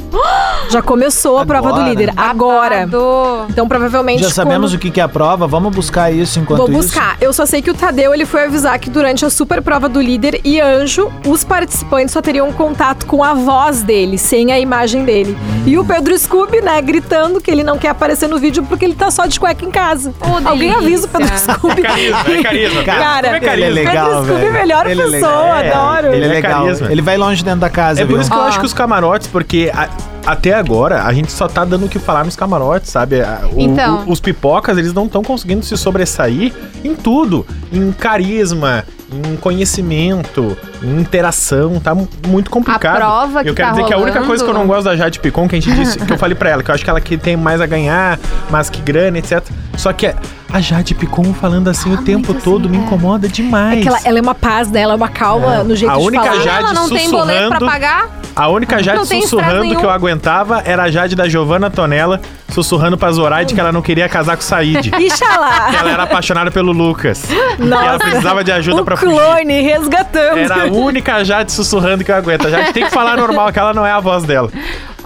Já 0.69 0.82
começou 0.82 1.38
a 1.39 1.45
prova 1.47 1.69
do 1.69 1.75
Agora? 1.75 1.89
líder. 1.89 2.13
Agora. 2.15 2.75
babado. 2.88 3.45
Então, 3.49 3.67
provavelmente. 3.67 4.23
Já 4.23 4.30
sabemos 4.30 4.71
quando- 4.71 4.78
o 4.78 4.80
que 4.80 4.91
que 4.91 4.99
é 4.99 5.04
a 5.04 5.08
prova, 5.10 5.47
vamos 5.47 5.75
buscar 5.75 6.12
isso 6.12 6.39
enquanto 6.39 6.60
Vou 6.60 6.69
isso. 6.71 6.80
buscar. 6.89 7.17
Eu 7.21 7.32
só 7.34 7.45
sei 7.45 7.62
que 7.62 7.69
o 7.69 7.73
Tadeu 7.73 8.13
ele 8.13 8.25
foi 8.25 8.45
avisar 8.45 8.78
que 8.80 8.89
durante 8.89 9.25
a 9.25 9.30
super 9.30 9.62
prova 9.62 9.88
do 9.89 10.01
líder 10.01 10.39
e 10.43 10.60
anjo, 10.60 11.12
os 11.28 11.43
participantes 11.43 12.13
só 12.13 12.21
teriam 12.21 12.51
contato 12.54 13.06
com 13.06 13.23
a 13.23 13.34
voz 13.34 13.84
dele, 13.84 14.17
sem 14.17 14.51
a 14.51 14.60
imagem 14.60 15.04
dele. 15.06 15.38
E 15.65 15.78
o 15.78 15.84
Pedro 15.86 16.17
Scooby, 16.17 16.62
né, 16.62 16.82
gritando 16.82 17.41
que 17.41 17.49
ele 17.51 17.63
não 17.63 17.78
quer 17.78 17.89
aparecer 17.89 18.28
no 18.30 18.38
vídeo 18.39 18.63
porque 18.63 18.86
ele 18.86 18.95
tá 18.95 19.12
só 19.12 19.25
de 19.25 19.39
cueca 19.39 19.65
em 19.65 19.71
casa. 19.71 20.13
Oh, 20.21 20.47
Alguém 20.47 20.71
avisa 20.73 21.06
o 21.06 21.10
Pedro 21.10 21.38
Scooby. 21.38 21.82
Carisma, 21.82 22.19
é 22.28 22.43
carisma. 22.43 22.84
Cara, 22.84 23.23
Como 23.23 23.36
é 23.36 23.39
carisma? 23.39 23.65
É 23.65 23.69
legal, 23.69 24.06
Pedro 24.10 24.25
Scooby, 24.25 24.41
velho. 24.51 24.55
Melhor 24.56 24.88
Ele 24.88 25.02
é 25.02 25.06
pessoa, 25.06 25.20
legal. 25.22 25.56
É, 25.63 25.70
adoro. 25.72 26.08
Ele 26.08 26.15
é 26.15 26.18
Ele 26.18 26.26
é 26.26 26.28
legal. 26.30 26.63
carisma. 26.65 26.91
Ele 26.91 27.02
vai 27.02 27.18
longe 27.18 27.44
dentro 27.44 27.60
da 27.60 27.70
casa, 27.70 28.02
É 28.02 28.06
viu? 28.06 28.15
por 28.15 28.22
isso 28.22 28.30
que 28.32 28.38
eu 28.38 28.41
acho 28.41 28.60
que 28.60 28.65
os 28.65 28.74
camarotes, 28.74 29.28
porque 29.28 29.72
a- 29.74 29.89
até 30.26 30.54
agora 30.54 31.04
a 31.04 31.13
gente 31.13 31.32
só 31.32 31.48
tá 31.48 31.63
dando 31.63 31.86
o 31.86 31.89
que 31.89 32.00
falar 32.00 32.24
nos 32.26 32.36
camarotes, 32.36 32.89
sabe? 32.89 33.18
O- 33.54 33.60
Então. 33.62 34.04
o- 34.08 34.12
os 34.12 34.20
pipocas, 34.20 34.78
eles 34.78 34.94
não 34.94 35.06
estão 35.06 35.24
conseguindo 35.24 35.63
se 35.63 35.78
sobressair 35.78 36.52
em 36.84 36.96
tudo. 36.96 37.46
Em 37.72 37.91
carisma, 37.91 38.84
em 39.12 39.36
conhecimento, 39.38 40.58
em 40.82 41.00
interação. 41.00 41.80
Tá 41.80 41.94
mu- 41.94 42.08
muito 42.28 42.50
complicado. 42.50 42.96
A 42.96 42.98
prova 42.98 43.44
que 43.44 43.50
Eu 43.50 43.54
quero 43.54 43.70
tá 43.70 43.76
dizer 43.76 43.88
que 43.88 43.94
a 43.94 43.98
única 43.98 44.22
coisa 44.24 44.44
que 44.44 44.50
eu 44.50 44.54
não 44.54 44.62
rolando- 44.62 44.84
gosto 44.84 44.86
da 44.86 44.96
Jade 44.98 45.20
Picon, 45.20 45.48
que 45.48 45.56
a 45.56 45.62
gente 45.62 45.74
disse, 45.76 46.00
que 46.00 46.12
eu 46.12 46.18
falei 46.18 46.36
pra 46.36 46.50
ela, 46.50 46.63
que 46.63 46.72
eu 46.72 46.76
acho 46.76 46.84
que 46.84 46.89
ela 46.89 47.00
que 47.02 47.18
tem 47.18 47.38
mais 47.38 47.62
a 47.62 47.65
ganhar, 47.65 48.20
mais 48.50 48.70
que 48.70 48.82
grana, 48.82 49.18
etc. 49.20 49.44
Só 49.78 49.94
que 49.94 50.13
a- 50.52 50.62
Jade 50.62 50.96
Picon 50.96 51.34
falando 51.34 51.68
assim 51.70 51.94
o 51.94 51.98
tempo 52.02 52.32
muito 52.32 52.44
todo 52.44 52.68
assim, 52.68 52.78
me 52.78 52.84
é. 52.84 52.86
incomoda 52.86 53.28
demais. 53.28 53.80
É 53.80 53.82
que 53.82 53.88
ela, 53.88 54.00
ela 54.04 54.20
é 54.20 54.22
uma 54.22 54.36
paz, 54.36 54.70
né? 54.72 54.82
Ela 54.82 54.94
é 54.94 54.96
uma 54.96 55.10
calma 55.10 55.64
no 55.64 55.76
jeito 55.76 55.92
A 55.94 55.98
de 55.98 56.04
única 56.04 56.24
falar. 56.24 56.42
Jade 56.42 56.60
Ela 56.64 56.74
não 56.74 56.90
tem 56.90 57.10
boleto 57.12 57.50
pra 57.50 57.60
pagar? 57.60 58.10
A 58.36 58.50
única 58.50 58.84
Jade 58.84 58.98
Não 58.98 59.06
sussurrando 59.06 59.76
que 59.78 59.86
eu 59.86 59.90
aguentava 59.90 60.62
era 60.66 60.84
a 60.84 60.92
Jade 60.92 61.16
da 61.16 61.28
Giovanna 61.30 61.70
Tonella 61.70 62.20
sussurrando 62.50 62.98
pra 62.98 63.10
Zoraide 63.12 63.54
que 63.54 63.60
ela 63.60 63.72
não 63.72 63.82
queria 63.82 64.10
casar 64.10 64.36
com 64.36 64.42
o 64.42 64.46
Said. 64.46 64.92
que 64.92 65.04
Ixalá! 65.04 65.72
ela 65.78 65.92
era 65.92 66.04
apaixonada 66.04 66.52
pelo 66.52 66.72
Lucas. 66.74 67.24
Que 67.26 67.34
ela 67.62 67.66
Nossa. 67.66 67.98
precisava 68.00 68.44
de 68.44 68.52
ajuda 68.52 68.82
o 68.82 68.86
pra 68.86 68.98
fugir. 68.98 69.16
clone 69.16 69.62
resgatando. 69.62 70.38
Era 70.38 70.64
a 70.64 70.66
única 70.68 71.24
Jade 71.24 71.52
sussurrando 71.52 72.04
que 72.04 72.12
eu 72.12 72.16
aguento. 72.16 72.48
A 72.48 72.50
Jade 72.50 72.74
tem 72.74 72.84
que 72.86 72.92
falar 72.92 73.16
normal, 73.18 73.52
que 73.54 73.60
ela 73.60 73.74
não 73.74 73.86
é 73.86 73.92
a 73.92 74.00
voz 74.02 74.24
dela. 74.26 74.50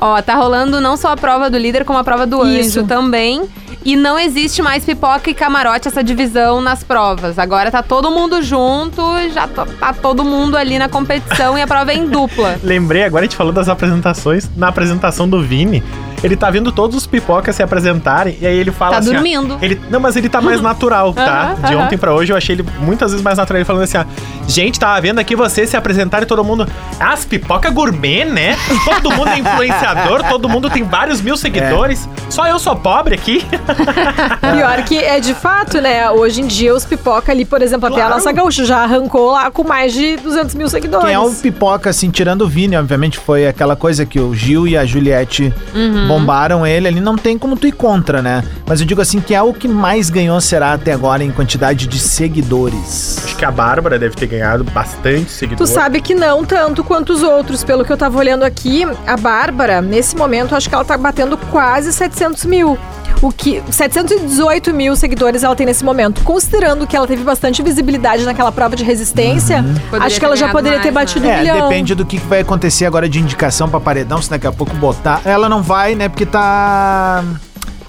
Ó, 0.02 0.20
tá 0.22 0.34
rolando 0.36 0.80
não 0.82 0.96
só 0.98 1.12
a 1.12 1.18
prova 1.18 1.50
do 1.50 1.58
líder, 1.58 1.84
como 1.86 2.00
a 2.00 2.04
prova 2.04 2.26
do 2.26 2.48
Isso. 2.48 2.80
anjo 2.80 2.88
também. 2.88 3.44
E 3.84 3.96
não 3.96 4.20
existe 4.20 4.62
mais 4.62 4.84
pipoca 4.84 5.30
e 5.30 5.34
camarote, 5.34 5.88
essa 5.88 6.04
divisão 6.04 6.62
nas 6.62 6.84
provas. 6.84 7.40
Agora 7.40 7.72
tá 7.72 7.82
todo 7.82 8.12
mundo 8.12 8.42
junto, 8.42 9.02
já 9.34 9.48
tá 9.48 9.94
todo 9.94 10.24
mundo 10.24 10.58
ali 10.58 10.78
na 10.78 10.90
competição 10.90 11.58
e 11.58 11.62
a 11.62 11.68
prova 11.68 11.92
é 11.92 11.96
em 11.96 12.08
dupla. 12.08 12.60
Lembrei, 12.64 13.04
agora 13.04 13.24
a 13.24 13.26
gente 13.26 13.38
falou 13.38 13.54
das 13.54 13.70
apresentações. 13.70 14.50
Na 14.58 14.68
apresentação 14.68 15.30
do 15.30 15.42
Vini, 15.42 15.84
ele 16.24 16.36
tá 16.36 16.50
vendo 16.50 16.72
todos 16.72 16.96
os 16.96 17.08
pipocas 17.08 17.56
se 17.56 17.64
apresentarem 17.64 18.38
e 18.42 18.46
aí 18.48 18.58
ele 18.58 18.72
fala 18.72 18.92
Tá 18.94 18.98
assim. 19.00 19.10
ó, 19.10 19.14
dormindo. 19.14 19.58
ele, 19.62 19.80
não, 19.90 20.00
mas 20.00 20.16
ele 20.16 20.30
tá 20.30 20.42
mais 20.42 20.62
natural, 20.62 21.14
tá? 21.14 21.56
Aham, 21.62 21.70
De 21.70 21.76
ontem 21.76 21.98
pra 21.98 22.14
hoje 22.14 22.32
eu 22.34 22.38
achei 22.38 22.56
ele 22.56 22.66
muitas 22.82 23.12
vezes 23.12 23.24
mais 23.24 23.38
natural. 23.38 23.58
Ele 23.60 23.66
falando 23.66 23.84
assim, 23.84 23.98
ó. 23.98 24.06
Gente, 24.48 24.80
tava 24.80 25.00
vendo 25.02 25.20
aqui 25.20 25.36
vocês 25.36 25.70
se 25.70 25.78
apresentarem 25.78 26.28
todo 26.28 26.44
mundo. 26.44 26.68
"Ah, 27.00 27.14
As 27.14 27.26
pipoca 27.26 27.70
gourmet, 27.70 28.26
né? 28.26 28.56
Todo 28.86 29.12
mundo 29.12 29.30
é 29.30 29.40
influenciador, 29.40 30.24
todo 30.30 30.48
mundo 30.50 30.70
tem 30.70 30.84
vários 30.84 31.22
mil 31.22 31.36
seguidores. 31.38 32.08
Só 32.30 32.48
eu 32.48 32.58
sou 32.60 32.76
pobre 32.76 33.16
aqui. 33.16 33.44
Pior 34.54 34.84
que 34.84 34.98
é 34.98 35.20
de 35.20 35.34
fato, 35.34 35.80
né? 35.82 36.10
Hoje 36.12 36.42
em 36.42 36.48
dia 36.48 36.74
os 36.74 36.86
pipoca 36.86 37.32
ali, 37.32 37.46
por 37.46 37.62
exemplo, 37.62 37.88
até 37.88 37.96
a 37.98 38.06
Claro. 38.06 38.16
nossa 38.16 38.32
gaúcha 38.32 38.66
já 38.66 38.78
arrancou 38.84 39.32
lá 39.32 39.52
com 39.52 39.64
mais 39.64 39.94
de 39.94 40.18
200 40.18 40.56
mil 40.56 40.68
seguidores. 40.70 41.06
Quem 41.06 41.14
é 41.16 41.20
o 41.20 41.32
pipoca, 41.32 41.90
assim, 41.90 42.10
tirando 42.10 42.42
o 42.44 42.48
Vini, 42.48 42.76
obviamente, 42.78 43.18
foi 43.20 43.48
aquela 43.48 43.76
coisa 43.76 44.06
que 44.06 44.20
o 44.20 44.34
Gil 44.34 44.68
e 44.68 44.78
a 44.78 44.86
Juliette 44.86 45.54
Uhum. 45.74 46.08
Bombaram 46.10 46.66
ele 46.66 46.88
ali, 46.88 47.00
não 47.00 47.16
tem 47.16 47.38
como 47.38 47.56
tu 47.56 47.68
ir 47.68 47.72
contra, 47.72 48.22
né? 48.22 48.44
Mas 48.66 48.82
eu 48.82 48.86
digo 48.88 49.00
assim, 49.00 49.22
que 49.22 49.36
é 49.36 49.42
o 49.42 49.54
que 49.54 49.68
mais 49.68 50.10
ganhou 50.10 50.42
será 50.42 50.74
até 50.74 50.92
agora 50.92 51.24
em 51.24 51.32
quantidade 51.32 51.86
de 51.88 52.00
seguidores. 52.00 53.22
Acho 53.24 53.36
que 53.36 53.46
a 53.46 53.52
Bárbara 53.52 54.00
deve 54.00 54.16
ter 54.16 54.28
ganhado 54.28 54.64
bastante 54.64 55.26
Tu 55.26 55.32
seguidores. 55.32 55.70
sabe 55.74 56.02
que 56.02 56.16
não 56.16 56.44
tanto 56.44 56.84
quanto 56.84 57.14
os 57.14 57.22
outros. 57.24 57.64
Pelo 57.64 57.86
que 57.86 57.92
eu 57.94 57.98
tava 57.98 58.18
olhando 58.18 58.44
aqui, 58.44 58.84
a 59.06 59.16
Bárbara, 59.16 59.82
nesse 59.82 60.16
momento, 60.16 60.56
acho 60.56 60.68
que 60.68 60.76
ela 60.76 60.84
tá 60.86 60.98
batendo 60.98 61.38
quase 61.38 61.94
700 61.94 62.46
mil. 62.46 62.78
O 63.22 63.32
que 63.32 63.62
718 63.70 64.74
mil 64.74 64.96
seguidores 64.96 65.44
ela 65.44 65.56
tem 65.56 65.66
nesse 65.66 65.84
momento. 65.84 66.22
Considerando 66.24 66.88
que 66.88 66.96
ela 66.96 67.08
teve 67.08 67.24
bastante 67.24 67.62
visibilidade 67.62 68.24
naquela 68.24 68.52
prova 68.52 68.76
de 68.76 68.84
resistência, 68.84 69.64
Poderia 69.90 70.08
acho 70.08 70.20
que 70.20 70.26
ela 70.26 70.36
já 70.36 70.50
poderia 70.50 70.78
mais, 70.78 70.84
ter 70.84 70.90
né? 70.92 70.94
batido 71.02 71.28
um 71.28 71.30
É, 71.32 71.38
milhão. 71.40 71.68
depende 71.70 71.96
do 71.96 72.06
que 72.06 72.18
que 72.20 72.26
vai 72.28 72.40
acontecer 72.42 72.86
agora 72.86 73.08
de 73.10 73.20
indicação 73.20 73.70
pra 73.70 73.80
paredão, 73.80 74.22
se 74.22 74.30
daqui 74.30 74.48
a 74.48 74.52
pouco 74.52 74.76
botar. 74.76 75.22
Ela 75.26 75.48
não 75.50 75.62
vai, 75.62 75.96
né? 75.96 76.08
Porque 76.10 76.26
tá. 76.26 77.24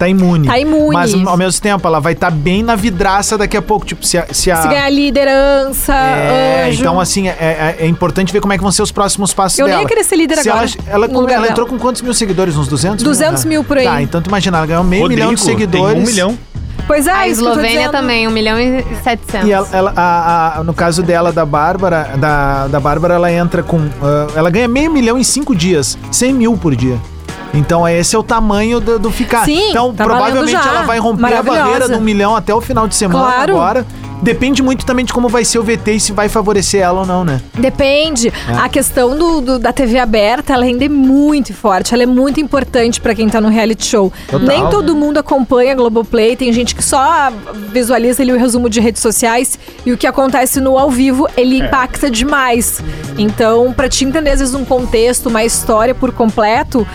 Tá 0.01 0.09
imune. 0.09 0.47
Tá 0.47 0.57
imune. 0.57 0.93
Mas 0.93 1.13
ao 1.13 1.37
mesmo 1.37 1.61
tempo, 1.61 1.87
ela 1.87 1.99
vai 1.99 2.13
estar 2.13 2.31
bem 2.31 2.63
na 2.63 2.75
vidraça 2.75 3.37
daqui 3.37 3.55
a 3.55 3.61
pouco. 3.61 3.85
Tipo, 3.85 4.03
se 4.03 4.17
a. 4.17 4.25
Se, 4.31 4.49
a- 4.49 4.55
Se 4.63 4.67
ganhar 4.67 4.89
liderança, 4.89 5.93
é, 5.93 6.65
anjo. 6.69 6.81
então 6.81 6.99
assim, 6.99 7.27
é, 7.27 7.31
é- 7.39 7.75
é 7.81 7.87
importante 7.87 8.33
ver 8.33 8.41
como 8.41 8.51
é 8.51 8.57
que 8.57 8.63
vão 8.63 8.71
ser 8.71 8.81
os 8.81 8.91
próximos 8.91 9.31
passos 9.31 9.59
Eu 9.59 9.67
dela. 9.67 9.77
nem 9.77 9.83
ia 9.85 9.87
querer 9.87 10.03
ser 10.03 10.15
líder 10.15 10.37
Se 10.39 10.49
agora, 10.49 10.65
Ela, 10.87 11.05
ela, 11.05 11.31
ela 11.33 11.47
entrou 11.49 11.67
com 11.67 11.77
quantos 11.77 12.01
mil 12.01 12.15
seguidores? 12.15 12.57
Uns 12.57 12.67
200? 12.67 13.03
200 13.03 13.45
mil 13.45 13.63
por 13.63 13.77
aí. 13.77 13.85
Tá, 13.85 14.01
então 14.01 14.21
tu 14.23 14.27
imagina, 14.27 14.57
ela 14.57 14.65
ganhou 14.65 14.83
meio 14.83 15.03
Rodrigo 15.03 15.21
milhão 15.21 15.35
de 15.35 15.41
seguidores. 15.41 15.93
Tem 15.93 16.01
um 16.01 16.05
milhão. 16.05 16.37
Pois 16.87 17.05
é, 17.05 17.11
a 17.11 17.27
eu 17.27 17.31
Eslovênia 17.31 17.89
também, 17.89 18.27
1 18.27 18.31
milhão 18.31 18.59
e 18.59 18.83
700. 19.03 19.47
E 19.47 19.51
ela, 19.51 19.67
ela- 19.71 19.93
a- 19.95 20.57
a- 20.59 20.63
no 20.63 20.73
caso 20.73 21.03
dela, 21.03 21.31
da 21.31 21.45
Bárbara, 21.45 22.09
da, 22.17 22.67
da 22.67 22.79
Bárbara, 22.79 23.13
ela 23.13 23.31
entra 23.31 23.61
com. 23.61 23.77
ah, 24.01 24.27
ela 24.35 24.49
ganha 24.49 24.67
meio 24.67 24.91
milhão 24.91 25.17
em 25.17 25.23
cinco 25.23 25.55
dias, 25.55 25.95
100 26.11 26.33
mil 26.33 26.57
por 26.57 26.75
dia. 26.75 26.97
Então, 27.53 27.87
esse 27.87 28.15
é 28.15 28.19
o 28.19 28.23
tamanho 28.23 28.79
do, 28.79 28.97
do 28.97 29.11
ficar. 29.11 29.43
Sim, 29.45 29.69
então, 29.71 29.93
tá 29.93 30.03
provavelmente 30.05 30.55
ela 30.55 30.83
vai 30.83 30.99
romper 30.99 31.33
a 31.33 31.43
barreira 31.43 31.87
de 31.89 31.95
um 31.95 32.01
milhão 32.01 32.35
até 32.35 32.53
o 32.53 32.61
final 32.61 32.87
de 32.87 32.95
semana 32.95 33.25
Claro. 33.25 33.53
agora. 33.57 33.85
Depende 34.21 34.61
muito 34.61 34.85
também 34.85 35.03
de 35.03 35.11
como 35.11 35.27
vai 35.27 35.43
ser 35.43 35.57
o 35.57 35.63
VT 35.63 35.93
e 35.93 35.99
se 35.99 36.11
vai 36.11 36.29
favorecer 36.29 36.79
ela 36.79 36.99
ou 36.99 37.05
não, 37.07 37.23
né? 37.23 37.41
Depende. 37.57 38.27
É. 38.27 38.53
A 38.53 38.69
questão 38.69 39.17
do, 39.17 39.41
do- 39.41 39.57
da 39.57 39.73
TV 39.73 39.97
aberta, 39.97 40.53
ela 40.53 40.63
ainda 40.63 40.85
é 40.85 40.89
muito 40.89 41.55
forte. 41.55 41.91
Ela 41.91 42.03
é 42.03 42.05
muito 42.05 42.39
importante 42.39 43.01
pra 43.01 43.15
quem 43.15 43.27
tá 43.27 43.41
no 43.41 43.49
reality 43.49 43.83
show. 43.83 44.13
Total. 44.29 44.47
Nem 44.47 44.69
todo 44.69 44.95
mundo 44.95 45.17
acompanha 45.17 45.71
a 45.71 45.75
Globoplay. 45.75 46.35
Tem 46.35 46.53
gente 46.53 46.75
que 46.75 46.83
só 46.83 47.31
visualiza 47.73 48.21
ali 48.21 48.31
o 48.31 48.37
resumo 48.37 48.69
de 48.69 48.79
redes 48.79 49.01
sociais. 49.01 49.57
E 49.83 49.91
o 49.91 49.97
que 49.97 50.05
acontece 50.05 50.61
no 50.61 50.77
ao 50.77 50.91
vivo, 50.91 51.27
ele 51.35 51.57
impacta 51.57 52.07
demais. 52.07 52.79
Então, 53.17 53.73
pra 53.73 53.89
te 53.89 54.05
entender, 54.05 54.29
às 54.29 54.39
vezes, 54.39 54.53
um 54.53 54.63
contexto, 54.63 55.29
uma 55.29 55.43
história 55.43 55.95
por 55.95 56.11
completo, 56.11 56.85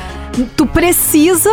tu 0.56 0.66
precisa 0.66 1.50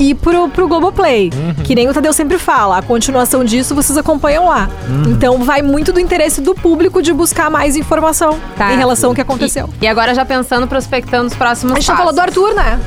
ir 0.00 0.14
pro, 0.16 0.48
pro 0.48 0.66
Globoplay. 0.66 1.30
Que 1.62 1.74
nem 1.74 1.88
o 1.88 1.94
Tadeu 1.94 2.12
sempre 2.12 2.38
fala. 2.38 2.78
A 2.78 2.82
continuação 2.82 3.44
disso, 3.44 3.74
vocês 3.74 3.96
acompanham 3.96 4.48
lá. 4.48 4.68
Então, 5.08 5.38
vai 5.44 5.62
muito 5.62 5.92
do 5.92 6.00
interesse 6.00 6.40
do 6.40 6.54
público 6.54 7.00
de 7.00 7.12
buscar 7.12 7.50
mais 7.50 7.76
informação 7.76 8.38
Tá. 8.56 8.72
em 8.72 8.76
relação 8.76 9.10
ao 9.10 9.14
que 9.14 9.20
aconteceu. 9.20 9.68
E, 9.80 9.84
e 9.84 9.88
agora 9.88 10.14
já 10.14 10.24
pensando, 10.24 10.66
prospectando 10.66 11.26
os 11.28 11.34
próximos 11.34 11.72
A 11.72 11.74
gente 11.76 11.86
já 11.86 11.92
passos. 11.94 12.06
falou 12.06 12.12
do 12.14 12.20
Arthur, 12.20 12.54
né? 12.54 12.80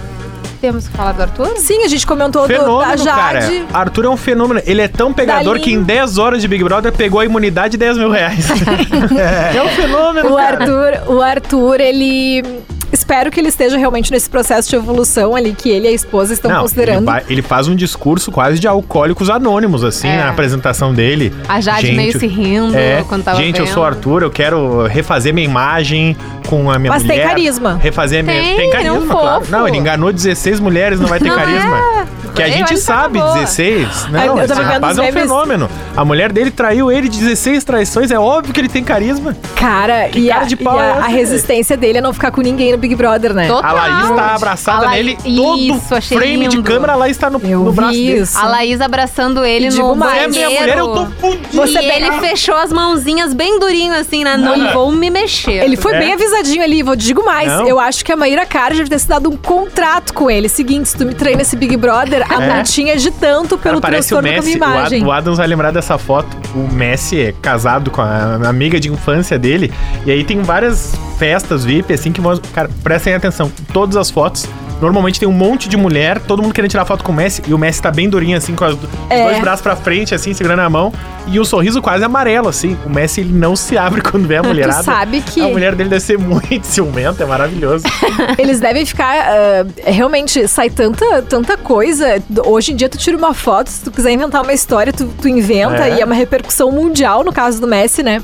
Temos 0.60 0.88
que 0.88 0.98
falar 0.98 1.12
do 1.12 1.22
Arthur? 1.22 1.54
Sim, 1.58 1.84
a 1.84 1.88
gente 1.88 2.06
comentou 2.06 2.42
do, 2.48 2.48
da 2.52 2.60
Fenômeno, 2.60 3.06
cara. 3.06 3.42
Jade. 3.42 3.66
Arthur 3.72 4.06
é 4.06 4.10
um 4.10 4.18
fenômeno. 4.18 4.60
Ele 4.66 4.82
é 4.82 4.88
tão 4.88 5.14
pegador 5.14 5.60
que 5.60 5.72
em 5.72 5.84
10 5.84 6.18
horas 6.18 6.42
de 6.42 6.48
Big 6.48 6.64
Brother 6.64 6.92
pegou 6.92 7.20
a 7.20 7.26
imunidade 7.26 7.74
de 7.74 7.78
10 7.78 7.98
mil 8.00 8.10
reais. 8.10 8.48
é 9.56 9.62
um 9.62 9.70
fenômeno, 9.70 10.34
O 10.34 10.36
cara. 10.36 10.58
Arthur, 10.58 11.14
o 11.16 11.22
Arthur, 11.22 11.80
ele 11.80 12.44
Espero 12.91 13.30
que 13.32 13.39
ele 13.39 13.50
esteja 13.50 13.78
realmente 13.78 14.12
nesse 14.12 14.30
processo 14.30 14.69
de 14.69 14.76
evolução 14.76 15.36
ali 15.36 15.54
que 15.54 15.69
ele 15.69 15.88
e 15.88 15.89
a 15.89 15.93
esposa 15.93 16.34
estão 16.34 16.50
Não, 16.52 16.62
considerando. 16.62 17.10
Ele, 17.10 17.23
ele 17.30 17.41
faz 17.41 17.67
um 17.67 17.76
discurso 17.76 18.32
quase 18.32 18.60
de 18.60 18.67
alcoólicos 18.67 19.30
anônimos, 19.30 19.84
assim, 19.84 20.08
É. 20.08 20.17
na 20.17 20.30
apresentação 20.30 20.93
dele. 20.93 21.34
A 21.50 21.60
Jade 21.60 21.88
Gente, 21.88 21.95
meio 21.95 22.19
se 22.19 22.28
rindo 22.28 22.76
É, 22.78 23.04
quando 23.08 23.23
tava 23.23 23.38
gente, 23.38 23.60
eu 23.60 23.65
vendo. 23.65 23.73
sou 23.73 23.84
o 23.84 23.86
Arthur, 23.86 24.23
eu 24.23 24.32
quero 24.32 24.86
refazer 24.88 25.34
minha 25.34 25.45
imagem 25.45 26.15
com 26.47 26.71
a 26.71 26.80
minha 26.80 26.91
Mas 26.91 27.04
tem 27.04 27.12
mulher. 27.17 27.28
carisma. 27.28 27.78
Refazer 27.82 28.21
a 28.21 28.23
minha. 28.23 28.41
Tem, 28.41 28.56
Tem 28.56 28.65
é 28.65 28.69
um 28.91 28.95
carisma, 28.95 29.15
claro. 29.15 29.43
Não, 29.50 29.67
ele 29.67 29.78
enganou 29.78 30.13
16 30.13 30.60
mulheres, 30.62 31.00
não 31.00 31.08
vai 31.08 31.19
ter 31.19 31.28
Não 31.28 31.36
carisma. 31.36 31.78
é. 31.78 32.08
Que 32.34 32.43
a 32.43 32.47
Eu 32.47 32.54
gente 32.54 32.67
que 32.73 32.78
sabe, 32.78 33.17
tá 33.19 33.26
boa. 33.26 33.39
16. 33.39 33.88
Ai, 34.13 34.28
Não, 34.28 34.38
eu 34.38 34.43
esse 34.45 34.54
rapaz 34.54 34.97
é 34.97 35.02
um 35.02 35.06
memes. 35.06 35.21
fenômeno. 35.23 35.69
A 35.95 36.06
mulher 36.06 36.32
dele 36.32 36.52
traiu 36.52 36.91
ele 36.91 37.10
16 37.10 37.63
traições, 37.63 38.12
é 38.12 38.19
óbvio 38.19 38.54
que 38.54 38.60
ele 38.62 38.69
tem 38.69 38.84
carisma. 38.84 39.36
Cara, 39.56 40.08
e, 40.10 40.28
cara 40.28 40.41
a, 40.41 40.45
de 40.45 40.56
e 40.62 40.67
a- 40.67 40.86
é 40.86 40.91
a 41.00 41.08
resistência 41.08 41.76
dele 41.76 41.97
é 41.97 42.02
não 42.02 42.13
ficar 42.13 42.30
com 42.32 42.41
ninguém 42.41 42.73
no 42.78 42.82
Big 42.82 42.96
Brother, 42.96 43.34
né? 43.34 43.48
Total. 43.48 43.70
A 43.78 43.88
Laís 43.88 44.16
tá 44.16 44.36
abraçada 44.36 44.86
Laís- 44.86 45.06
nele, 45.24 45.36
todo 45.36 45.58
Isso, 45.60 45.96
achei 45.96 46.18
frame 46.18 46.48
de 46.48 46.56
lindo. 46.58 46.63
câmera, 46.63 46.94
a 46.94 46.96
Laís 46.96 47.18
tá 47.18 47.30
no, 47.30 47.42
Eu 47.44 47.63
no 47.63 47.74
braço 47.74 47.94
vi 47.94 48.08
dele. 48.08 48.20
isso. 48.22 48.38
A 48.38 48.48
Laís 48.48 48.80
abraçando 48.80 49.44
ele 49.44 49.68
E 49.68 49.70
no 49.72 49.96
mais, 49.96 50.24
É 50.24 50.28
banheiro. 50.28 50.50
minha 50.50 50.60
mulher, 50.62 50.78
eu 50.78 50.88
tô 50.88 51.06
fudido. 51.20 51.48
Você 51.54 51.80
e 51.80 51.88
bem- 51.88 51.92
ele 52.04 52.12
fechou 52.20 52.56
as 52.56 52.72
mãozinhas 52.72 53.34
bem 53.34 53.60
durinho 53.60 53.94
assim, 53.94 54.24
né? 54.24 54.38
Não 54.38 54.72
vou 54.74 54.92
me 54.92 55.10
mexer. 55.10 55.63
Ele 55.63 55.76
foi 55.76 55.94
É. 55.96 56.00
bem 56.00 56.13
avisadinho 56.13 56.63
ali, 56.63 56.82
vou 56.84 56.96
digo 56.96 57.26
mais. 57.26 57.48
Não. 57.52 57.68
Eu 57.68 57.80
acho 57.80 58.06
que 58.06 58.12
a 58.12 58.16
Maíra 58.16 58.46
Cara 58.46 58.76
deve 58.76 58.90
ter 58.90 59.00
se 59.00 59.08
dado 59.08 59.30
um 59.30 59.36
contrato 59.38 60.13
com 60.13 60.30
ele. 60.30 60.48
Seguinte, 60.48 60.90
se 60.90 60.98
tu 60.98 61.06
me 61.06 61.13
treina 61.13 61.42
esse 61.42 61.56
Big 61.56 61.76
Brother, 61.76 62.26
a 62.32 62.42
É. 62.44 62.54
multinha 62.56 62.94
é 62.94 62.96
de 62.98 63.12
tanto 63.12 63.58
Cara, 63.58 63.62
pelo 63.63 63.78
o 63.78 63.82
transtorno 63.82 64.30
com 64.32 64.40
a 64.40 64.42
minha 64.42 64.56
imagem. 64.56 65.04
O 65.04 65.12
Adams 65.12 65.38
vai 65.38 65.48
lembrar 65.48 65.71
dessa 65.71 65.98
foto. 65.98 66.28
O 66.56 66.71
Messi 66.73 67.19
é 67.21 67.34
casado 67.42 67.90
com 67.92 68.02
a 68.02 68.36
amiga 68.48 68.80
de 68.80 68.90
infância 68.92 69.38
dele. 69.40 69.71
E 70.06 70.12
aí 70.12 70.23
tem 70.23 70.42
várias 70.42 70.94
festas 71.17 71.63
VIP, 71.65 71.94
assim, 71.94 72.12
que 72.12 72.21
vão. 72.21 72.40
Cara, 72.54 72.67
prestem 72.84 73.13
atenção. 73.13 73.52
Todas 73.74 73.96
as 73.98 74.10
fotos. 74.10 74.46
Normalmente 74.80 75.20
tem 75.20 75.28
um 75.28 75.32
monte 75.32 75.68
de 75.68 75.76
mulher, 75.76 76.20
todo 76.20 76.40
mundo 76.44 76.54
querendo 76.54 76.70
tirar 76.70 76.86
foto 76.86 77.04
com 77.04 77.12
o 77.12 77.15
Messi. 77.15 77.42
E 77.48 77.54
o 77.54 77.58
Messi 77.58 77.82
tá 77.82 77.90
bem 77.90 78.08
durinho, 78.08 78.38
assim, 78.38 78.54
com 78.54 78.63
os 78.63 78.78
É. 79.10 79.24
dois 79.24 79.40
braços 79.40 79.62
pra 79.63 79.76
frente, 79.76 80.13
assim, 80.13 80.36
segurando 80.36 80.60
a 80.60 80.70
mão. 80.70 80.94
E 81.26 81.40
o 81.40 81.46
sorriso 81.46 81.82
quase 81.82 82.04
amarelo, 82.04 82.48
assim. 82.48 82.78
O 82.86 82.90
Messi, 82.90 83.22
ele 83.22 83.34
não 83.34 83.56
se 83.56 83.76
abre 83.76 84.02
quando 84.06 84.28
vê 84.28 84.38
a 84.38 84.44
mulherada. 84.44 84.84
Tu 84.84 84.86
sabe 84.86 85.22
que 85.22 85.42
A 85.42 85.48
mulher 85.48 85.74
dele 85.74 85.90
deve 85.90 86.04
ser 86.04 86.20
muito 86.20 86.62
ciumenta, 86.68 87.24
é 87.24 87.26
maravilhoso. 87.26 87.86
eles 88.38 88.60
devem 88.60 88.86
ficar. 88.86 89.15
ah, 89.18 89.65
realmente, 89.92 90.48
sai 90.48 90.70
tanta, 90.70 91.24
tanta 91.24 91.58
coisa. 91.58 92.22
Hoje 92.46 92.72
em 92.72 92.76
dia, 92.76 92.88
tu 92.88 93.00
tira 93.00 93.18
uma 93.18 93.34
foto, 93.34 93.72
se 93.72 93.84
tu 93.84 93.90
quiser 93.90 94.12
inventar 94.12 94.44
uma 94.44 94.54
história, 94.54 94.94
tu, 94.94 95.08
tu 95.20 95.28
inventa. 95.28 95.88
É. 95.88 95.98
E 95.98 96.02
é 96.02 96.06
uma 96.06 96.13
repercussão 96.13 96.72
mundial 96.72 97.24
no 97.24 97.34
caso 97.34 97.60
do 97.60 97.65
Messi, 97.65 98.04
né? 98.04 98.24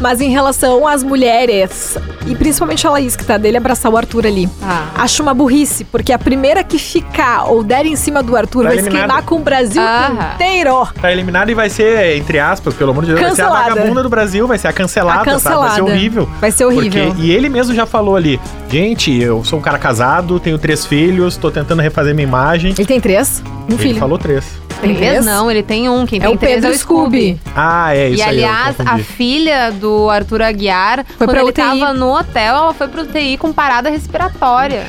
Mas 0.00 0.20
em 0.20 0.28
relação 0.30 0.86
às 0.86 1.02
mulheres, 1.02 1.96
e 2.26 2.34
principalmente 2.34 2.86
a 2.86 2.90
Laís, 2.90 3.14
que 3.16 3.24
tá 3.24 3.38
dele 3.38 3.56
abraçar 3.56 3.92
o 3.92 3.96
Arthur 3.96 4.26
ali. 4.26 4.48
Ah. 4.62 4.88
Acho 4.98 5.22
uma 5.22 5.32
burrice, 5.32 5.84
porque 5.84 6.12
a 6.12 6.18
primeira 6.18 6.64
que 6.64 6.78
ficar 6.78 7.44
ou 7.44 7.62
der 7.62 7.86
em 7.86 7.96
cima 7.96 8.22
do 8.22 8.36
Arthur 8.36 8.62
Tá 8.64 8.68
vai 8.68 8.78
se 8.78 8.82
eliminada. 8.84 9.06
queimar 9.08 9.22
com 9.24 9.36
o 9.36 9.38
Brasil 9.38 9.80
Aham. 9.82 10.34
inteiro. 10.34 10.88
Tá 11.00 11.12
eliminado 11.12 11.50
e 11.50 11.54
vai 11.54 11.70
ser, 11.70 12.16
entre 12.16 12.38
aspas, 12.38 12.74
pelo 12.74 12.90
amor 12.90 13.04
de 13.04 13.08
Deus, 13.14 13.20
vai 13.20 13.30
Cancelada. 13.30 13.64
ser 13.64 13.70
a 13.70 13.74
vagabunda 13.74 14.02
do 14.02 14.08
Brasil, 14.08 14.46
vai 14.46 14.58
ser 14.58 14.68
a 14.68 14.72
cancelada, 14.72 15.20
A 15.20 15.24
cancelada. 15.24 15.68
sabe? 15.70 15.80
Vai 15.82 15.88
ser 15.90 15.92
horrível. 15.96 16.28
Vai 16.40 16.50
ser 16.50 16.64
horrível. 16.64 17.06
Porque, 17.06 17.22
e 17.22 17.30
ele 17.30 17.48
mesmo 17.48 17.74
já 17.74 17.86
falou 17.86 18.16
ali, 18.16 18.40
gente, 18.68 19.12
eu 19.22 19.44
sou 19.44 19.58
um 19.58 19.62
cara 19.62 19.78
casado, 19.78 20.38
tenho 20.40 20.58
três 20.58 20.84
filhos, 20.84 21.36
tô 21.36 21.50
tentando 21.50 21.80
refazer 21.80 22.14
minha 22.14 22.26
imagem. 22.26 22.74
Ele 22.76 22.86
tem 22.86 23.00
três? 23.00 23.42
Um 23.68 23.74
Ele 23.74 23.78
filho. 23.78 23.98
falou 24.00 24.18
três. 24.18 24.44
Tem 24.80 24.94
Três 24.94 25.24
não, 25.24 25.50
ele 25.50 25.62
tem 25.62 25.88
um. 25.88 26.04
Quem 26.06 26.18
É 26.18 26.26
tem 26.26 26.34
o 26.34 26.38
três 26.38 26.54
Pedro 26.56 26.70
é 26.70 26.74
o 26.74 26.78
Scooby. 26.78 27.40
Ah, 27.56 27.94
é 27.96 28.08
isso 28.10 28.18
E 28.18 28.22
aí. 28.22 28.28
aliás, 28.28 28.76
a 28.80 28.98
filha 28.98 29.70
do 29.72 30.10
Arthur 30.10 30.42
Aguiar, 30.42 31.04
Foi 31.16 31.26
quando 31.26 31.36
ele 31.38 31.48
UTI. 31.50 31.52
tava 31.80 31.92
no 31.94 32.14
hotel, 32.16 32.54
ela 32.56 32.74
foi 32.74 32.88
pro 32.88 33.02
UTI 33.02 33.36
com 33.38 33.52
parada 33.52 33.88
respiratória. 33.90 34.84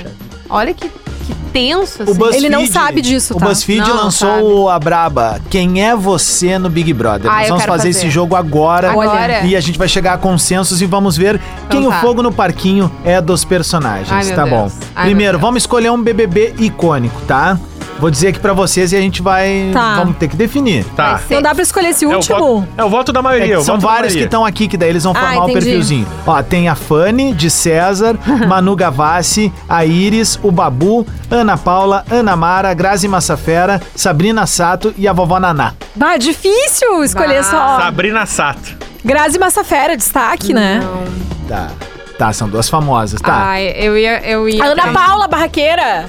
Olha 0.49 0.73
que, 0.73 0.87
que 0.89 1.33
tenso, 1.51 2.03
assim. 2.03 2.11
O 2.11 2.15
BuzzFeed, 2.15 2.45
Ele 2.45 2.49
não 2.49 2.67
sabe 2.67 3.01
disso, 3.01 3.35
O 3.35 3.39
tá? 3.39 3.45
BuzzFeed 3.47 3.79
Não, 3.81 3.87
não 3.95 4.03
lançou 4.03 4.29
sabe. 4.29 4.43
o 4.43 4.69
a 4.69 4.77
braba. 4.77 5.39
Quem 5.49 5.83
é 5.83 5.95
você 5.95 6.59
no 6.59 6.69
Big 6.69 6.91
Brother? 6.93 7.31
Ah, 7.31 7.39
Nós 7.39 7.47
vamos 7.47 7.63
fazer, 7.63 7.77
fazer. 7.77 7.89
esse 7.89 8.09
jogo 8.09 8.35
agora. 8.35 8.91
Agora? 8.91 9.41
E 9.45 9.55
a 9.55 9.59
gente 9.61 9.77
vai 9.77 9.87
chegar 9.87 10.13
a 10.13 10.17
consensos 10.17 10.81
e 10.81 10.85
vamos 10.85 11.15
ver 11.17 11.39
quem 11.69 11.79
Então 11.79 11.89
o 11.89 11.93
tá. 11.93 12.01
fogo 12.01 12.21
no 12.21 12.31
parquinho 12.31 12.91
é 13.03 13.19
dos 13.21 13.43
personagens, 13.45 14.11
Ai, 14.11 14.35
tá 14.35 14.43
Deus. 14.43 14.49
bom? 14.49 14.71
Ai, 14.95 15.05
Primeiro, 15.05 15.39
vamos 15.39 15.63
escolher 15.63 15.89
um 15.91 16.01
BBB 16.03 16.53
icônico, 16.59 17.19
tá? 17.27 17.57
Vou 17.99 18.11
dizer 18.11 18.27
aqui 18.27 18.39
pra 18.39 18.51
vocês 18.53 18.91
e 18.91 18.95
a 18.97 18.99
gente 18.99 19.21
vai 19.21 19.69
Tá. 19.73 19.95
vamos 19.95 20.17
ter 20.17 20.27
que 20.27 20.35
definir. 20.35 20.83
Tá. 20.95 21.19
Não 21.29 21.41
dá 21.41 21.53
pra 21.53 21.63
escolher 21.63 21.89
esse 21.89 22.03
É 22.03 22.07
o, 22.07 22.11
último? 22.15 22.37
voto, 22.37 22.67
é 22.77 22.83
o 22.83 22.89
voto 22.89 23.13
da 23.13 23.19
É 23.19 23.23
maioria. 23.23 23.59
o 23.59 23.63
são 23.63 23.75
voto 23.75 23.81
da 23.81 23.87
vários 23.93 24.13
que 24.13 24.19
maioria. 24.19 24.25
estão 24.25 24.45
aqui, 24.45 24.67
que 24.67 24.75
daí 24.77 24.89
eles 24.89 25.03
vão 25.05 25.13
Ah, 25.15 25.19
formar 25.19 25.45
o 25.45 25.49
entendi. 25.49 25.53
perfilzinho. 25.65 26.07
Ó, 26.27 26.43
tem 26.43 26.67
a 26.67 26.75
Fanny, 26.75 27.33
de 27.33 27.49
César, 27.49 28.17
Manu 28.47 28.75
Gavassi, 28.75 29.51
a 29.69 29.85
Iris, 29.85 30.37
o 30.43 30.51
Babu, 30.51 31.07
Ana 31.31 31.57
Paula, 31.57 32.03
Ana 32.11 32.35
Mara, 32.35 32.73
Grazi 32.73 33.07
Massafera, 33.07 33.81
Sabrina 33.95 34.45
Sato 34.45 34.93
e 34.97 35.07
a 35.07 35.13
vovó 35.13 35.39
Naná. 35.39 35.73
Bah, 35.95 36.17
difícil 36.17 37.03
escolher 37.03 37.43
Bah. 37.43 37.49
só. 37.49 37.79
Sabrina 37.79 38.25
Sato. 38.25 38.75
Grazi 39.05 39.39
Massafera, 39.39 39.95
destaque, 39.95 40.53
né? 40.53 40.81
Tá. 41.47 41.69
Tá, 42.17 42.31
são 42.31 42.47
duas 42.47 42.69
famosas, 42.69 43.19
tá? 43.19 43.33
Ai, 43.49 43.73
eu 43.77 43.97
ia. 43.97 44.21
Eu 44.25 44.47
ia 44.47 44.63
A 44.63 44.67
Ana 44.67 44.87
Paula, 44.93 45.27
barraqueira. 45.27 46.05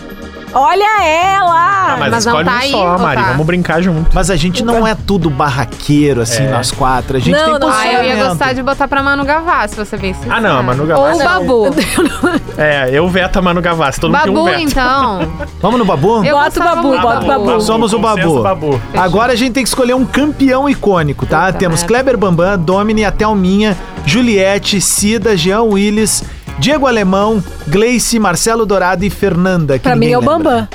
Olha 0.53 1.03
ela! 1.05 1.77
Ah, 1.89 1.97
mas, 1.99 2.11
mas 2.11 2.25
não 2.25 2.33
escolhe 2.33 2.45
tá 2.49 2.53
um 2.53 2.59
aí, 2.59 2.71
só, 2.71 2.93
ou 2.93 2.99
Mari. 2.99 3.21
tá? 3.21 3.29
Vamos 3.33 3.47
brincar 3.47 3.83
junto. 3.83 4.11
Mas 4.15 4.31
a 4.31 4.37
gente 4.37 4.65
não 4.65 4.87
é 4.87 4.95
tudo 4.95 5.29
barraqueiro, 5.29 6.23
assim, 6.23 6.45
É. 6.45 6.51
nós 6.51 6.71
quatro. 6.73 7.17
A 7.17 7.21
gente 7.21 7.33
Não, 7.37 7.59
tem 7.59 7.69
não. 7.69 7.69
Ah, 7.71 7.93
eu 7.93 8.05
ia 8.05 8.29
gostar 8.29 8.53
de 8.55 8.63
botar 8.63 8.89
pra 8.89 9.03
Manu 9.03 9.25
Gavassi, 9.25 9.77
você 9.77 9.97
bem 9.97 10.15
sincero. 10.15 10.35
Ah, 10.35 10.41
não, 10.41 10.59
a 10.59 10.63
Manu 10.63 10.83
Ou 10.83 10.89
Gavassi. 10.89 11.21
o 11.21 11.25
Babu. 11.25 11.67
É, 12.59 12.89
eu 12.91 13.07
veto 13.07 13.39
a 13.39 13.43
Manu 13.43 13.61
Gavassi. 13.61 14.01
Todo 14.01 14.13
mundo 14.13 14.23
tem 14.23 14.33
um 14.33 14.35
Babu, 14.35 14.47
veto. 14.47 14.61
então. 14.63 15.33
Vamos 15.61 15.79
no 15.79 15.85
Babu? 15.85 16.25
Eu 16.25 16.37
Bota 16.37 16.61
o 16.61 16.65
Babu, 16.65 16.99
bota 17.01 17.25
o 17.25 17.27
Babu. 17.27 17.61
Somos 17.61 17.93
o 17.93 18.01
Consenso 18.01 18.43
Babu. 18.43 18.71
Babu. 18.71 18.83
Agora 18.97 19.35
a 19.35 19.37
gente 19.37 19.53
tem 19.53 19.63
que 19.63 19.69
escolher 19.69 19.95
um 19.95 20.07
campeão 20.07 20.69
icônico, 20.69 21.27
tá? 21.27 21.47
Puta 21.47 21.59
Temos 21.59 21.81
merda. 21.81 21.87
Kleber 21.89 22.17
Bambam, 22.17 22.59
Domini, 22.59 23.05
a 23.05 23.11
Thelminha, 23.13 23.77
Juliette, 24.07 24.81
Cida, 24.81 25.37
Jean 25.37 25.63
Willis, 25.65 26.25
Diego 26.59 26.87
Alemão, 26.87 27.43
Gleice, 27.69 28.19
Marcelo 28.19 28.65
Dourado 28.65 29.05
e 29.05 29.11
Fernanda. 29.11 29.75
que 29.79 29.83
Pra 29.85 29.97
mim 29.97 30.11
é 30.11 30.17
o 30.17 30.21
lembra. 30.21 30.35
Bambam. 30.39 30.69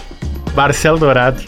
Marcelo 0.56 0.98
Dourado. 1.00 1.42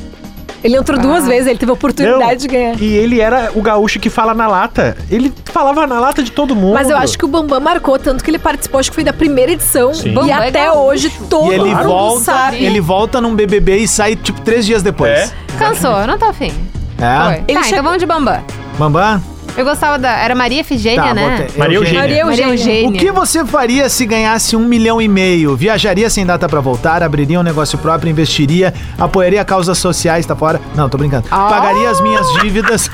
Ele 0.63 0.77
entrou 0.77 0.97
duas 0.97 1.27
vezes, 1.27 1.47
ele 1.47 1.59
teve 1.59 1.69
a 1.71 1.73
oportunidade 1.73 2.21
Não, 2.31 2.35
de 2.37 2.47
ganhar. 2.47 2.81
E 2.81 2.95
ele 2.95 3.19
era 3.19 3.51
o 3.53 3.61
gaúcho 3.61 3.99
que 3.99 4.09
fala 4.09 4.33
na 4.33 4.47
lata. 4.47 4.95
Ele 5.11 5.31
falava 5.45 5.85
na 5.85 5.99
lata 5.99 6.23
de 6.23 6.31
todo 6.31 6.55
mundo. 6.55 6.73
Mas 6.75 6.89
eu 6.89 6.95
acho 6.95 7.17
que 7.17 7.25
o 7.25 7.27
Bambam 7.27 7.59
marcou 7.59 7.99
tanto 7.99 8.23
que 8.23 8.31
ele 8.31 8.39
participou, 8.39 8.79
acho 8.79 8.89
que 8.89 8.95
foi 8.95 9.03
da 9.03 9.11
primeira 9.11 9.51
edição. 9.51 9.93
Sim. 9.93 10.15
E 10.25 10.29
é 10.29 10.33
até 10.33 10.65
gaúcho. 10.65 10.79
hoje 10.79 11.11
todo 11.29 11.51
E 11.51 11.55
ele 11.55 11.65
mundo 11.75 11.83
volta, 11.83 12.23
sabe. 12.23 12.63
ele 12.63 12.79
volta 12.79 13.19
num 13.19 13.35
BBB 13.35 13.79
e 13.79 13.87
sai 13.89 14.15
tipo 14.15 14.39
três 14.39 14.65
dias 14.65 14.81
depois. 14.81 15.11
É? 15.11 15.29
Cansou, 15.59 15.99
eu 15.99 16.07
não 16.07 16.17
tô 16.17 16.25
afim. 16.25 16.53
É? 16.97 17.23
Foi. 17.25 17.33
Ele 17.45 17.59
tá, 17.59 17.63
chegou- 17.65 17.67
então 17.67 17.83
vamos 17.83 17.99
de 17.99 18.05
Bambam. 18.05 18.41
Bambam? 18.79 19.21
Eu 19.55 19.63
gostava 19.65 19.97
da. 19.99 20.09
Era 20.11 20.33
Maria 20.35 20.61
Efigênia, 20.61 21.03
Tá, 21.03 21.13
né? 21.13 21.37
botei. 21.45 21.57
Maria 21.59 21.77
Eugênia. 21.77 21.99
Maria 21.99 22.25
Maria 22.25 22.43
Eugênia. 22.45 22.73
Eugênia. 22.81 22.89
O 22.89 22.93
que 22.99 23.11
você 23.11 23.45
faria 23.45 23.87
se 23.89 24.05
ganhasse 24.05 24.55
um 24.55 24.65
milhão 24.65 25.01
e 25.01 25.07
meio? 25.07 25.55
Viajaria 25.55 26.09
sem 26.09 26.25
data 26.25 26.47
pra 26.49 26.59
voltar, 26.59 27.03
abriria 27.03 27.39
um 27.39 27.43
negócio 27.43 27.77
próprio, 27.77 28.09
investiria, 28.09 28.73
apoiaria 28.97 29.43
causas 29.45 29.77
sociais, 29.77 30.25
tá 30.25 30.35
fora? 30.35 30.59
Não, 30.75 30.89
tô 30.89 30.97
brincando. 30.97 31.27
Ah. 31.29 31.47
Pagaria 31.49 31.89
as 31.89 32.01
minhas 32.01 32.25
dívidas. 32.41 32.89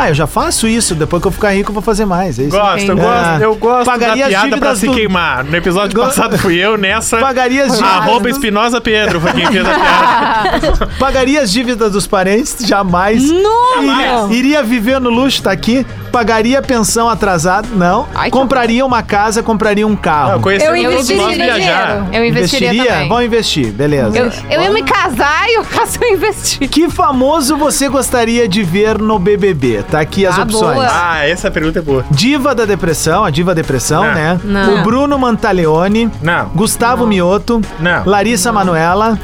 Ah, 0.00 0.08
eu 0.10 0.14
já 0.14 0.26
faço 0.26 0.68
isso. 0.68 0.94
Depois 0.94 1.20
que 1.20 1.26
eu 1.28 1.32
ficar 1.32 1.50
rico, 1.50 1.70
eu 1.70 1.74
vou 1.74 1.82
fazer 1.82 2.04
mais. 2.06 2.38
É 2.38 2.44
isso. 2.44 2.56
Gosto, 2.56 2.88
eu 2.90 2.96
gosto, 2.96 3.42
eu 3.42 3.54
gosto 3.56 3.84
Pagaria 3.84 4.16
da 4.16 4.24
as 4.24 4.28
piada 4.28 4.48
pra 4.48 4.56
dívidas 4.56 4.78
se 4.78 4.86
do- 4.86 4.94
queimar. 4.94 5.44
No 5.44 5.56
episódio 5.56 5.96
Go- 5.96 6.02
passado 6.06 6.38
fui 6.38 6.54
eu, 6.56 6.76
nessa... 6.78 7.18
Pagaria 7.18 7.64
as 7.64 7.72
dívidas. 7.72 7.90
Arroba 7.92 8.30
Espinosa 8.30 8.80
Pedro 8.80 9.20
foi 9.20 9.32
quem 9.32 9.46
fez 9.46 9.66
a 9.66 9.74
piada. 9.74 10.86
Pagaria 10.98 11.40
as 11.42 11.50
dívidas 11.50 11.90
dos 11.92 12.06
parentes? 12.06 12.56
Jamais. 12.60 13.24
Iria, 13.24 14.26
iria 14.30 14.62
viver 14.62 15.00
no 15.00 15.10
luxo, 15.10 15.42
tá 15.42 15.50
aqui. 15.50 15.84
Pagaria 16.12 16.60
pensão 16.62 17.08
atrasada? 17.08 17.68
Não. 17.74 18.06
Ai, 18.14 18.30
que 18.30 18.36
compraria 18.36 18.84
uma 18.84 19.02
casa, 19.02 19.42
compraria 19.42 19.86
um 19.86 19.94
carro. 19.96 20.40
Não, 20.40 20.50
eu 20.50 20.60
Eu 20.60 20.76
investiria 20.76 21.28
viajar. 21.28 21.54
dinheiro. 21.56 22.06
Eu 22.12 22.24
investiria, 22.24 22.84
também. 22.92 23.08
Vão 23.08 23.22
investir, 23.22 23.72
beleza. 23.72 24.18
Eu, 24.18 24.30
eu 24.50 24.62
ia 24.62 24.70
me 24.70 24.82
casar 24.82 25.48
e 25.48 25.54
eu 25.54 25.64
investir. 26.12 26.68
Que 26.68 26.88
famoso 26.88 27.56
você 27.56 27.88
gostaria 27.88 28.48
de 28.48 28.62
ver 28.62 28.98
no 28.98 29.18
BBB? 29.18 29.82
Tá 29.84 30.00
aqui 30.00 30.26
as 30.26 30.38
Ah, 30.38 30.42
opções. 30.42 30.74
boa. 30.74 30.88
Ah, 30.90 31.26
essa 31.28 31.50
pergunta 31.50 31.78
é 31.78 31.82
boa. 31.82 32.04
Diva 32.10 32.54
da 32.54 32.64
Depressão, 32.64 33.24
a 33.24 33.30
Diva 33.30 33.54
Depressão, 33.54 34.04
Não. 34.04 34.14
né? 34.14 34.40
Não. 34.44 34.74
O 34.80 34.82
Bruno 34.82 35.18
Mantaleone, 35.18 36.10
Não, 36.22 36.46
Gustavo 36.54 37.06
Mioto, 37.06 37.60
não, 37.78 38.04
Larissa 38.04 38.50
Manoela, 38.52 39.18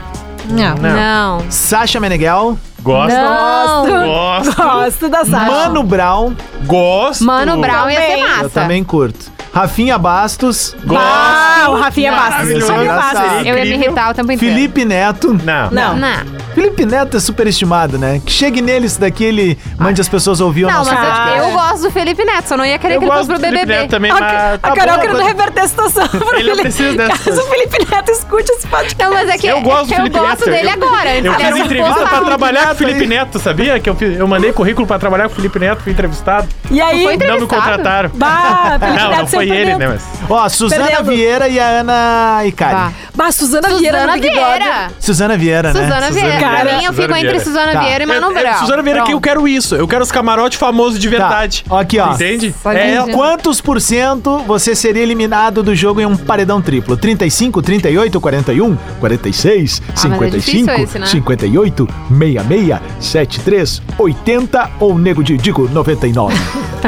Não. 0.48 0.74
não. 0.76 0.94
Não. 1.38 1.44
Sasha 1.50 1.98
Meneghel, 2.00 2.58
Gosto. 2.84 3.16
Não. 3.16 3.86
Gosto. 4.06 4.62
Gosto 4.62 5.08
da 5.08 5.24
Sasha. 5.24 5.50
Mano 5.50 5.82
Brown, 5.82 6.34
Gosto. 6.66 7.24
Mano 7.24 7.56
Brown 7.58 7.88
ia 7.90 8.00
ser 8.00 8.16
massa. 8.18 8.42
eu 8.42 8.50
também 8.50 8.84
curto. 8.84 9.32
Rafinha 9.54 9.96
Bastos, 9.96 10.76
Gosto. 10.84 11.02
Ah, 11.02 11.66
o 11.70 11.76
Rafinha 11.76 12.12
Bastos. 12.12 12.32
Maravilhoso. 12.34 12.72
Rafinha. 12.72 12.92
Bastos. 12.92 13.46
Eu 13.46 13.56
ia 13.58 13.64
me 13.64 13.74
irritar 13.74 14.10
o 14.10 14.14
tempo 14.14 14.32
inteiro. 14.32 14.54
Felipe 14.54 14.84
Neto, 14.84 15.32
Não. 15.44 15.70
Não. 15.70 15.96
Não. 15.96 16.43
Felipe 16.54 16.86
Neto 16.86 17.16
é 17.16 17.20
superestimado, 17.20 17.98
né? 17.98 18.20
Que 18.24 18.32
chegue 18.32 18.62
nele 18.62 18.86
isso 18.86 19.00
daqui, 19.00 19.24
ele 19.24 19.58
mande 19.78 20.00
as 20.00 20.08
pessoas 20.08 20.40
ouvir 20.40 20.64
o 20.64 20.68
Não, 20.68 20.74
nosso 20.78 20.94
mas 20.94 21.00
podcast. 21.04 21.38
eu, 21.38 21.44
eu 21.44 21.52
gosto 21.52 21.82
do 21.82 21.90
Felipe 21.90 22.24
Neto, 22.24 22.48
só 22.48 22.56
não 22.56 22.64
ia 22.64 22.78
querer 22.78 22.94
Eu 22.94 22.98
que 23.00 23.04
ele 23.04 23.10
gosto 23.14 23.26
fosse 23.26 23.32
do 23.32 23.40
pro 23.40 23.44
Felipe 23.50 23.66
BBB. 23.66 23.80
Neto 23.82 23.90
também, 23.90 24.10
A, 24.10 24.14
mas... 24.14 24.22
a 24.54 24.58
tá 24.58 24.72
Carol 24.74 24.94
bom, 24.94 25.00
querendo 25.00 25.16
mas- 25.18 25.26
reverter 25.26 25.60
a 25.62 25.68
situação. 25.68 26.08
pro 26.08 26.18
Ele 26.18 26.28
não 26.28 26.56
Felipe- 26.56 26.62
precisa 26.62 26.96
dessas 26.96 27.24
Caso 27.24 27.40
o 27.40 27.44
Felipe 27.50 27.86
Neto 27.94 28.10
escute 28.10 28.52
esse 28.52 28.66
podcast. 28.66 28.96
Não, 29.02 29.12
mas 29.12 29.28
é 29.28 29.38
que 29.38 29.46
Eu 29.46 29.60
gosto 29.62 29.86
do 29.86 29.92
eu 29.92 29.96
Felipe 29.96 30.18
gosto 30.18 30.28
Neto. 30.30 30.44
dele 30.50 30.68
eu, 30.68 30.72
agora. 30.72 31.16
Eu 31.16 31.34
fiz 31.34 31.52
um 31.52 31.56
entrevista 31.58 32.06
pra 32.06 32.20
trabalhar 32.20 32.66
com 32.66 32.72
o. 32.72 32.76
Felipe 32.76 33.06
Neto, 33.06 33.38
sabia? 33.38 33.80
Que 33.80 33.90
eu, 33.90 33.94
fiz- 33.94 34.18
eu 34.18 34.28
mandei 34.28 34.52
currículo 34.52 34.86
pra 34.86 34.98
trabalhar 34.98 35.24
com 35.28 35.32
o 35.32 35.36
Felipe 35.36 35.58
Neto, 35.58 35.82
fui 35.82 35.92
entrevistado. 35.92 36.48
E 36.70 36.80
aí, 36.80 37.02
foi 37.02 37.02
Não 37.02 37.08
me 37.08 37.14
Entrevistado? 37.14 37.46
contrataram. 37.46 38.10
bah, 38.14 38.76
Felipe 38.78 38.98
Não, 38.98 39.10
Neto 39.10 39.20
não 39.20 39.26
foi 39.26 39.50
ele, 39.50 39.74
né? 39.76 39.88
Mas... 39.88 40.02
Ó, 40.30 40.48
Suzana. 40.48 41.02
Vieira 41.02 41.48
e 41.48 41.58
a 41.58 41.66
Ana 41.80 42.40
Icari. 42.46 42.94
Bah. 43.14 43.30
Suzana, 43.32 43.68
Vieira 43.68 44.06
no 44.06 44.12
Suzana 44.12 44.12
Big 44.14 44.34
Brother. 44.34 44.58
Vieira. 44.58 44.90
Suzana 44.98 45.36
Vieira, 45.38 45.72
né? 45.72 45.82
Suzana 45.82 46.10
Vieira. 46.10 46.40
Cara, 46.40 46.60
pra 46.60 46.78
mim, 46.78 46.84
eu 46.84 46.92
Suzana 46.92 46.94
fico 46.94 47.18
entre 47.18 47.20
Vieira. 47.20 47.44
Suzana 47.44 47.72
Tá. 47.72 47.80
Vieira 47.80 48.04
e 48.04 48.06
Mano 48.06 48.26
É, 48.26 48.30
é, 48.30 48.42
Brown. 48.42 48.58
Suzana 48.58 48.82
Vieira 48.82 49.02
que 49.04 49.12
eu 49.12 49.20
quero 49.20 49.48
isso. 49.48 49.74
Eu 49.74 49.88
quero 49.88 50.02
os 50.02 50.12
camarote 50.12 50.56
famosos 50.56 50.98
de 50.98 51.08
verdade. 51.08 51.64
Tá. 51.68 51.80
Aqui, 51.80 51.98
ó. 51.98 52.12
Entende? 52.14 52.54
É. 52.66 53.12
Quantos 53.12 53.60
por 53.60 53.80
cento 53.80 54.38
você 54.46 54.74
seria 54.74 55.02
eliminado 55.02 55.62
do 55.62 55.74
jogo 55.74 56.00
em 56.00 56.06
um 56.06 56.16
paredão 56.16 56.60
triplo? 56.60 56.96
35, 56.96 57.62
38, 57.62 58.20
41, 58.20 58.76
46, 59.00 59.82
Ah, 59.82 59.92
mas 59.92 60.04
é 60.04 60.08
55, 60.08 60.38
difícil 60.40 60.84
esse, 60.84 60.98
né? 60.98 61.06
58, 61.06 61.88
66, 62.08 62.80
73, 63.00 63.82
80 63.98 64.70
ou 64.80 64.98
nego 64.98 65.22
de 65.22 65.36
digo 65.36 65.68
99? 65.68 66.34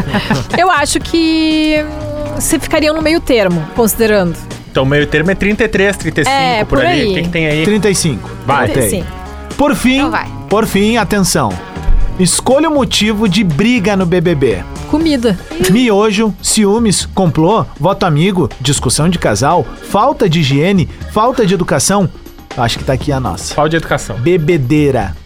Eu 0.59 0.71
acho 0.71 0.99
que 1.01 1.77
hum, 1.85 2.35
você 2.41 2.59
ficaria 2.59 2.93
no 2.93 3.03
meio 3.03 3.21
termo, 3.21 3.67
considerando. 3.75 4.37
Então, 4.77 4.85
o 4.85 4.87
meio 4.87 5.07
termo 5.07 5.31
é 5.31 5.35
33, 5.35 5.97
35, 5.97 6.31
É, 6.31 6.59
por, 6.63 6.77
por 6.77 6.85
ali. 6.85 7.01
aí. 7.01 7.11
O 7.11 7.15
que, 7.15 7.23
que 7.23 7.29
tem 7.31 7.47
aí? 7.47 7.65
35. 7.65 8.31
Vai. 8.45 8.69
Sim. 8.83 9.05
Por 9.57 9.75
fim, 9.75 9.97
Então 9.97 10.11
vai. 10.11 10.29
por 10.51 10.67
fim, 10.67 10.99
atenção. 10.99 11.51
Escolha 12.21 12.69
o 12.69 12.75
motivo 12.75 13.27
de 13.27 13.43
briga 13.43 13.97
no 13.97 14.05
BBB. 14.05 14.63
Comida. 14.91 15.39
Miojo, 15.71 16.35
ciúmes, 16.43 17.07
complô, 17.07 17.65
voto 17.81 18.05
amigo, 18.05 18.51
discussão 18.61 19.09
de 19.09 19.19
casal, 19.19 19.65
falta 19.89 20.29
de 20.29 20.41
higiene, 20.41 20.87
falta 21.11 21.47
de 21.47 21.55
educação. 21.55 22.07
Acho 22.55 22.77
que 22.79 22.85
tá 22.85 22.93
aqui 22.93 23.11
a 23.11 23.19
nossa. 23.19 23.55
Falta 23.55 23.71
de 23.71 23.77
educação. 23.77 24.17
Bebedeira. 24.19 25.17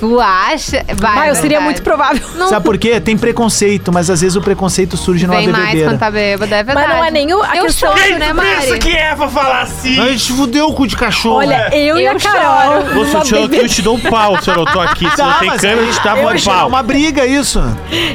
Tu 0.00 0.20
acha? 0.20 0.84
Vai, 0.94 1.18
Ah, 1.18 1.28
eu 1.28 1.34
seria 1.34 1.58
verdade. 1.58 1.64
muito 1.64 1.82
provável. 1.82 2.22
Não 2.36 2.48
Sabe 2.48 2.64
por 2.64 2.78
quê? 2.78 3.00
Tem 3.00 3.16
preconceito, 3.18 3.92
mas 3.92 4.08
às 4.08 4.20
vezes 4.20 4.36
o 4.36 4.40
preconceito 4.40 4.96
surge 4.96 5.26
numa 5.26 5.38
vem 5.38 5.48
mais 5.48 5.64
bebedeira. 5.64 5.90
quando 5.90 5.98
tá 5.98 6.10
bêbado, 6.10 6.54
é 6.54 6.62
verdade. 6.62 6.88
não 6.88 7.04
é 7.04 7.10
nem 7.10 7.32
o- 7.34 7.42
a 7.42 7.56
eu 7.56 7.64
questão- 7.64 7.96
choro, 7.96 8.18
né, 8.18 8.32
Mari? 8.32 8.78
que 8.78 8.90
é 8.96 9.14
pra 9.14 9.28
falar 9.28 9.62
assim? 9.62 9.98
A 10.00 10.08
gente 10.10 10.32
fudeu 10.32 10.68
o 10.68 10.74
cu 10.74 10.86
de 10.86 10.96
cachorro. 10.96 11.36
Olha, 11.38 11.68
eu, 11.74 11.98
e 11.98 12.04
Eu 12.04 12.12
a 12.12 12.14
Carol. 12.14 13.06
Sutil, 13.06 13.38
eu, 13.38 13.48
bebe- 13.48 13.64
eu 13.64 13.68
te 13.68 13.82
dou 13.82 13.96
um 13.96 14.00
pau 14.00 14.40
se 14.40 14.48
eu 14.50 14.56
não 14.56 14.64
tô 14.64 14.80
aqui. 14.80 15.08
Se 15.10 15.16
Tá, 15.16 15.24
não 15.24 15.38
tem 15.40 15.48
mas 15.48 15.60
câmera, 15.60 15.92
te 15.92 16.04
dava 16.04 16.22
vai 16.22 16.34
um 16.34 16.38
gerar 16.38 16.56
pau. 16.58 16.68
uma 16.68 16.82
briga 16.82 17.26
isso. 17.26 17.60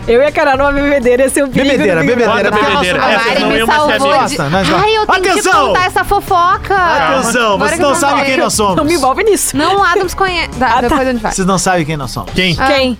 Eu 0.07 0.21
e 0.21 0.25
a 0.25 0.31
Carol 0.31 0.57
numa 0.57 0.71
bebedeira 0.71 1.23
ia 1.23 1.29
ser 1.29 1.43
um 1.43 1.49
perigo. 1.49 1.69
Bebedeira, 1.71 2.01
no 2.01 2.07
bebedeira. 2.07 2.51
Bebedeira. 2.51 3.03
A 3.03 3.07
não 3.39 3.49
Mari 3.49 3.59
me 3.61 3.65
salvou 3.65 3.97
de... 3.97 3.99
Gosta, 4.19 4.49
nós 4.49 4.67
Ai, 4.73 4.97
eu 4.97 5.05
tenho 5.05 5.31
Atenção! 5.31 5.51
que 5.51 5.59
contar 5.67 5.85
essa 5.85 6.03
fofoca. 6.03 6.75
Atenção, 6.75 7.57
vocês 7.57 7.73
que 7.77 7.81
não 7.83 7.95
sabem 7.95 8.25
quem 8.25 8.37
nós 8.37 8.53
somos. 8.53 8.75
Não 8.77 8.85
me 8.85 8.93
envolve 8.93 9.23
nisso. 9.23 9.57
Não, 9.57 9.77
o 9.79 9.83
Adams 9.83 10.13
conhece. 10.13 10.49
Tá, 10.57 10.67
Ah, 10.67 10.73
tá. 10.75 10.81
depois 10.81 11.01
a 11.07 11.11
gente 11.11 11.21
vai. 11.21 11.31
Vocês 11.33 11.45
não 11.47 11.57
sabem 11.57 11.72
quem 11.85 11.97
nós 11.97 12.11
somos. 12.11 12.31
Quem? 12.33 12.55
Ah. 12.59 12.67
Quem? 12.67 12.97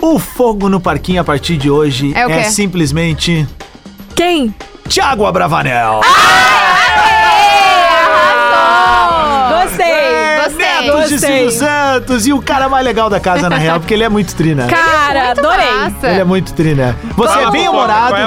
O 0.00 0.18
fogo 0.18 0.68
no 0.68 0.78
parquinho 0.80 1.20
a 1.20 1.24
partir 1.24 1.56
de 1.56 1.70
hoje 1.70 2.12
É 2.14 2.26
o 2.26 2.28
quê? 2.28 2.44
simplesmente 2.44 3.46
Quem? 4.14 4.54
Tiago 4.88 5.24
Abravanel. 5.26 6.00
Gostei. 9.48 9.86
É, 9.86 10.40
gostei. 10.44 10.66
Netos 10.66 11.08
de 11.08 11.14
Gostei. 11.14 11.18
Silvio 11.18 11.50
Santos 11.50 12.26
e 12.26 12.32
o 12.32 12.40
cara 12.42 12.68
mais 12.68 12.84
legal 12.84 13.08
da 13.10 13.18
casa, 13.20 13.48
na 13.48 13.56
real, 13.56 13.80
porque 13.80 13.94
ele 13.94 14.04
é 14.04 14.08
muito 14.08 14.34
tri, 14.34 14.54
né? 14.54 14.66
Cara, 15.06 15.24
Muito 15.26 15.38
adorei. 15.40 15.70
massa. 15.74 16.08
Ele 16.08 16.20
é 16.20 16.24
muito 16.24 16.52
tri, 16.52 16.74
né? 16.74 16.94
Você 17.16 17.32
Qual 17.32 17.48
é 17.48 17.50
bem 17.50 17.68
humorado. 17.68 18.14
É 18.16 18.22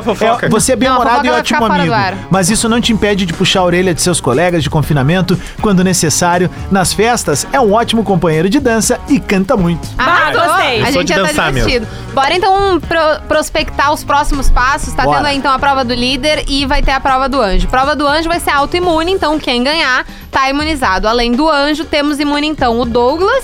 é- 0.46 0.50
você 0.50 0.72
é 0.74 0.76
bem 0.76 0.90
humorado 0.90 1.26
e 1.26 1.30
ótimo 1.30 1.60
fora 1.60 1.74
amigo. 1.84 1.96
Mas 2.30 2.50
isso 2.50 2.68
não 2.70 2.80
te 2.82 2.94
impede 2.94 3.26
de 3.26 3.34
puxar 3.34 3.60
a 3.62 3.64
orelha 3.64 3.94
de 3.94 4.02
seus 4.02 4.20
colegas 4.22 4.64
de 4.64 4.70
confinamento 4.70 5.40
quando 5.62 5.84
necessário. 5.84 6.50
Nas 6.72 6.94
festas, 6.94 7.46
é 7.52 7.60
um 7.60 7.74
ótimo 7.74 8.04
companheiro 8.04 8.50
de 8.50 8.60
dança 8.60 9.00
e 9.08 9.20
canta 9.20 9.56
muito. 9.58 9.88
Arrasou. 9.98 10.42
gostei. 10.42 10.82
A 10.84 10.92
gente 10.92 11.10
já 11.10 11.16
tá 11.16 11.22
dançar 11.24 11.52
divertido. 11.54 11.88
Bora 12.14 12.34
então 12.34 12.80
pro- 12.80 13.22
prospectar 13.28 13.92
os 13.94 14.04
próximos 14.04 14.50
passos. 14.50 14.94
Tá 14.94 15.04
Bora. 15.04 15.18
tendo 15.18 15.28
aí 15.28 15.38
então 15.38 15.52
a 15.52 15.60
prova 15.60 15.84
do 15.84 15.94
líder 15.94 16.44
e 16.48 16.66
vai 16.66 16.82
ter 16.82 16.92
a 16.92 17.00
prova 17.00 17.28
do 17.30 17.42
anjo. 17.42 17.68
Prova 17.68 17.96
do 17.96 18.08
anjo 18.08 18.28
vai 18.30 18.40
ser 18.40 18.52
autoimune, 18.52 19.12
então 19.12 19.38
quem 19.40 19.64
ganhar 19.64 20.06
tá 20.32 20.50
imunizado. 20.50 21.08
Além 21.08 21.32
do 21.34 21.50
anjo, 21.50 21.84
temos 21.86 22.20
imune 22.20 22.48
então 22.48 22.80
o 22.80 22.86
Douglas, 22.86 23.44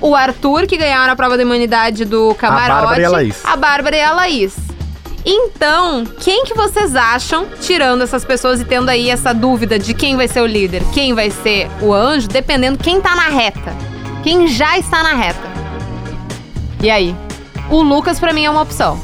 o 0.00 0.14
Arthur, 0.14 0.66
que 0.66 0.76
ganharam 0.76 1.12
a 1.12 1.16
prova 1.16 1.36
da 1.36 1.42
imunidade 1.42 2.04
do 2.04 2.34
camarote. 2.34 2.70
Bárbara 2.70 3.00
e 3.00 3.04
a 3.04 3.10
Laís. 3.10 3.44
A 3.44 3.56
Bárbara 3.56 3.96
e 3.96 4.02
a 4.02 4.12
Laís. 4.12 4.56
Então, 5.24 6.04
quem 6.20 6.44
que 6.44 6.54
vocês 6.54 6.94
acham, 6.94 7.46
tirando 7.60 8.02
essas 8.02 8.24
pessoas 8.24 8.60
e 8.60 8.64
tendo 8.64 8.88
aí 8.88 9.10
essa 9.10 9.34
dúvida 9.34 9.76
de 9.76 9.92
quem 9.92 10.16
vai 10.16 10.28
ser 10.28 10.40
o 10.40 10.46
líder, 10.46 10.82
quem 10.94 11.14
vai 11.14 11.30
ser 11.30 11.68
o 11.82 11.92
anjo, 11.92 12.28
dependendo 12.28 12.78
quem 12.78 13.00
tá 13.00 13.16
na 13.16 13.28
reta? 13.28 13.74
Quem 14.22 14.46
já 14.46 14.78
está 14.78 15.02
na 15.02 15.14
reta? 15.14 15.48
E 16.80 16.88
aí? 16.88 17.14
O 17.68 17.82
Lucas 17.82 18.20
pra 18.20 18.32
mim 18.32 18.44
é 18.44 18.50
uma 18.50 18.62
opção. 18.62 19.00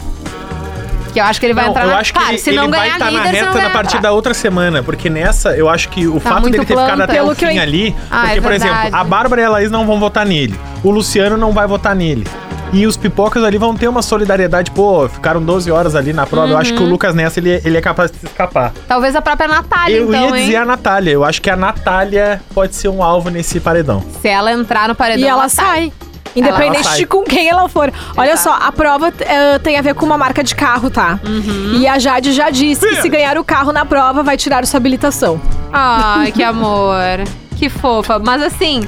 Que 1.12 1.20
eu 1.20 1.24
acho 1.24 1.38
que 1.40 1.46
ele 1.46 1.52
vai 1.54 1.64
Não, 1.64 1.70
entrar 1.72 1.84
eu 1.84 1.90
na 1.90 1.96
acho 1.98 2.12
que 2.12 2.18
Claro, 2.18 2.32
ele, 2.34 2.38
se 2.42 2.50
ele 2.50 2.56
não 2.56 2.70
vai 2.70 2.80
ganhar 2.80 2.92
estar 2.94 3.04
na 3.10 3.10
se 3.10 3.24
não 3.42 3.52
reta 3.52 3.60
na 3.62 3.70
partir 3.70 4.00
da 4.00 4.12
outra 4.12 4.32
semana, 4.34 4.82
porque 4.82 5.10
nessa 5.10 5.54
eu 5.56 5.68
acho 5.68 5.88
que 5.90 6.06
o 6.06 6.18
fato 6.18 6.40
muito 6.42 6.52
dele 6.52 6.64
ter 6.64 6.72
ficado 6.74 6.86
planta. 6.88 7.04
até 7.04 7.14
Pelo 7.14 7.32
o 7.32 7.36
que 7.36 7.44
eu 7.44 7.48
fim 7.50 7.56
en- 7.56 7.60
ali, 7.60 7.94
Ah, 8.10 8.20
porque, 8.22 8.38
é 8.38 8.40
por 8.40 8.52
exemplo, 8.52 8.76
a 8.92 9.04
Bárbara 9.04 9.42
e 9.42 9.44
a 9.44 9.48
Laís 9.50 9.70
não 9.70 9.86
vão 9.86 10.00
votar 10.00 10.24
nele, 10.24 10.58
o 10.82 10.90
Luciano 10.90 11.36
não 11.36 11.52
vai 11.52 11.66
votar 11.66 11.94
nele. 11.94 12.26
E 12.72 12.86
os 12.86 12.96
pipocas 12.96 13.44
ali 13.44 13.58
vão 13.58 13.76
ter 13.76 13.86
uma 13.86 14.00
solidariedade, 14.00 14.70
pô, 14.70 15.06
ficaram 15.06 15.42
12 15.42 15.70
horas 15.70 15.94
ali 15.94 16.14
na 16.14 16.24
prova. 16.24 16.48
Eu 16.48 16.56
acho 16.56 16.70
Uhum. 16.70 16.78
que 16.78 16.82
o 16.84 16.86
Lucas 16.86 17.14
nessa 17.14 17.38
ele, 17.38 17.60
ele 17.62 17.76
é 17.76 17.82
capaz 17.82 18.10
de 18.10 18.16
se 18.16 18.24
escapar. 18.24 18.72
Talvez 18.88 19.14
a 19.14 19.20
própria 19.20 19.46
Natália, 19.46 19.98
eu 19.98 20.08
então, 20.08 20.30
ia 20.30 20.36
hein? 20.38 20.44
dizer 20.46 20.56
a 20.56 20.64
Natália, 20.64 21.10
eu 21.10 21.22
acho 21.22 21.42
que 21.42 21.50
a 21.50 21.56
Natália 21.56 22.40
pode 22.54 22.74
ser 22.74 22.88
um 22.88 23.02
alvo 23.02 23.28
nesse 23.28 23.60
paredão. 23.60 24.02
Se 24.22 24.28
ela 24.28 24.50
entrar 24.50 24.88
no 24.88 24.94
paredão, 24.94 25.22
E 25.22 25.28
ela 25.28 25.50
sai. 25.50 25.66
sai. 25.66 25.92
Independente 26.34 26.96
de 26.96 27.06
com 27.06 27.22
quem 27.24 27.48
ela 27.48 27.68
for. 27.68 27.92
Olha 28.16 28.36
só, 28.36 28.54
a 28.54 28.72
prova 28.72 29.12
eh, 29.20 29.58
tem 29.58 29.78
a 29.78 29.82
ver 29.82 29.94
com 29.94 30.06
uma 30.06 30.16
marca 30.18 30.42
de 30.42 30.54
carro, 30.54 30.90
tá? 30.90 31.18
Uhum. 31.26 31.74
E 31.80 31.86
a 31.86 31.98
Jade 31.98 32.32
já 32.32 32.50
disse 32.50 32.86
que 32.88 33.02
se 33.02 33.08
ganhar 33.08 33.36
o 33.38 33.44
carro 33.44 33.72
na 33.72 33.84
prova, 33.84 34.22
vai 34.22 34.36
tirar 34.36 34.64
sua 34.66 34.78
habilitação. 34.78 35.40
Ai, 35.72 36.30
que 36.32 36.42
amor. 36.42 37.22
Que 37.56 37.68
fofa. 37.68 38.18
Mas 38.18 38.42
assim, 38.42 38.80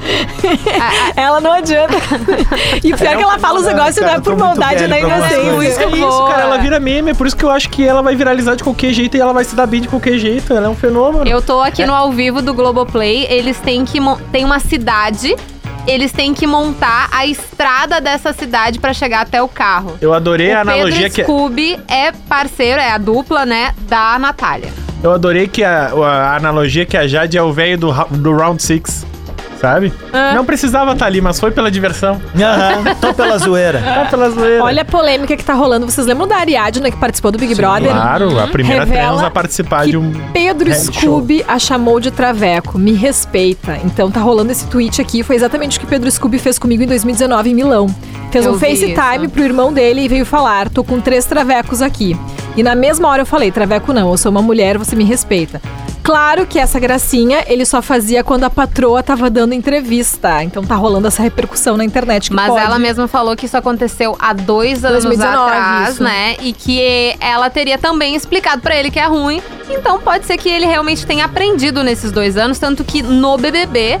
Ela 1.15 1.39
não 1.39 1.53
adianta. 1.53 1.93
E 2.83 2.93
pior 2.93 3.13
É 3.13 3.15
que 3.15 3.23
ela 3.23 3.39
fala 3.39 3.59
os 3.59 3.65
negócios 3.65 3.97
não 4.05 4.09
é 4.13 4.19
por 4.19 4.35
maldade, 4.35 4.83
algumas 4.83 5.31
inocência. 5.31 5.53
coisas. 5.53 5.77
É 5.79 5.87
isso, 5.87 5.97
boa. 5.99 6.29
cara, 6.29 6.41
ela 6.43 6.57
vira 6.57 6.79
meme, 6.79 7.11
é 7.11 7.13
por 7.13 7.25
isso 7.25 7.37
que 7.37 7.45
eu 7.45 7.49
acho 7.51 7.69
que 7.69 7.87
ela 7.87 8.01
vai 8.01 8.15
viralizar 8.15 8.55
de 8.55 8.63
qualquer 8.63 8.91
jeito 8.91 9.15
e 9.15 9.21
ela 9.21 9.31
vai 9.33 9.43
se 9.45 9.55
dar 9.55 9.65
bem 9.65 9.81
de 9.81 9.87
qualquer 9.87 10.17
jeito. 10.17 10.51
Ela 10.53 10.65
é 10.65 10.69
um 10.69 10.75
fenômeno. 10.75 11.25
eu 11.25 11.41
tô 11.41 11.61
aqui 11.61 11.85
no 11.85 11.93
ao 11.93 12.11
vivo 12.11 12.41
do 12.41 12.53
Globoplay. 12.53 13.25
Eles 13.29 13.59
têm 13.59 13.85
que. 13.85 13.97
Tem 14.31 14.43
uma 14.43 14.59
cidade. 14.59 15.35
Eles 15.87 16.11
têm 16.11 16.33
que 16.33 16.47
montar 16.47 17.07
a 17.11 17.25
estrada 17.25 18.01
dessa 18.01 18.33
cidade 18.33 18.79
pra 18.79 18.93
chegar 18.93 19.21
até 19.21 19.41
o 19.41 19.47
carro. 19.47 19.97
Eu 20.01 20.13
adorei 20.13 20.51
o 20.51 20.57
a 20.57 20.61
analogia 20.61 21.01
Pedro 21.01 21.13
que 21.15 21.23
Scooby 21.23 21.79
é 21.87 22.11
parceiro, 22.11 22.81
é 22.81 22.91
a 22.91 22.97
dupla, 22.97 23.45
né, 23.45 23.73
da 23.87 24.17
Natália. 24.17 24.73
eu 25.03 25.11
adorei 25.11 25.47
que 25.47 25.63
a, 25.63 25.91
a 25.93 26.35
analogia 26.35 26.85
que 26.85 26.97
a 26.97 27.07
Jade 27.07 27.37
é 27.37 27.41
o 27.43 27.53
velho 27.53 27.77
do, 27.77 27.93
do 28.11 28.35
Round 28.35 28.61
Six, 28.61 29.05
sabe? 29.65 29.91
Ah. 30.13 30.33
Não 30.35 30.45
precisava 30.45 30.93
estar 30.93 31.07
ali, 31.07 31.19
mas 31.19 31.39
foi 31.39 31.49
pela 31.49 31.71
diversão. 31.71 32.21
Aham, 32.35 32.95
tô 33.01 33.13
pela 33.13 33.37
zoeira. 33.39 33.81
Tá 33.81 34.05
pela 34.05 34.29
zoeira. 34.29 34.63
Olha 34.63 34.83
a 34.83 34.85
polêmica 34.85 35.35
que 35.35 35.43
tá 35.43 35.53
rolando. 35.55 35.89
Vocês 35.89 36.05
lembram 36.05 36.27
da 36.27 36.37
Ariadna 36.37 36.91
que 36.91 36.97
participou 36.97 37.31
do 37.31 37.39
Big 37.39 37.55
Brother? 37.55 37.89
Claro, 37.89 38.39
a 38.39 38.47
primeira 38.47 38.85
Revela 38.85 39.17
trans 39.17 39.23
a 39.23 39.31
participar 39.31 39.85
que 39.85 39.91
de 39.91 39.97
um. 39.97 40.13
Pedro 40.31 40.71
Scooby 40.71 41.43
a 41.47 41.57
chamou 41.57 41.99
de 41.99 42.11
traveco. 42.11 42.77
Me 42.77 42.93
respeita. 42.93 43.79
Então 43.83 44.11
tá 44.11 44.19
rolando 44.19 44.51
esse 44.51 44.67
tweet 44.67 45.01
aqui. 45.01 45.23
Foi 45.23 45.35
exatamente 45.35 45.77
o 45.77 45.81
que 45.81 45.87
Pedro 45.87 46.09
Scooby 46.11 46.37
fez 46.37 46.59
comigo 46.59 46.83
em 46.83 46.87
2019 46.87 47.49
em 47.49 47.55
Milão. 47.55 47.87
Fez 48.31 48.45
Eu 48.45 48.53
um 48.53 48.59
FaceTime 48.59 49.27
pro 49.29 49.43
irmão 49.43 49.73
dele 49.73 50.01
e 50.01 50.07
veio 50.07 50.25
falar: 50.25 50.69
tô 50.69 50.83
com 50.83 50.99
três 50.99 51.25
travecos 51.25 51.81
aqui. 51.81 52.15
E 52.55 52.61
na 52.61 52.75
mesma 52.75 53.07
hora 53.07 53.23
eu 53.23 53.25
falei: 53.25 53.51
traveco 53.51 53.91
não, 53.91 54.11
eu 54.11 54.17
sou 54.17 54.31
uma 54.31 54.41
mulher, 54.41 54.77
você 54.77 54.95
me 54.95 55.03
respeita. 55.03 55.59
Claro 56.05 56.45
que 56.45 56.59
essa 56.59 56.79
gracinha 56.79 57.43
ele 57.47 57.65
só 57.65 57.81
fazia 57.81 58.23
quando 58.23 58.43
a 58.43 58.49
patroa 58.49 59.01
tava 59.01 59.27
dando 59.27 59.53
entrevista. 59.53 60.43
Então 60.43 60.63
tá 60.63 60.75
rolando 60.75 61.07
essa 61.07 61.23
repercussão 61.23 61.75
na 61.75 61.83
internet. 61.83 62.31
Mas 62.31 62.49
pode. 62.49 62.63
ela 62.63 62.77
mesma 62.77 63.07
falou 63.07 63.35
que 63.35 63.47
isso 63.47 63.57
aconteceu 63.57 64.15
há 64.19 64.31
dois 64.31 64.85
anos 64.85 65.03
2019, 65.03 65.51
atrás, 65.51 65.89
isso. 65.95 66.03
né? 66.03 66.35
E 66.41 66.53
que 66.53 67.15
ela 67.19 67.49
teria 67.49 67.79
também 67.79 68.15
explicado 68.15 68.61
pra 68.61 68.75
ele 68.75 68.91
que 68.91 68.99
é 68.99 69.07
ruim. 69.07 69.41
Então 69.67 69.99
pode 69.99 70.27
ser 70.27 70.37
que 70.37 70.47
ele 70.47 70.67
realmente 70.67 71.07
tenha 71.07 71.25
aprendido 71.25 71.83
nesses 71.83 72.11
dois 72.11 72.37
anos, 72.37 72.59
tanto 72.59 72.83
que 72.83 73.01
no 73.01 73.35
BBB. 73.35 73.99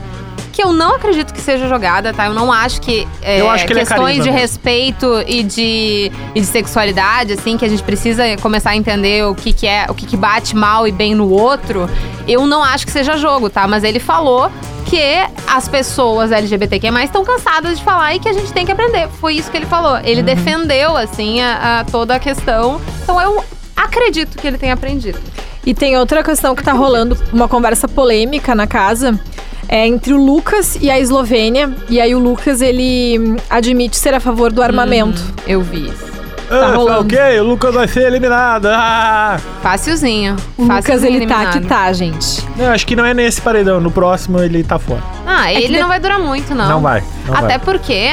Que 0.55 0.63
eu 0.63 0.71
não 0.71 0.95
acredito 0.95 1.33
que 1.33 1.41
seja 1.41 1.67
jogada, 1.67 2.13
tá? 2.13 2.27
Eu 2.27 2.33
não 2.33 2.49
acho 2.49 2.79
que, 2.79 3.05
é, 3.21 3.41
Eu 3.41 3.49
acho 3.49 3.65
que 3.65 3.73
ele 3.73 3.81
é 3.81 3.83
questões 3.83 3.99
carisma 4.17 4.23
de 4.23 4.29
respeito 4.29 5.23
e 5.27 5.43
de, 5.43 6.09
e 6.33 6.39
de 6.39 6.45
sexualidade, 6.45 7.33
assim, 7.33 7.57
que 7.57 7.65
a 7.65 7.67
gente 7.67 7.83
precisa 7.83 8.23
começar 8.41 8.69
a 8.69 8.75
entender 8.77 9.25
o 9.25 9.35
que, 9.35 9.51
que 9.51 9.67
é, 9.67 9.85
o 9.89 9.93
que, 9.93 10.05
que 10.05 10.15
bate 10.15 10.55
mal 10.55 10.87
e 10.87 10.93
bem 10.93 11.13
no 11.13 11.29
outro. 11.29 11.89
Eu 12.25 12.47
não 12.47 12.63
acho 12.63 12.85
que 12.85 12.91
seja 12.93 13.17
jogo, 13.17 13.49
tá? 13.49 13.67
Mas 13.67 13.83
ele 13.83 13.99
falou 13.99 14.49
porque 14.85 15.25
as 15.45 15.67
pessoas 15.67 16.31
LGBTQ+, 16.31 16.87
estão 17.03 17.25
cansadas 17.25 17.77
de 17.77 17.83
falar 17.83 18.15
e 18.15 18.19
que 18.19 18.29
a 18.29 18.33
gente 18.33 18.53
tem 18.53 18.65
que 18.65 18.71
aprender. 18.71 19.09
Foi 19.19 19.33
isso 19.33 19.51
que 19.51 19.57
ele 19.57 19.65
falou. 19.65 19.97
Ele 20.05 20.21
Uhum. 20.21 20.25
defendeu, 20.25 20.95
assim, 20.95 21.41
a, 21.41 21.81
a 21.81 21.83
toda 21.83 22.15
a 22.15 22.19
questão. 22.19 22.79
Então 23.03 23.19
eu 23.19 23.43
acredito 23.75 24.37
que 24.37 24.47
ele 24.47 24.57
tenha 24.57 24.73
aprendido. 24.73 25.19
E 25.65 25.73
tem 25.73 25.97
outra 25.97 26.23
questão 26.23 26.55
que 26.55 26.63
tá 26.63 26.71
rolando, 26.71 27.17
uma 27.33 27.47
conversa 27.47 27.87
polêmica 27.87 28.53
na 28.55 28.67
casa. 28.67 29.19
É 29.67 29.87
entre 29.87 30.13
o 30.13 30.17
Lucas 30.23 30.77
e 30.81 30.89
a 30.89 30.99
Eslovênia. 30.99 31.71
E 31.89 31.99
aí 31.99 32.13
o 32.15 32.19
Lucas, 32.19 32.61
ele 32.61 33.19
hum, 33.19 33.35
admite 33.49 33.97
ser 33.97 34.13
a 34.13 34.19
favor 34.19 34.51
do 34.51 34.61
armamento. 34.61 35.21
Eu 35.47 35.61
vi 35.61 35.87
isso. 35.89 36.05
Tá 36.47 36.75
rolando. 36.75 37.01
ok, 37.15 37.39
o 37.39 37.43
Lucas 37.43 37.73
vai 37.73 37.87
ser 37.87 38.05
eliminado. 38.05 38.67
Ah! 38.67 39.39
Facilzinho. 39.63 40.35
O 40.55 40.61
Lucas, 40.63 41.03
ele 41.03 41.25
tá 41.25 41.41
eliminado. 41.41 41.61
que 41.61 41.67
tá, 41.67 41.91
gente. 41.91 42.47
Não, 42.55 42.67
acho 42.71 42.85
que 42.85 42.95
não 42.95 43.03
é 43.03 43.15
nesse 43.15 43.41
paredão. 43.41 43.79
No 43.81 43.89
próximo 43.89 44.39
ele 44.39 44.63
tá 44.63 44.77
fora. 44.77 45.01
Ah, 45.25 45.45
que 45.47 45.57
ele 45.57 45.73
de- 45.73 45.79
não 45.79 45.87
vai 45.87 45.99
durar 45.99 46.19
muito, 46.19 46.53
não. 46.53 46.69
Não 46.69 46.81
vai, 46.81 47.03
não 47.27 47.33
Até 47.35 47.57
vai. 47.57 47.59
porque 47.59 48.11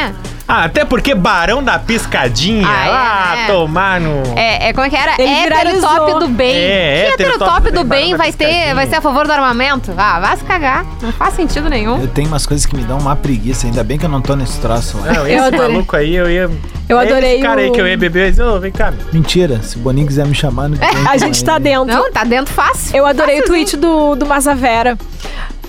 Ah, 0.54 0.64
até 0.64 0.84
porque 0.84 1.14
Barão 1.14 1.62
da 1.62 1.78
Piscadinha. 1.78 2.68
Ah, 2.68 2.86
é, 2.86 2.90
ah, 2.90 3.36
né? 3.36 3.46
tomar 3.46 3.98
no. 3.98 4.38
É, 4.38 4.68
é 4.68 4.72
como 4.74 4.86
é 4.86 4.90
que 4.90 4.96
era? 4.96 5.14
Ele 5.18 5.32
hétero 5.32 5.56
viralizou. 5.56 5.88
top 5.88 6.18
do 6.20 6.28
bem. 6.28 6.54
É, 6.54 7.04
que 7.06 7.12
hétero 7.12 7.28
hétero 7.30 7.38
top 7.38 7.50
top 7.52 7.70
do 7.70 7.84
bem, 7.84 8.14
vai 8.14 8.30
ter, 8.34 8.74
vai 8.74 8.86
ser 8.86 8.96
a 8.96 9.00
favor 9.00 9.26
do 9.26 9.32
armamento? 9.32 9.94
Ah, 9.96 10.20
vai 10.20 10.36
se 10.36 10.44
cagar. 10.44 10.84
Não 11.00 11.10
faz 11.12 11.32
sentido 11.32 11.70
nenhum. 11.70 11.98
Eu 12.02 12.08
tenho 12.08 12.28
umas 12.28 12.44
coisas 12.44 12.66
que 12.66 12.76
me 12.76 12.82
dão 12.82 12.98
uma 12.98 13.16
preguiça, 13.16 13.66
ainda 13.66 13.82
bem 13.82 13.96
que 13.96 14.04
eu 14.04 14.10
não 14.10 14.20
tô 14.20 14.36
nesse 14.36 14.60
troço 14.60 14.98
lá. 14.98 15.10
Não, 15.14 15.26
esse 15.26 15.56
maluco 15.56 15.96
aí 15.96 16.14
eu 16.14 16.30
ia. 16.30 16.50
Eu 16.86 17.00
é 17.00 17.06
adorei 17.06 17.34
Esse 17.36 17.42
cara 17.42 17.62
aí 17.62 17.70
o- 17.70 17.72
que 17.72 17.80
eu 17.80 17.88
ia 17.88 17.96
beber, 17.96 18.20
eu 18.20 18.24
ia 18.26 18.30
dizer, 18.30 18.42
ô, 18.42 18.60
vem 18.60 18.72
cá. 18.72 18.92
Mentira, 19.10 19.62
se 19.62 19.78
o 19.78 19.80
Boninho 19.80 20.06
quiser 20.06 20.26
me 20.26 20.34
chamar 20.34 20.68
no 20.68 20.76
A 21.08 21.16
gente 21.16 21.42
tá 21.42 21.58
dentro. 21.58 21.86
Não, 21.86 22.12
tá 22.12 22.24
dentro 22.24 22.52
fácil. 22.52 22.94
Eu 22.94 23.06
adorei 23.06 23.36
o 23.36 23.46
Facilzinho. 23.46 23.66
tweet 23.66 23.76
do, 23.78 24.14
do 24.16 24.26
Mazavera. 24.26 24.98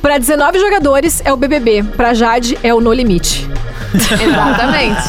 Pra 0.04 0.18
19 0.18 0.60
jogadores 0.60 1.22
é 1.24 1.32
o 1.32 1.38
BBB, 1.38 1.82
pra 1.95 2.14
Jade 2.14 2.60
é 2.62 2.74
o 2.74 2.82
No 2.82 2.91
Limite. 2.91 3.49
Exatamente. 3.93 5.01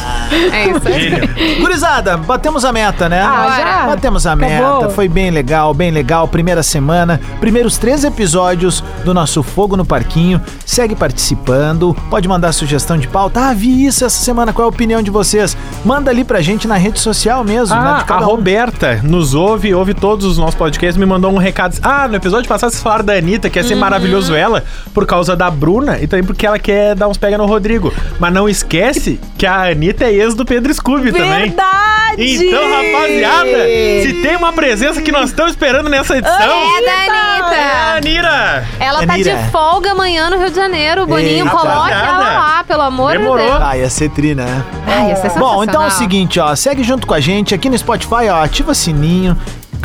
É 0.51 0.69
isso 0.69 0.87
aí. 0.87 1.55
Gurizada, 1.59 2.17
batemos 2.17 2.63
a 2.63 2.71
meta, 2.71 3.09
né? 3.09 3.21
Ah, 3.21 3.55
já? 3.57 3.85
Batemos 3.87 4.27
a 4.27 4.33
Acabou. 4.33 4.81
meta, 4.81 4.89
foi 4.93 5.07
bem 5.07 5.31
legal, 5.31 5.73
bem 5.73 5.89
legal. 5.91 6.27
Primeira 6.27 6.61
semana, 6.61 7.19
primeiros 7.39 7.77
três 7.77 8.03
episódios 8.03 8.83
do 9.03 9.13
nosso 9.13 9.41
Fogo 9.41 9.75
no 9.75 9.83
Parquinho. 9.85 10.39
Segue 10.65 10.95
participando, 10.95 11.95
pode 12.09 12.27
mandar 12.27 12.51
sugestão 12.51 12.97
de 12.97 13.07
pauta. 13.07 13.49
Ah, 13.49 13.53
vi 13.53 13.85
isso 13.85 14.05
essa 14.05 14.23
semana, 14.23 14.53
qual 14.53 14.67
é 14.67 14.67
a 14.67 14.73
opinião 14.73 15.01
de 15.01 15.09
vocês? 15.09 15.57
Manda 15.83 16.11
ali 16.11 16.23
pra 16.23 16.41
gente 16.41 16.67
na 16.67 16.75
rede 16.75 16.99
social 16.99 17.43
mesmo, 17.43 17.75
né? 17.75 17.81
Ah, 17.81 18.05
a 18.07 18.21
um. 18.21 18.25
Roberta 18.25 19.01
nos 19.03 19.33
ouve, 19.33 19.73
ouve 19.73 19.93
todos 19.95 20.25
os 20.25 20.37
nossos 20.37 20.55
podcasts, 20.55 20.97
me 20.97 21.05
mandou 21.07 21.31
um 21.33 21.37
recado. 21.37 21.75
Ah, 21.81 22.07
no 22.07 22.15
episódio 22.15 22.47
passado 22.47 22.69
vocês 22.69 22.83
falaram 22.83 23.05
da 23.05 23.13
Anitta, 23.13 23.49
que 23.49 23.57
ia 23.57 23.63
ser 23.63 23.75
maravilhoso 23.75 24.35
ela, 24.35 24.63
por 24.93 25.05
causa 25.05 25.35
da 25.35 25.49
Bruna 25.51 25.99
e 25.99 26.07
também 26.07 26.23
porque 26.25 26.45
ela 26.45 26.57
quer 26.59 26.95
dar 26.95 27.07
uns 27.07 27.17
pega 27.17 27.37
no 27.37 27.45
Rodrigo. 27.45 27.93
Mas 28.19 28.33
não 28.33 28.47
esquece 28.47 29.19
que 29.37 29.45
a 29.45 29.69
Anitta 29.71 30.05
é 30.05 30.13
ex 30.13 30.33
do 30.35 30.45
Pedro 30.45 30.73
Scooby 30.73 31.11
também. 31.11 31.41
Verdade! 31.49 31.75
Então, 32.17 32.61
rapaziada, 32.71 33.57
se 34.03 34.19
tem 34.21 34.35
uma 34.37 34.53
presença 34.53 35.01
que 35.01 35.11
nós 35.11 35.29
estamos 35.31 35.51
esperando 35.51 35.89
nessa 35.89 36.17
edição, 36.17 36.35
É 36.37 36.81
da 36.81 36.91
é 36.91 37.09
a 37.09 37.95
Anitta. 37.97 37.97
Anira. 37.97 38.67
Ela 38.79 39.05
tá 39.05 39.13
Anira. 39.13 39.35
de 39.35 39.51
folga 39.51 39.91
amanhã 39.91 40.29
no 40.29 40.37
Rio 40.37 40.49
de 40.49 40.55
Janeiro. 40.55 41.05
Boninho, 41.05 41.45
Eita. 41.45 41.49
coloque 41.49 41.69
Rapaziada. 41.91 42.07
ela 42.07 42.33
lá, 42.39 42.63
pelo 42.63 42.81
amor 42.83 43.11
Demorou. 43.17 43.37
de 43.45 43.51
Deus. 43.51 43.61
Ah, 43.63 43.77
ia 43.77 43.89
ser 43.89 44.09
tri, 44.09 44.33
né? 44.33 44.63
Ai, 44.87 45.09
ia 45.09 45.15
ser 45.17 45.29
Bom, 45.37 45.63
então 45.63 45.83
é 45.83 45.87
o 45.87 45.91
seguinte, 45.91 46.39
ó, 46.39 46.55
segue 46.55 46.83
junto 46.83 47.05
com 47.05 47.13
a 47.13 47.19
gente 47.19 47.53
aqui 47.53 47.69
no 47.69 47.77
Spotify, 47.77 48.29
ó, 48.29 48.43
ativa 48.43 48.71
o 48.71 48.75
sininho, 48.75 49.35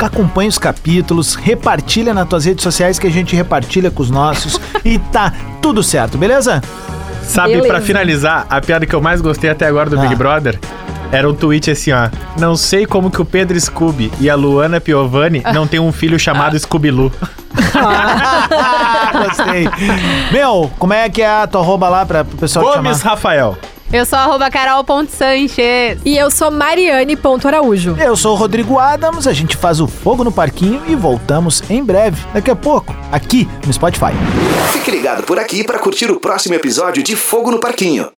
acompanha 0.07 0.49
os 0.49 0.57
capítulos, 0.57 1.35
repartilha 1.35 2.13
nas 2.13 2.27
tuas 2.27 2.45
redes 2.45 2.63
sociais 2.63 2.97
que 2.99 3.07
a 3.07 3.11
gente 3.11 3.35
repartilha 3.35 3.89
com 3.91 4.01
os 4.01 4.09
nossos 4.09 4.59
e 4.83 4.97
tá 4.99 5.33
tudo 5.61 5.81
certo, 5.83 6.17
beleza? 6.17 6.61
Sabe, 7.23 7.61
pra 7.67 7.79
finalizar, 7.81 8.45
a 8.49 8.59
piada 8.59 8.85
que 8.85 8.93
eu 8.93 9.01
mais 9.01 9.21
gostei 9.21 9.49
até 9.49 9.65
agora 9.67 9.89
do 9.89 9.97
Ah. 9.97 10.01
Big 10.01 10.15
Brother 10.15 10.59
era 11.11 11.29
um 11.29 11.33
tweet 11.33 11.69
assim, 11.69 11.91
ó. 11.91 12.09
Não 12.39 12.55
sei 12.55 12.85
como 12.85 13.11
que 13.11 13.21
o 13.21 13.25
Pedro 13.25 13.59
Scooby 13.59 14.11
e 14.19 14.29
a 14.29 14.35
Luana 14.35 14.79
Piovani 14.79 15.43
não 15.53 15.67
têm 15.67 15.79
um 15.79 15.91
filho 15.91 16.17
chamado 16.17 16.57
Scooby-Loo. 16.57 17.11
Gostei. 19.27 19.67
Meu, 20.31 20.71
como 20.79 20.93
é 20.93 21.09
que 21.09 21.21
é 21.21 21.27
a 21.29 21.47
tua 21.47 21.61
arroba 21.61 21.89
lá 21.89 22.05
pra 22.05 22.21
o 22.21 22.25
pessoal 22.37 22.71
te 22.71 22.77
Gomes 22.77 22.99
chamar? 22.99 23.11
Rafael. 23.11 23.57
Eu 23.93 24.05
sou 24.05 24.17
arroba 24.17 24.49
carol.sanches. 24.49 25.99
E 26.05 26.17
eu 26.17 26.31
sou 26.31 26.49
Mariane.araújo. 26.49 27.97
Eu 27.99 28.15
sou 28.15 28.33
o 28.33 28.37
Rodrigo 28.37 28.79
Adams, 28.79 29.27
a 29.27 29.33
gente 29.33 29.57
faz 29.57 29.81
o 29.81 29.87
Fogo 29.87 30.23
no 30.23 30.31
Parquinho 30.31 30.81
e 30.87 30.95
voltamos 30.95 31.61
em 31.69 31.83
breve, 31.83 32.25
daqui 32.33 32.49
a 32.49 32.55
pouco, 32.55 32.95
aqui 33.11 33.49
no 33.67 33.73
Spotify. 33.73 34.13
Fique 34.71 34.91
ligado 34.91 35.23
por 35.23 35.37
aqui 35.37 35.65
para 35.65 35.77
curtir 35.77 36.09
o 36.09 36.21
próximo 36.21 36.55
episódio 36.55 37.03
de 37.03 37.17
Fogo 37.17 37.51
no 37.51 37.59
Parquinho. 37.59 38.09